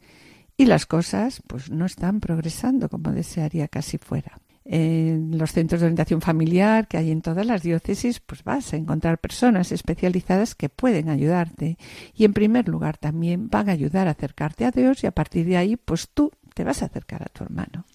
y 0.57 0.65
las 0.65 0.85
cosas 0.85 1.41
pues 1.47 1.71
no 1.71 1.85
están 1.85 2.19
progresando 2.19 2.87
como 2.87 3.11
desearía 3.11 3.67
casi 3.67 3.97
fuera. 3.97 4.39
en 4.71 5.35
los 5.39 5.51
centros 5.53 5.81
de 5.81 5.87
orientación 5.87 6.21
familiar 6.21 6.87
que 6.87 6.97
hay 6.97 7.09
en 7.09 7.23
todas 7.23 7.43
las 7.43 7.63
diócesis, 7.63 8.19
pues 8.19 8.43
vas 8.43 8.71
a 8.71 8.77
encontrar 8.77 9.17
personas 9.17 9.71
especializadas 9.71 10.53
que 10.53 10.69
pueden 10.69 11.09
ayudarte. 11.09 11.79
Y 12.13 12.23
en 12.23 12.33
primer 12.33 12.67
lugar 12.69 12.97
también 12.97 13.49
van 13.49 13.67
a 13.69 13.71
ayudar 13.71 14.07
a 14.07 14.11
acercarte 14.11 14.65
a 14.65 14.71
Dios 14.71 15.03
y 15.03 15.07
a 15.07 15.11
partir 15.11 15.47
de 15.47 15.57
ahí, 15.57 15.75
pues 15.75 16.09
tú 16.13 16.31
te 16.59 16.65
vas 16.65 16.81
a 16.81 16.87
acercar 16.87 17.23
a 17.23 17.27
tu 17.27 17.45
hermano. 17.45 17.85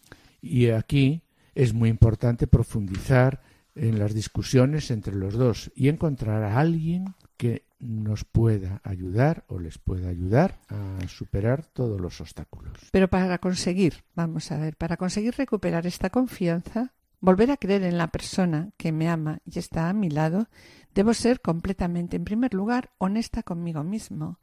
Y 0.40 0.70
aquí 0.70 1.20
es 1.54 1.74
muy 1.74 1.90
importante 1.90 2.46
profundizar 2.46 3.42
en 3.74 3.98
las 3.98 4.14
discusiones 4.14 4.90
entre 4.90 5.14
los 5.14 5.34
dos 5.34 5.70
y 5.74 5.88
encontrar 5.88 6.42
a 6.44 6.58
alguien 6.58 7.14
que 7.36 7.66
nos 7.78 8.24
pueda 8.24 8.80
ayudar 8.82 9.44
o 9.48 9.58
les 9.58 9.76
pueda 9.76 10.08
ayudar 10.08 10.60
a 10.70 11.06
superar 11.08 11.66
todos 11.66 12.00
los 12.00 12.22
obstáculos. 12.22 12.72
Pero 12.90 13.08
para 13.08 13.36
conseguir, 13.36 14.02
vamos 14.14 14.50
a 14.50 14.56
ver, 14.56 14.76
para 14.76 14.96
conseguir 14.96 15.34
recuperar 15.36 15.86
esta 15.86 16.08
confianza, 16.08 16.94
volver 17.20 17.50
a 17.50 17.58
creer 17.58 17.82
en 17.82 17.98
la 17.98 18.08
persona 18.08 18.70
que 18.78 18.92
me 18.92 19.10
ama 19.10 19.40
y 19.44 19.58
está 19.58 19.90
a 19.90 19.92
mi 19.92 20.08
lado, 20.08 20.48
debo 20.94 21.12
ser 21.12 21.42
completamente, 21.42 22.16
en 22.16 22.24
primer 22.24 22.54
lugar, 22.54 22.92
honesta 22.96 23.42
conmigo 23.42 23.84
mismo. 23.84 24.38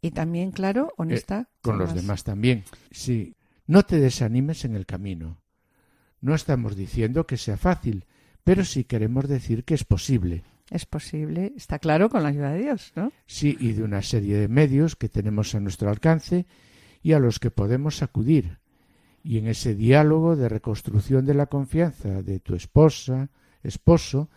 Y 0.00 0.10
también, 0.10 0.50
claro, 0.50 0.92
honesta 0.96 1.42
eh, 1.48 1.58
con, 1.62 1.78
los 1.78 1.94
demás 1.94 2.24
también. 2.24 2.64
Sí, 2.90 3.36
no 3.72 3.84
te 3.84 3.98
desanimes 3.98 4.66
en 4.66 4.76
el 4.76 4.84
camino. 4.84 5.40
No 6.20 6.34
estamos 6.34 6.76
diciendo 6.76 7.26
que 7.26 7.38
sea 7.38 7.56
fácil, 7.56 8.04
pero 8.44 8.66
sí 8.66 8.84
queremos 8.84 9.26
decir 9.26 9.64
que 9.64 9.72
es 9.72 9.84
posible. 9.84 10.44
Es 10.68 10.84
posible, 10.84 11.54
está 11.56 11.78
claro, 11.78 12.10
con 12.10 12.22
la 12.22 12.28
ayuda 12.28 12.52
de 12.52 12.64
Dios, 12.64 12.92
¿no? 12.96 13.12
Sí, 13.24 13.56
y 13.58 13.72
de 13.72 13.82
una 13.82 14.02
serie 14.02 14.36
de 14.36 14.48
medios 14.48 14.94
que 14.94 15.08
tenemos 15.08 15.54
a 15.54 15.60
nuestro 15.60 15.88
alcance 15.88 16.44
y 17.02 17.14
a 17.14 17.18
los 17.18 17.38
que 17.38 17.50
podemos 17.50 18.02
acudir. 18.02 18.58
Y 19.24 19.38
en 19.38 19.46
ese 19.46 19.74
diálogo 19.74 20.36
de 20.36 20.50
reconstrucción 20.50 21.24
de 21.24 21.32
la 21.32 21.46
confianza 21.46 22.22
de 22.22 22.40
tu 22.40 22.54
esposa, 22.54 23.30
esposo, 23.62 24.28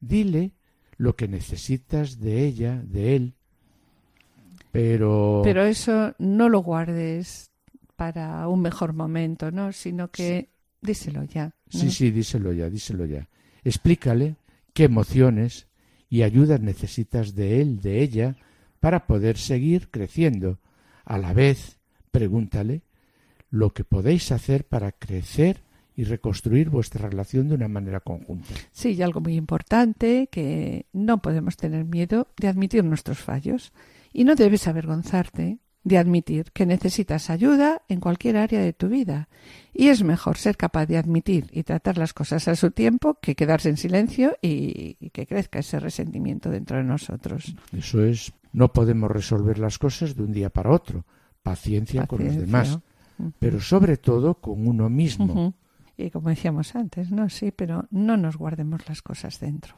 dile 0.00 0.50
lo 0.96 1.14
que 1.14 1.28
necesitas 1.28 2.18
de 2.18 2.44
ella, 2.44 2.82
de 2.84 3.14
él. 3.14 3.34
Pero. 4.72 5.42
Pero 5.44 5.64
eso 5.64 6.12
no 6.18 6.48
lo 6.48 6.58
guardes 6.58 7.49
para 8.00 8.48
un 8.48 8.62
mejor 8.62 8.94
momento, 8.94 9.50
¿no? 9.50 9.72
Sino 9.72 10.10
que 10.10 10.48
díselo 10.80 11.24
ya. 11.24 11.54
Sí, 11.68 11.90
sí, 11.90 12.10
díselo 12.10 12.50
ya, 12.54 12.70
díselo 12.70 13.04
ya. 13.04 13.28
Explícale 13.62 14.36
qué 14.72 14.84
emociones, 14.84 15.66
y 16.08 16.22
ayuda 16.22 16.56
necesitas 16.56 17.34
de 17.34 17.60
él, 17.60 17.82
de 17.82 18.00
ella, 18.00 18.36
para 18.80 19.06
poder 19.06 19.36
seguir 19.36 19.90
creciendo. 19.90 20.60
A 21.04 21.18
la 21.18 21.34
vez, 21.34 21.76
pregúntale 22.10 22.80
lo 23.50 23.74
que 23.74 23.84
podéis 23.84 24.32
hacer 24.32 24.64
para 24.64 24.92
crecer 24.92 25.60
y 25.94 26.04
reconstruir 26.04 26.70
vuestra 26.70 27.06
relación 27.06 27.48
de 27.48 27.56
una 27.56 27.68
manera 27.68 28.00
conjunta. 28.00 28.54
Sí, 28.72 28.92
y 28.92 29.02
algo 29.02 29.20
muy 29.20 29.34
importante, 29.34 30.30
que 30.32 30.86
no 30.94 31.20
podemos 31.20 31.58
tener 31.58 31.84
miedo 31.84 32.28
de 32.38 32.48
admitir 32.48 32.82
nuestros 32.82 33.18
fallos 33.18 33.74
y 34.10 34.24
no 34.24 34.36
debes 34.36 34.68
avergonzarte 34.68 35.58
de 35.82 35.98
admitir 35.98 36.52
que 36.52 36.66
necesitas 36.66 37.30
ayuda 37.30 37.82
en 37.88 38.00
cualquier 38.00 38.36
área 38.36 38.60
de 38.60 38.72
tu 38.72 38.88
vida. 38.88 39.28
Y 39.72 39.88
es 39.88 40.02
mejor 40.02 40.36
ser 40.36 40.56
capaz 40.56 40.86
de 40.86 40.98
admitir 40.98 41.46
y 41.52 41.62
tratar 41.62 41.96
las 41.96 42.12
cosas 42.12 42.48
a 42.48 42.56
su 42.56 42.70
tiempo 42.70 43.18
que 43.20 43.34
quedarse 43.34 43.70
en 43.70 43.76
silencio 43.76 44.36
y, 44.42 44.94
que 45.10 45.26
crezca 45.26 45.60
ese 45.60 45.80
resentimiento 45.80 46.50
dentro 46.50 46.76
de 46.76 46.84
nosotros. 46.84 47.54
Eso 47.76 48.04
es, 48.04 48.32
no 48.52 48.72
podemos 48.72 49.10
resolver 49.10 49.58
las 49.58 49.78
cosas 49.78 50.14
de 50.14 50.22
un 50.22 50.32
día 50.32 50.50
para 50.50 50.70
otro. 50.70 51.04
Paciencia, 51.42 52.06
con 52.06 52.24
los 52.24 52.36
demás, 52.36 52.78
pero 53.38 53.60
sobre 53.60 53.96
todo 53.96 54.34
con 54.34 54.68
uno 54.68 54.90
mismo. 54.90 55.54
Y 55.96 56.10
como 56.10 56.28
decíamos 56.28 56.74
antes, 56.76 57.10
¿no? 57.10 57.30
Sí, 57.30 57.50
pero 57.50 57.86
no 57.90 58.18
nos 58.18 58.36
guardemos 58.36 58.86
las 58.88 59.00
cosas 59.00 59.40
dentro. 59.40 59.76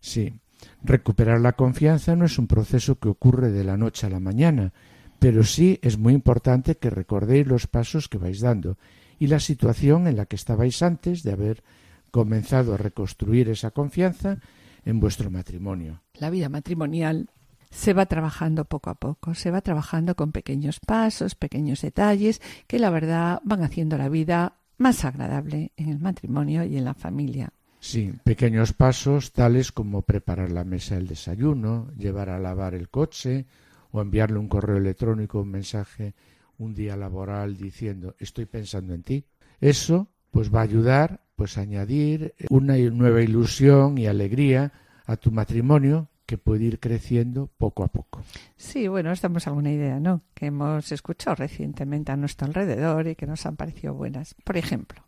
Sí. 0.00 0.34
Recuperar 0.82 1.40
la 1.40 1.52
confianza 1.52 2.16
no 2.16 2.26
es 2.26 2.38
un 2.38 2.46
proceso 2.46 2.98
que 2.98 3.08
ocurre 3.08 3.50
de 3.50 3.64
la 3.64 3.76
noche 3.76 4.06
a 4.06 4.10
la 4.10 4.20
mañana, 4.20 4.72
pero 5.18 5.44
sí 5.44 5.78
es 5.82 5.98
muy 5.98 6.12
importante 6.12 6.76
que 6.76 6.90
recordéis 6.90 7.46
los 7.46 7.66
pasos 7.66 8.08
que 8.08 8.18
vais 8.18 8.40
dando 8.40 8.76
y 9.18 9.26
la 9.26 9.40
situación 9.40 10.06
en 10.06 10.16
la 10.16 10.26
que 10.26 10.36
estabais 10.36 10.82
antes 10.82 11.22
de 11.22 11.32
haber 11.32 11.62
comenzado 12.10 12.74
a 12.74 12.76
reconstruir 12.76 13.48
esa 13.48 13.70
confianza 13.70 14.38
en 14.84 15.00
vuestro 15.00 15.30
matrimonio. 15.30 16.02
La 16.14 16.30
vida 16.30 16.48
matrimonial 16.48 17.30
se 17.70 17.92
va 17.92 18.06
trabajando 18.06 18.64
poco 18.66 18.90
a 18.90 18.94
poco, 18.94 19.34
se 19.34 19.50
va 19.50 19.60
trabajando 19.60 20.14
con 20.14 20.30
pequeños 20.30 20.78
pasos, 20.78 21.34
pequeños 21.34 21.82
detalles 21.82 22.40
que 22.66 22.78
la 22.78 22.90
verdad 22.90 23.40
van 23.44 23.64
haciendo 23.64 23.98
la 23.98 24.08
vida 24.08 24.58
más 24.78 25.04
agradable 25.04 25.72
en 25.76 25.88
el 25.88 25.98
matrimonio 25.98 26.64
y 26.64 26.76
en 26.76 26.84
la 26.84 26.94
familia. 26.94 27.52
Sí, 27.80 28.12
pequeños 28.24 28.72
pasos 28.72 29.32
tales 29.32 29.72
como 29.72 30.02
preparar 30.02 30.50
la 30.50 30.64
mesa 30.64 30.94
del 30.94 31.08
desayuno, 31.08 31.88
llevar 31.98 32.30
a 32.30 32.38
lavar 32.38 32.74
el 32.74 32.88
coche 32.88 33.46
o 33.94 34.02
enviarle 34.02 34.38
un 34.38 34.48
correo 34.48 34.76
electrónico, 34.76 35.40
un 35.40 35.52
mensaje, 35.52 36.14
un 36.58 36.74
día 36.74 36.96
laboral 36.96 37.56
diciendo 37.56 38.16
estoy 38.18 38.44
pensando 38.44 38.92
en 38.92 39.04
ti. 39.04 39.24
Eso 39.60 40.08
pues 40.32 40.52
va 40.52 40.60
a 40.60 40.64
ayudar 40.64 41.20
pues 41.36 41.56
a 41.58 41.60
añadir 41.60 42.34
una 42.50 42.76
nueva 42.76 43.22
ilusión 43.22 43.96
y 43.96 44.06
alegría 44.06 44.72
a 45.06 45.16
tu 45.16 45.30
matrimonio 45.30 46.08
que 46.26 46.38
puede 46.38 46.64
ir 46.64 46.80
creciendo 46.80 47.48
poco 47.56 47.84
a 47.84 47.88
poco. 47.88 48.22
Sí, 48.56 48.88
bueno, 48.88 49.12
estamos 49.12 49.46
alguna 49.46 49.70
idea, 49.70 50.00
¿no? 50.00 50.22
Que 50.34 50.46
hemos 50.46 50.90
escuchado 50.90 51.36
recientemente 51.36 52.10
a 52.10 52.16
nuestro 52.16 52.48
alrededor 52.48 53.06
y 53.06 53.14
que 53.14 53.26
nos 53.26 53.46
han 53.46 53.54
parecido 53.54 53.94
buenas. 53.94 54.34
Por 54.42 54.56
ejemplo, 54.56 55.04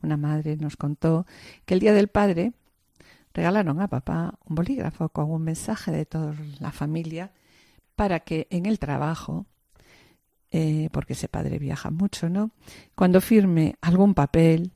una 0.00 0.16
madre 0.16 0.56
nos 0.56 0.76
contó 0.76 1.26
que 1.64 1.74
el 1.74 1.80
Día 1.80 1.92
del 1.92 2.06
Padre 2.06 2.52
regalaron 3.34 3.80
a 3.80 3.88
papá 3.88 4.38
un 4.44 4.54
bolígrafo 4.54 5.08
con 5.08 5.28
un 5.28 5.42
mensaje 5.42 5.90
de 5.90 6.06
toda 6.06 6.36
la 6.60 6.70
familia 6.70 7.32
para 7.98 8.20
que 8.20 8.46
en 8.50 8.66
el 8.66 8.78
trabajo, 8.78 9.46
eh, 10.52 10.88
porque 10.92 11.14
ese 11.14 11.26
padre 11.26 11.58
viaja 11.58 11.90
mucho, 11.90 12.28
¿no? 12.28 12.52
Cuando 12.94 13.20
firme 13.20 13.74
algún 13.80 14.14
papel 14.14 14.70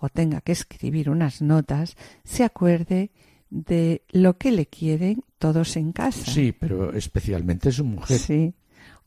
o 0.00 0.08
tenga 0.08 0.40
que 0.40 0.50
escribir 0.50 1.08
unas 1.08 1.40
notas, 1.42 1.96
se 2.24 2.42
acuerde 2.42 3.12
de 3.50 4.02
lo 4.10 4.36
que 4.36 4.50
le 4.50 4.66
quieren 4.66 5.22
todos 5.38 5.76
en 5.76 5.92
casa. 5.92 6.28
Sí, 6.28 6.50
pero 6.50 6.92
especialmente 6.92 7.70
su 7.70 7.84
mujer. 7.84 8.18
Sí. 8.18 8.52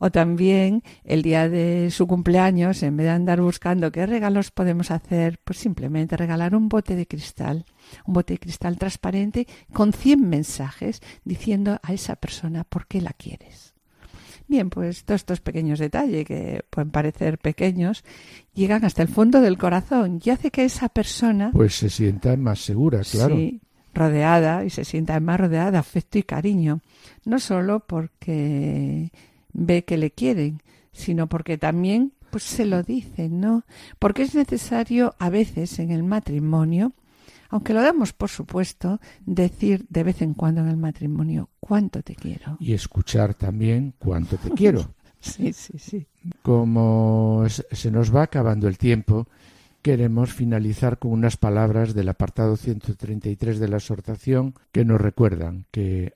O 0.02 0.10
también 0.10 0.82
el 1.04 1.20
día 1.20 1.50
de 1.50 1.90
su 1.90 2.06
cumpleaños, 2.06 2.82
en 2.82 2.96
vez 2.96 3.04
de 3.04 3.10
andar 3.10 3.42
buscando 3.42 3.92
qué 3.92 4.06
regalos 4.06 4.50
podemos 4.50 4.90
hacer, 4.90 5.38
pues 5.44 5.58
simplemente 5.58 6.16
regalar 6.16 6.56
un 6.56 6.70
bote 6.70 6.96
de 6.96 7.06
cristal, 7.06 7.66
un 8.06 8.14
bote 8.14 8.32
de 8.32 8.38
cristal 8.38 8.78
transparente 8.78 9.46
con 9.74 9.92
100 9.92 10.26
mensajes 10.26 11.02
diciendo 11.22 11.78
a 11.82 11.92
esa 11.92 12.16
persona 12.16 12.64
por 12.64 12.86
qué 12.86 13.02
la 13.02 13.12
quieres. 13.12 13.74
Bien, 14.48 14.70
pues 14.70 15.04
todos 15.04 15.20
estos 15.20 15.42
pequeños 15.42 15.78
detalles 15.78 16.24
que 16.24 16.64
pueden 16.70 16.90
parecer 16.90 17.36
pequeños 17.36 18.02
llegan 18.54 18.86
hasta 18.86 19.02
el 19.02 19.08
fondo 19.08 19.42
del 19.42 19.58
corazón 19.58 20.18
y 20.24 20.30
hace 20.30 20.50
que 20.50 20.64
esa 20.64 20.88
persona 20.88 21.50
pues 21.52 21.74
se 21.74 21.90
sienta 21.90 22.34
más 22.38 22.58
segura, 22.60 23.02
claro. 23.02 23.36
Sí, 23.36 23.60
rodeada 23.92 24.64
y 24.64 24.70
se 24.70 24.86
sienta 24.86 25.20
más 25.20 25.38
rodeada 25.38 25.70
de 25.70 25.78
afecto 25.78 26.18
y 26.18 26.22
cariño, 26.22 26.80
no 27.26 27.38
solo 27.38 27.80
porque 27.80 29.12
ve 29.52 29.84
que 29.84 29.96
le 29.96 30.10
quieren, 30.10 30.62
sino 30.92 31.28
porque 31.28 31.58
también 31.58 32.12
pues 32.30 32.44
se 32.44 32.64
lo 32.64 32.82
dicen, 32.82 33.40
¿no? 33.40 33.64
Porque 33.98 34.22
es 34.22 34.34
necesario 34.34 35.14
a 35.18 35.30
veces 35.30 35.78
en 35.78 35.90
el 35.90 36.02
matrimonio, 36.02 36.92
aunque 37.48 37.74
lo 37.74 37.82
damos 37.82 38.12
por 38.12 38.30
supuesto, 38.30 39.00
decir 39.26 39.84
de 39.88 40.04
vez 40.04 40.22
en 40.22 40.34
cuando 40.34 40.60
en 40.60 40.68
el 40.68 40.76
matrimonio 40.76 41.50
cuánto 41.58 42.02
te 42.02 42.14
quiero. 42.14 42.56
Y 42.60 42.72
escuchar 42.72 43.34
también 43.34 43.94
cuánto 43.98 44.36
te 44.36 44.50
quiero. 44.50 44.94
sí, 45.20 45.52
sí, 45.52 45.78
sí. 45.78 46.06
Como 46.42 47.44
se 47.48 47.90
nos 47.90 48.14
va 48.14 48.22
acabando 48.22 48.68
el 48.68 48.78
tiempo, 48.78 49.26
queremos 49.82 50.32
finalizar 50.32 50.98
con 50.98 51.12
unas 51.12 51.36
palabras 51.36 51.94
del 51.94 52.08
apartado 52.08 52.56
133 52.56 53.58
de 53.58 53.68
la 53.68 53.78
exhortación 53.78 54.54
que 54.72 54.84
nos 54.84 55.00
recuerdan 55.00 55.64
que 55.70 56.14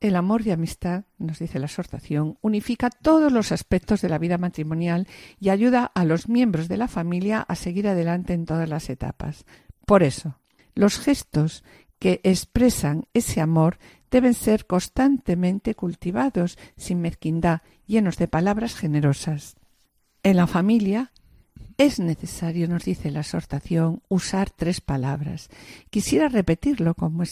el 0.00 0.16
amor 0.16 0.46
y 0.46 0.50
amistad, 0.50 1.04
nos 1.18 1.38
dice 1.38 1.58
la 1.58 1.66
exhortación, 1.66 2.38
unifica 2.40 2.90
todos 2.90 3.30
los 3.32 3.52
aspectos 3.52 4.00
de 4.00 4.08
la 4.08 4.18
vida 4.18 4.38
matrimonial 4.38 5.06
y 5.38 5.50
ayuda 5.50 5.90
a 5.94 6.04
los 6.04 6.28
miembros 6.28 6.68
de 6.68 6.78
la 6.78 6.88
familia 6.88 7.40
a 7.40 7.54
seguir 7.54 7.86
adelante 7.86 8.32
en 8.32 8.46
todas 8.46 8.68
las 8.68 8.88
etapas. 8.88 9.44
Por 9.86 10.02
eso, 10.02 10.38
los 10.74 10.98
gestos 10.98 11.64
que 11.98 12.20
expresan 12.24 13.04
ese 13.12 13.40
amor 13.42 13.78
deben 14.10 14.34
ser 14.34 14.66
constantemente 14.66 15.74
cultivados, 15.74 16.58
sin 16.76 17.00
mezquindad, 17.00 17.60
llenos 17.86 18.16
de 18.16 18.26
palabras 18.26 18.74
generosas. 18.74 19.56
En 20.22 20.36
la 20.36 20.46
familia 20.46 21.12
es 21.80 21.98
necesario, 21.98 22.68
nos 22.68 22.84
dice 22.84 23.10
la 23.10 23.20
exhortación, 23.20 24.02
usar 24.08 24.50
tres 24.50 24.82
palabras. 24.82 25.48
Quisiera 25.88 26.28
repetirlo 26.28 26.94
como, 26.94 27.22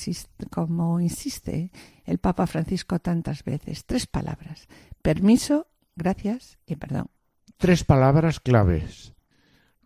como 0.50 1.00
insiste 1.00 1.70
el 2.06 2.16
Papa 2.16 2.46
Francisco 2.46 2.98
tantas 2.98 3.44
veces. 3.44 3.84
Tres 3.84 4.06
palabras. 4.06 4.66
Permiso, 5.02 5.66
gracias 5.96 6.58
y 6.64 6.76
perdón. 6.76 7.10
Tres 7.58 7.84
palabras 7.84 8.40
claves. 8.40 9.12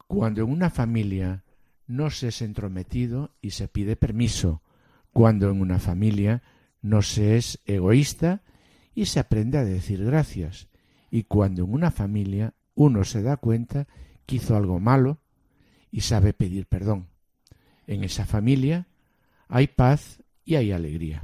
Cuando 0.07 0.43
en 0.43 0.51
una 0.51 0.71
familia 0.71 1.43
no 1.89 2.11
se 2.11 2.29
es 2.29 2.41
entrometido 2.41 3.35
y 3.41 3.51
se 3.51 3.67
pide 3.67 3.97
permiso, 3.97 4.63
cuando 5.13 5.51
en 5.51 5.61
una 5.61 5.81
familia 5.81 6.45
no 6.83 7.03
se 7.03 7.37
es 7.37 7.59
egoísta 7.65 8.43
y 8.95 9.07
se 9.07 9.19
aprende 9.19 9.59
a 9.59 9.65
decir 9.65 10.05
gracias, 10.05 10.69
y 11.11 11.25
cuando 11.25 11.65
en 11.65 11.73
una 11.73 11.91
familia 11.91 12.55
uno 12.77 13.03
se 13.03 13.23
da 13.23 13.37
cuenta 13.37 13.89
que 14.33 14.37
hizo 14.37 14.57
algo 14.57 14.81
malo 14.81 15.19
y 15.91 16.01
sabe 16.01 16.33
pedir 16.33 16.65
perdón. 16.67 17.09
En 17.87 18.03
esa 18.03 18.25
familia 18.25 18.89
hay 19.47 19.67
paz 19.67 20.23
y 20.47 20.55
hay 20.55 20.73
alegría. 20.73 21.23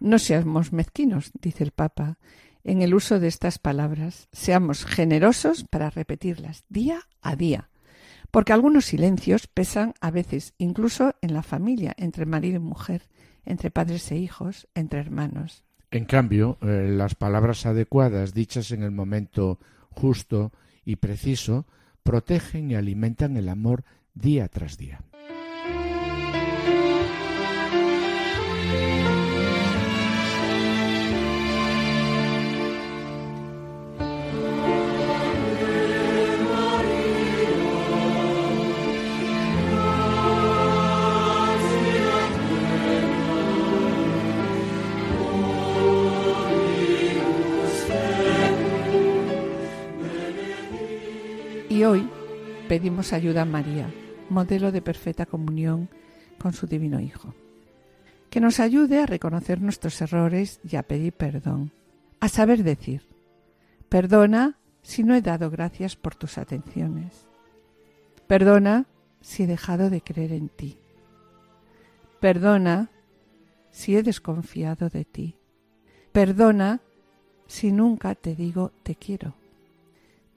No 0.00 0.18
seamos 0.18 0.72
mezquinos, 0.72 1.30
dice 1.40 1.62
el 1.62 1.70
Papa, 1.70 2.18
en 2.64 2.82
el 2.82 2.94
uso 2.94 3.20
de 3.20 3.28
estas 3.28 3.60
palabras. 3.60 4.28
Seamos 4.32 4.84
generosos 4.84 5.64
para 5.70 5.88
repetirlas 5.88 6.64
día 6.68 6.98
a 7.22 7.36
día, 7.36 7.70
porque 8.32 8.52
algunos 8.52 8.86
silencios 8.86 9.46
pesan 9.46 9.94
a 10.00 10.10
veces 10.10 10.54
incluso 10.58 11.14
en 11.22 11.32
la 11.32 11.44
familia, 11.44 11.94
entre 11.96 12.26
marido 12.26 12.56
y 12.56 12.58
mujer, 12.58 13.02
entre 13.44 13.70
padres 13.70 14.10
e 14.10 14.16
hijos, 14.16 14.66
entre 14.74 14.98
hermanos. 14.98 15.62
En 15.92 16.06
cambio, 16.06 16.58
eh, 16.60 16.88
las 16.90 17.14
palabras 17.14 17.66
adecuadas, 17.66 18.34
dichas 18.34 18.72
en 18.72 18.82
el 18.82 18.90
momento 18.90 19.60
justo 19.90 20.50
y 20.84 20.96
preciso, 20.96 21.66
protegen 22.06 22.70
y 22.70 22.76
alimentan 22.76 23.36
el 23.36 23.50
amor 23.50 23.84
día 24.14 24.48
tras 24.48 24.78
día. 24.78 25.00
Y 51.76 51.84
hoy 51.84 52.08
pedimos 52.70 53.12
ayuda 53.12 53.42
a 53.42 53.44
María, 53.44 53.86
modelo 54.30 54.72
de 54.72 54.80
perfecta 54.80 55.26
comunión 55.26 55.90
con 56.38 56.54
su 56.54 56.66
divino 56.66 57.00
Hijo. 57.00 57.34
Que 58.30 58.40
nos 58.40 58.60
ayude 58.60 59.02
a 59.02 59.04
reconocer 59.04 59.60
nuestros 59.60 60.00
errores 60.00 60.58
y 60.64 60.76
a 60.76 60.84
pedir 60.84 61.12
perdón, 61.12 61.72
a 62.18 62.30
saber 62.30 62.62
decir, 62.62 63.02
perdona 63.90 64.56
si 64.80 65.04
no 65.04 65.14
he 65.14 65.20
dado 65.20 65.50
gracias 65.50 65.96
por 65.96 66.14
tus 66.14 66.38
atenciones, 66.38 67.28
perdona 68.26 68.86
si 69.20 69.42
he 69.42 69.46
dejado 69.46 69.90
de 69.90 70.00
creer 70.00 70.32
en 70.32 70.48
ti, 70.48 70.78
perdona 72.20 72.90
si 73.70 73.98
he 73.98 74.02
desconfiado 74.02 74.88
de 74.88 75.04
ti, 75.04 75.36
perdona 76.10 76.80
si 77.46 77.70
nunca 77.70 78.14
te 78.14 78.34
digo 78.34 78.72
te 78.82 78.94
quiero, 78.94 79.34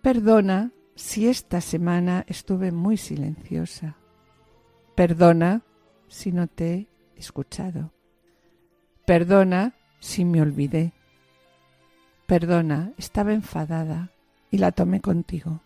perdona 0.02 0.74
si 1.00 1.30
esta 1.30 1.62
semana 1.62 2.26
estuve 2.28 2.74
muy 2.74 2.98
silenciosa. 2.98 3.96
Perdona 4.96 5.62
si 6.10 6.34
no 6.34 6.48
te 6.48 6.74
he 6.74 6.88
escuchado. 7.16 7.94
Perdona 9.06 9.76
si 10.02 10.26
me 10.26 10.42
olvidé. 10.42 10.92
Perdona, 12.28 12.92
estaba 12.98 13.32
enfadada 13.34 14.12
y 14.52 14.58
la 14.58 14.74
tomé 14.74 15.00
contigo. 15.00 15.62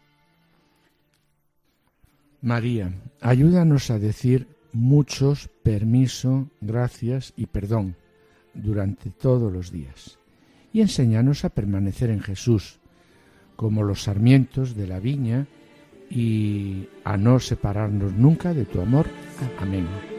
María, 2.42 2.94
ayúdanos 3.20 3.90
a 3.90 3.98
decir 3.98 4.48
muchos 4.72 5.50
permiso, 5.64 6.48
gracias 6.62 7.34
y 7.36 7.48
perdón 7.48 7.96
durante 8.54 9.10
todos 9.10 9.52
los 9.52 9.72
días. 9.72 10.20
Y 10.72 10.82
enséñanos 10.82 11.44
a 11.44 11.50
permanecer 11.50 12.12
en 12.12 12.22
Jesús, 12.22 12.80
como 13.56 13.84
los 13.84 14.04
sarmientos 14.04 14.76
de 14.76 14.88
la 14.88 15.00
viña, 15.00 15.48
y 16.10 16.88
a 17.04 17.18
no 17.18 17.40
separarnos 17.40 18.14
nunca 18.14 18.54
de 18.54 18.66
tu 18.66 18.82
amor. 18.82 19.08
Amén. 19.60 20.13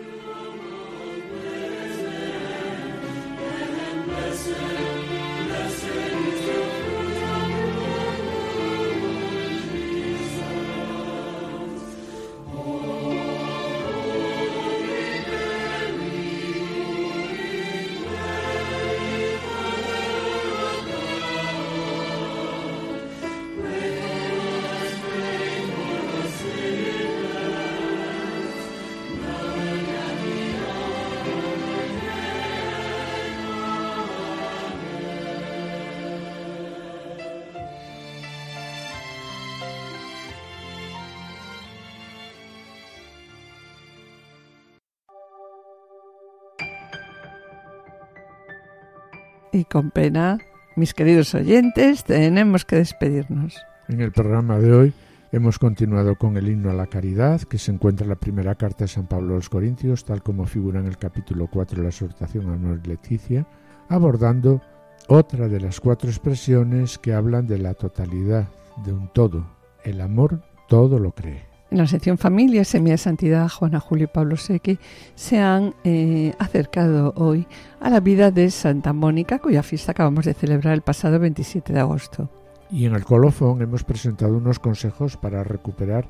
Y 49.54 49.64
con 49.66 49.92
pena, 49.92 50.40
mis 50.74 50.94
queridos 50.94 51.32
oyentes, 51.32 52.02
tenemos 52.02 52.64
que 52.64 52.74
despedirnos. 52.74 53.56
En 53.88 54.00
el 54.00 54.10
programa 54.10 54.58
de 54.58 54.72
hoy 54.72 54.92
hemos 55.30 55.60
continuado 55.60 56.16
con 56.16 56.36
el 56.36 56.48
himno 56.48 56.70
a 56.70 56.74
la 56.74 56.88
caridad, 56.88 57.40
que 57.42 57.58
se 57.58 57.70
encuentra 57.70 58.04
en 58.04 58.08
la 58.08 58.16
primera 58.16 58.56
carta 58.56 58.82
de 58.82 58.88
San 58.88 59.06
Pablo 59.06 59.34
a 59.34 59.36
los 59.36 59.48
Corintios, 59.48 60.04
tal 60.04 60.24
como 60.24 60.46
figura 60.46 60.80
en 60.80 60.86
el 60.86 60.98
capítulo 60.98 61.46
4 61.46 61.76
de 61.76 61.82
la 61.84 61.90
exhortación 61.90 62.48
a 62.48 62.54
Honor 62.54 62.84
Leticia, 62.84 63.46
abordando 63.88 64.60
otra 65.06 65.46
de 65.46 65.60
las 65.60 65.78
cuatro 65.78 66.10
expresiones 66.10 66.98
que 66.98 67.14
hablan 67.14 67.46
de 67.46 67.58
la 67.58 67.74
totalidad, 67.74 68.48
de 68.84 68.92
un 68.92 69.06
todo. 69.12 69.46
El 69.84 70.00
amor 70.00 70.42
todo 70.68 70.98
lo 70.98 71.12
cree. 71.12 71.53
En 71.74 71.78
la 71.78 71.88
sección 71.88 72.18
Familia, 72.18 72.64
Semilla 72.64 72.96
Santidad, 72.96 73.48
Juana 73.48 73.80
Julio 73.80 74.04
y 74.04 74.06
Pablo 74.06 74.36
Sequi 74.36 74.78
se 75.16 75.40
han 75.40 75.74
eh, 75.82 76.32
acercado 76.38 77.12
hoy 77.16 77.48
a 77.80 77.90
la 77.90 77.98
vida 77.98 78.30
de 78.30 78.48
Santa 78.52 78.92
Mónica, 78.92 79.40
cuya 79.40 79.64
fiesta 79.64 79.90
acabamos 79.90 80.24
de 80.24 80.34
celebrar 80.34 80.74
el 80.74 80.82
pasado 80.82 81.18
27 81.18 81.72
de 81.72 81.80
agosto. 81.80 82.30
Y 82.70 82.86
en 82.86 82.94
el 82.94 83.02
colofón 83.02 83.60
hemos 83.60 83.82
presentado 83.82 84.36
unos 84.36 84.60
consejos 84.60 85.16
para 85.16 85.42
recuperar 85.42 86.06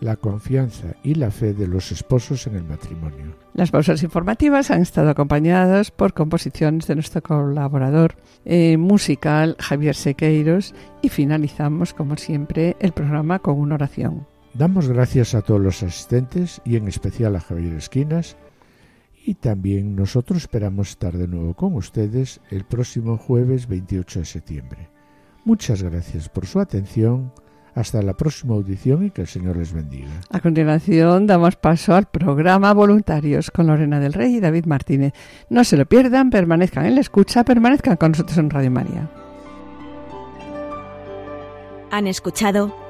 la 0.00 0.16
confianza 0.16 0.88
y 1.02 1.14
la 1.14 1.30
fe 1.30 1.54
de 1.54 1.66
los 1.66 1.92
esposos 1.92 2.46
en 2.46 2.56
el 2.56 2.64
matrimonio. 2.64 3.36
Las 3.54 3.70
pausas 3.70 4.02
informativas 4.02 4.70
han 4.70 4.82
estado 4.82 5.08
acompañadas 5.08 5.90
por 5.90 6.12
composiciones 6.12 6.86
de 6.86 6.96
nuestro 6.96 7.22
colaborador 7.22 8.16
eh, 8.44 8.76
musical 8.76 9.56
Javier 9.60 9.94
Sequeiros 9.94 10.74
y 11.00 11.08
finalizamos, 11.08 11.94
como 11.94 12.18
siempre, 12.18 12.76
el 12.80 12.92
programa 12.92 13.38
con 13.38 13.58
una 13.58 13.76
oración. 13.76 14.26
Damos 14.54 14.88
gracias 14.88 15.34
a 15.34 15.42
todos 15.42 15.60
los 15.60 15.82
asistentes 15.82 16.60
y 16.64 16.76
en 16.76 16.88
especial 16.88 17.36
a 17.36 17.40
Javier 17.40 17.74
Esquinas 17.74 18.36
y 19.24 19.34
también 19.34 19.94
nosotros 19.94 20.42
esperamos 20.42 20.90
estar 20.90 21.16
de 21.16 21.28
nuevo 21.28 21.54
con 21.54 21.74
ustedes 21.74 22.40
el 22.50 22.64
próximo 22.64 23.16
jueves 23.16 23.68
28 23.68 24.20
de 24.20 24.24
septiembre. 24.24 24.88
Muchas 25.44 25.82
gracias 25.82 26.28
por 26.28 26.46
su 26.46 26.58
atención. 26.60 27.32
Hasta 27.72 28.02
la 28.02 28.16
próxima 28.16 28.54
audición 28.54 29.06
y 29.06 29.10
que 29.12 29.20
el 29.20 29.28
Señor 29.28 29.56
les 29.56 29.72
bendiga. 29.72 30.10
A 30.30 30.40
continuación 30.40 31.28
damos 31.28 31.54
paso 31.54 31.94
al 31.94 32.06
programa 32.06 32.74
Voluntarios 32.74 33.52
con 33.52 33.68
Lorena 33.68 34.00
del 34.00 34.12
Rey 34.12 34.36
y 34.36 34.40
David 34.40 34.64
Martínez. 34.66 35.12
No 35.48 35.62
se 35.62 35.76
lo 35.76 35.86
pierdan, 35.86 36.30
permanezcan 36.30 36.86
en 36.86 36.96
la 36.96 37.00
escucha, 37.00 37.44
permanezcan 37.44 37.96
con 37.96 38.10
nosotros 38.10 38.36
en 38.38 38.50
Radio 38.50 38.72
María. 38.72 39.08
Han 41.92 42.08
escuchado 42.08 42.89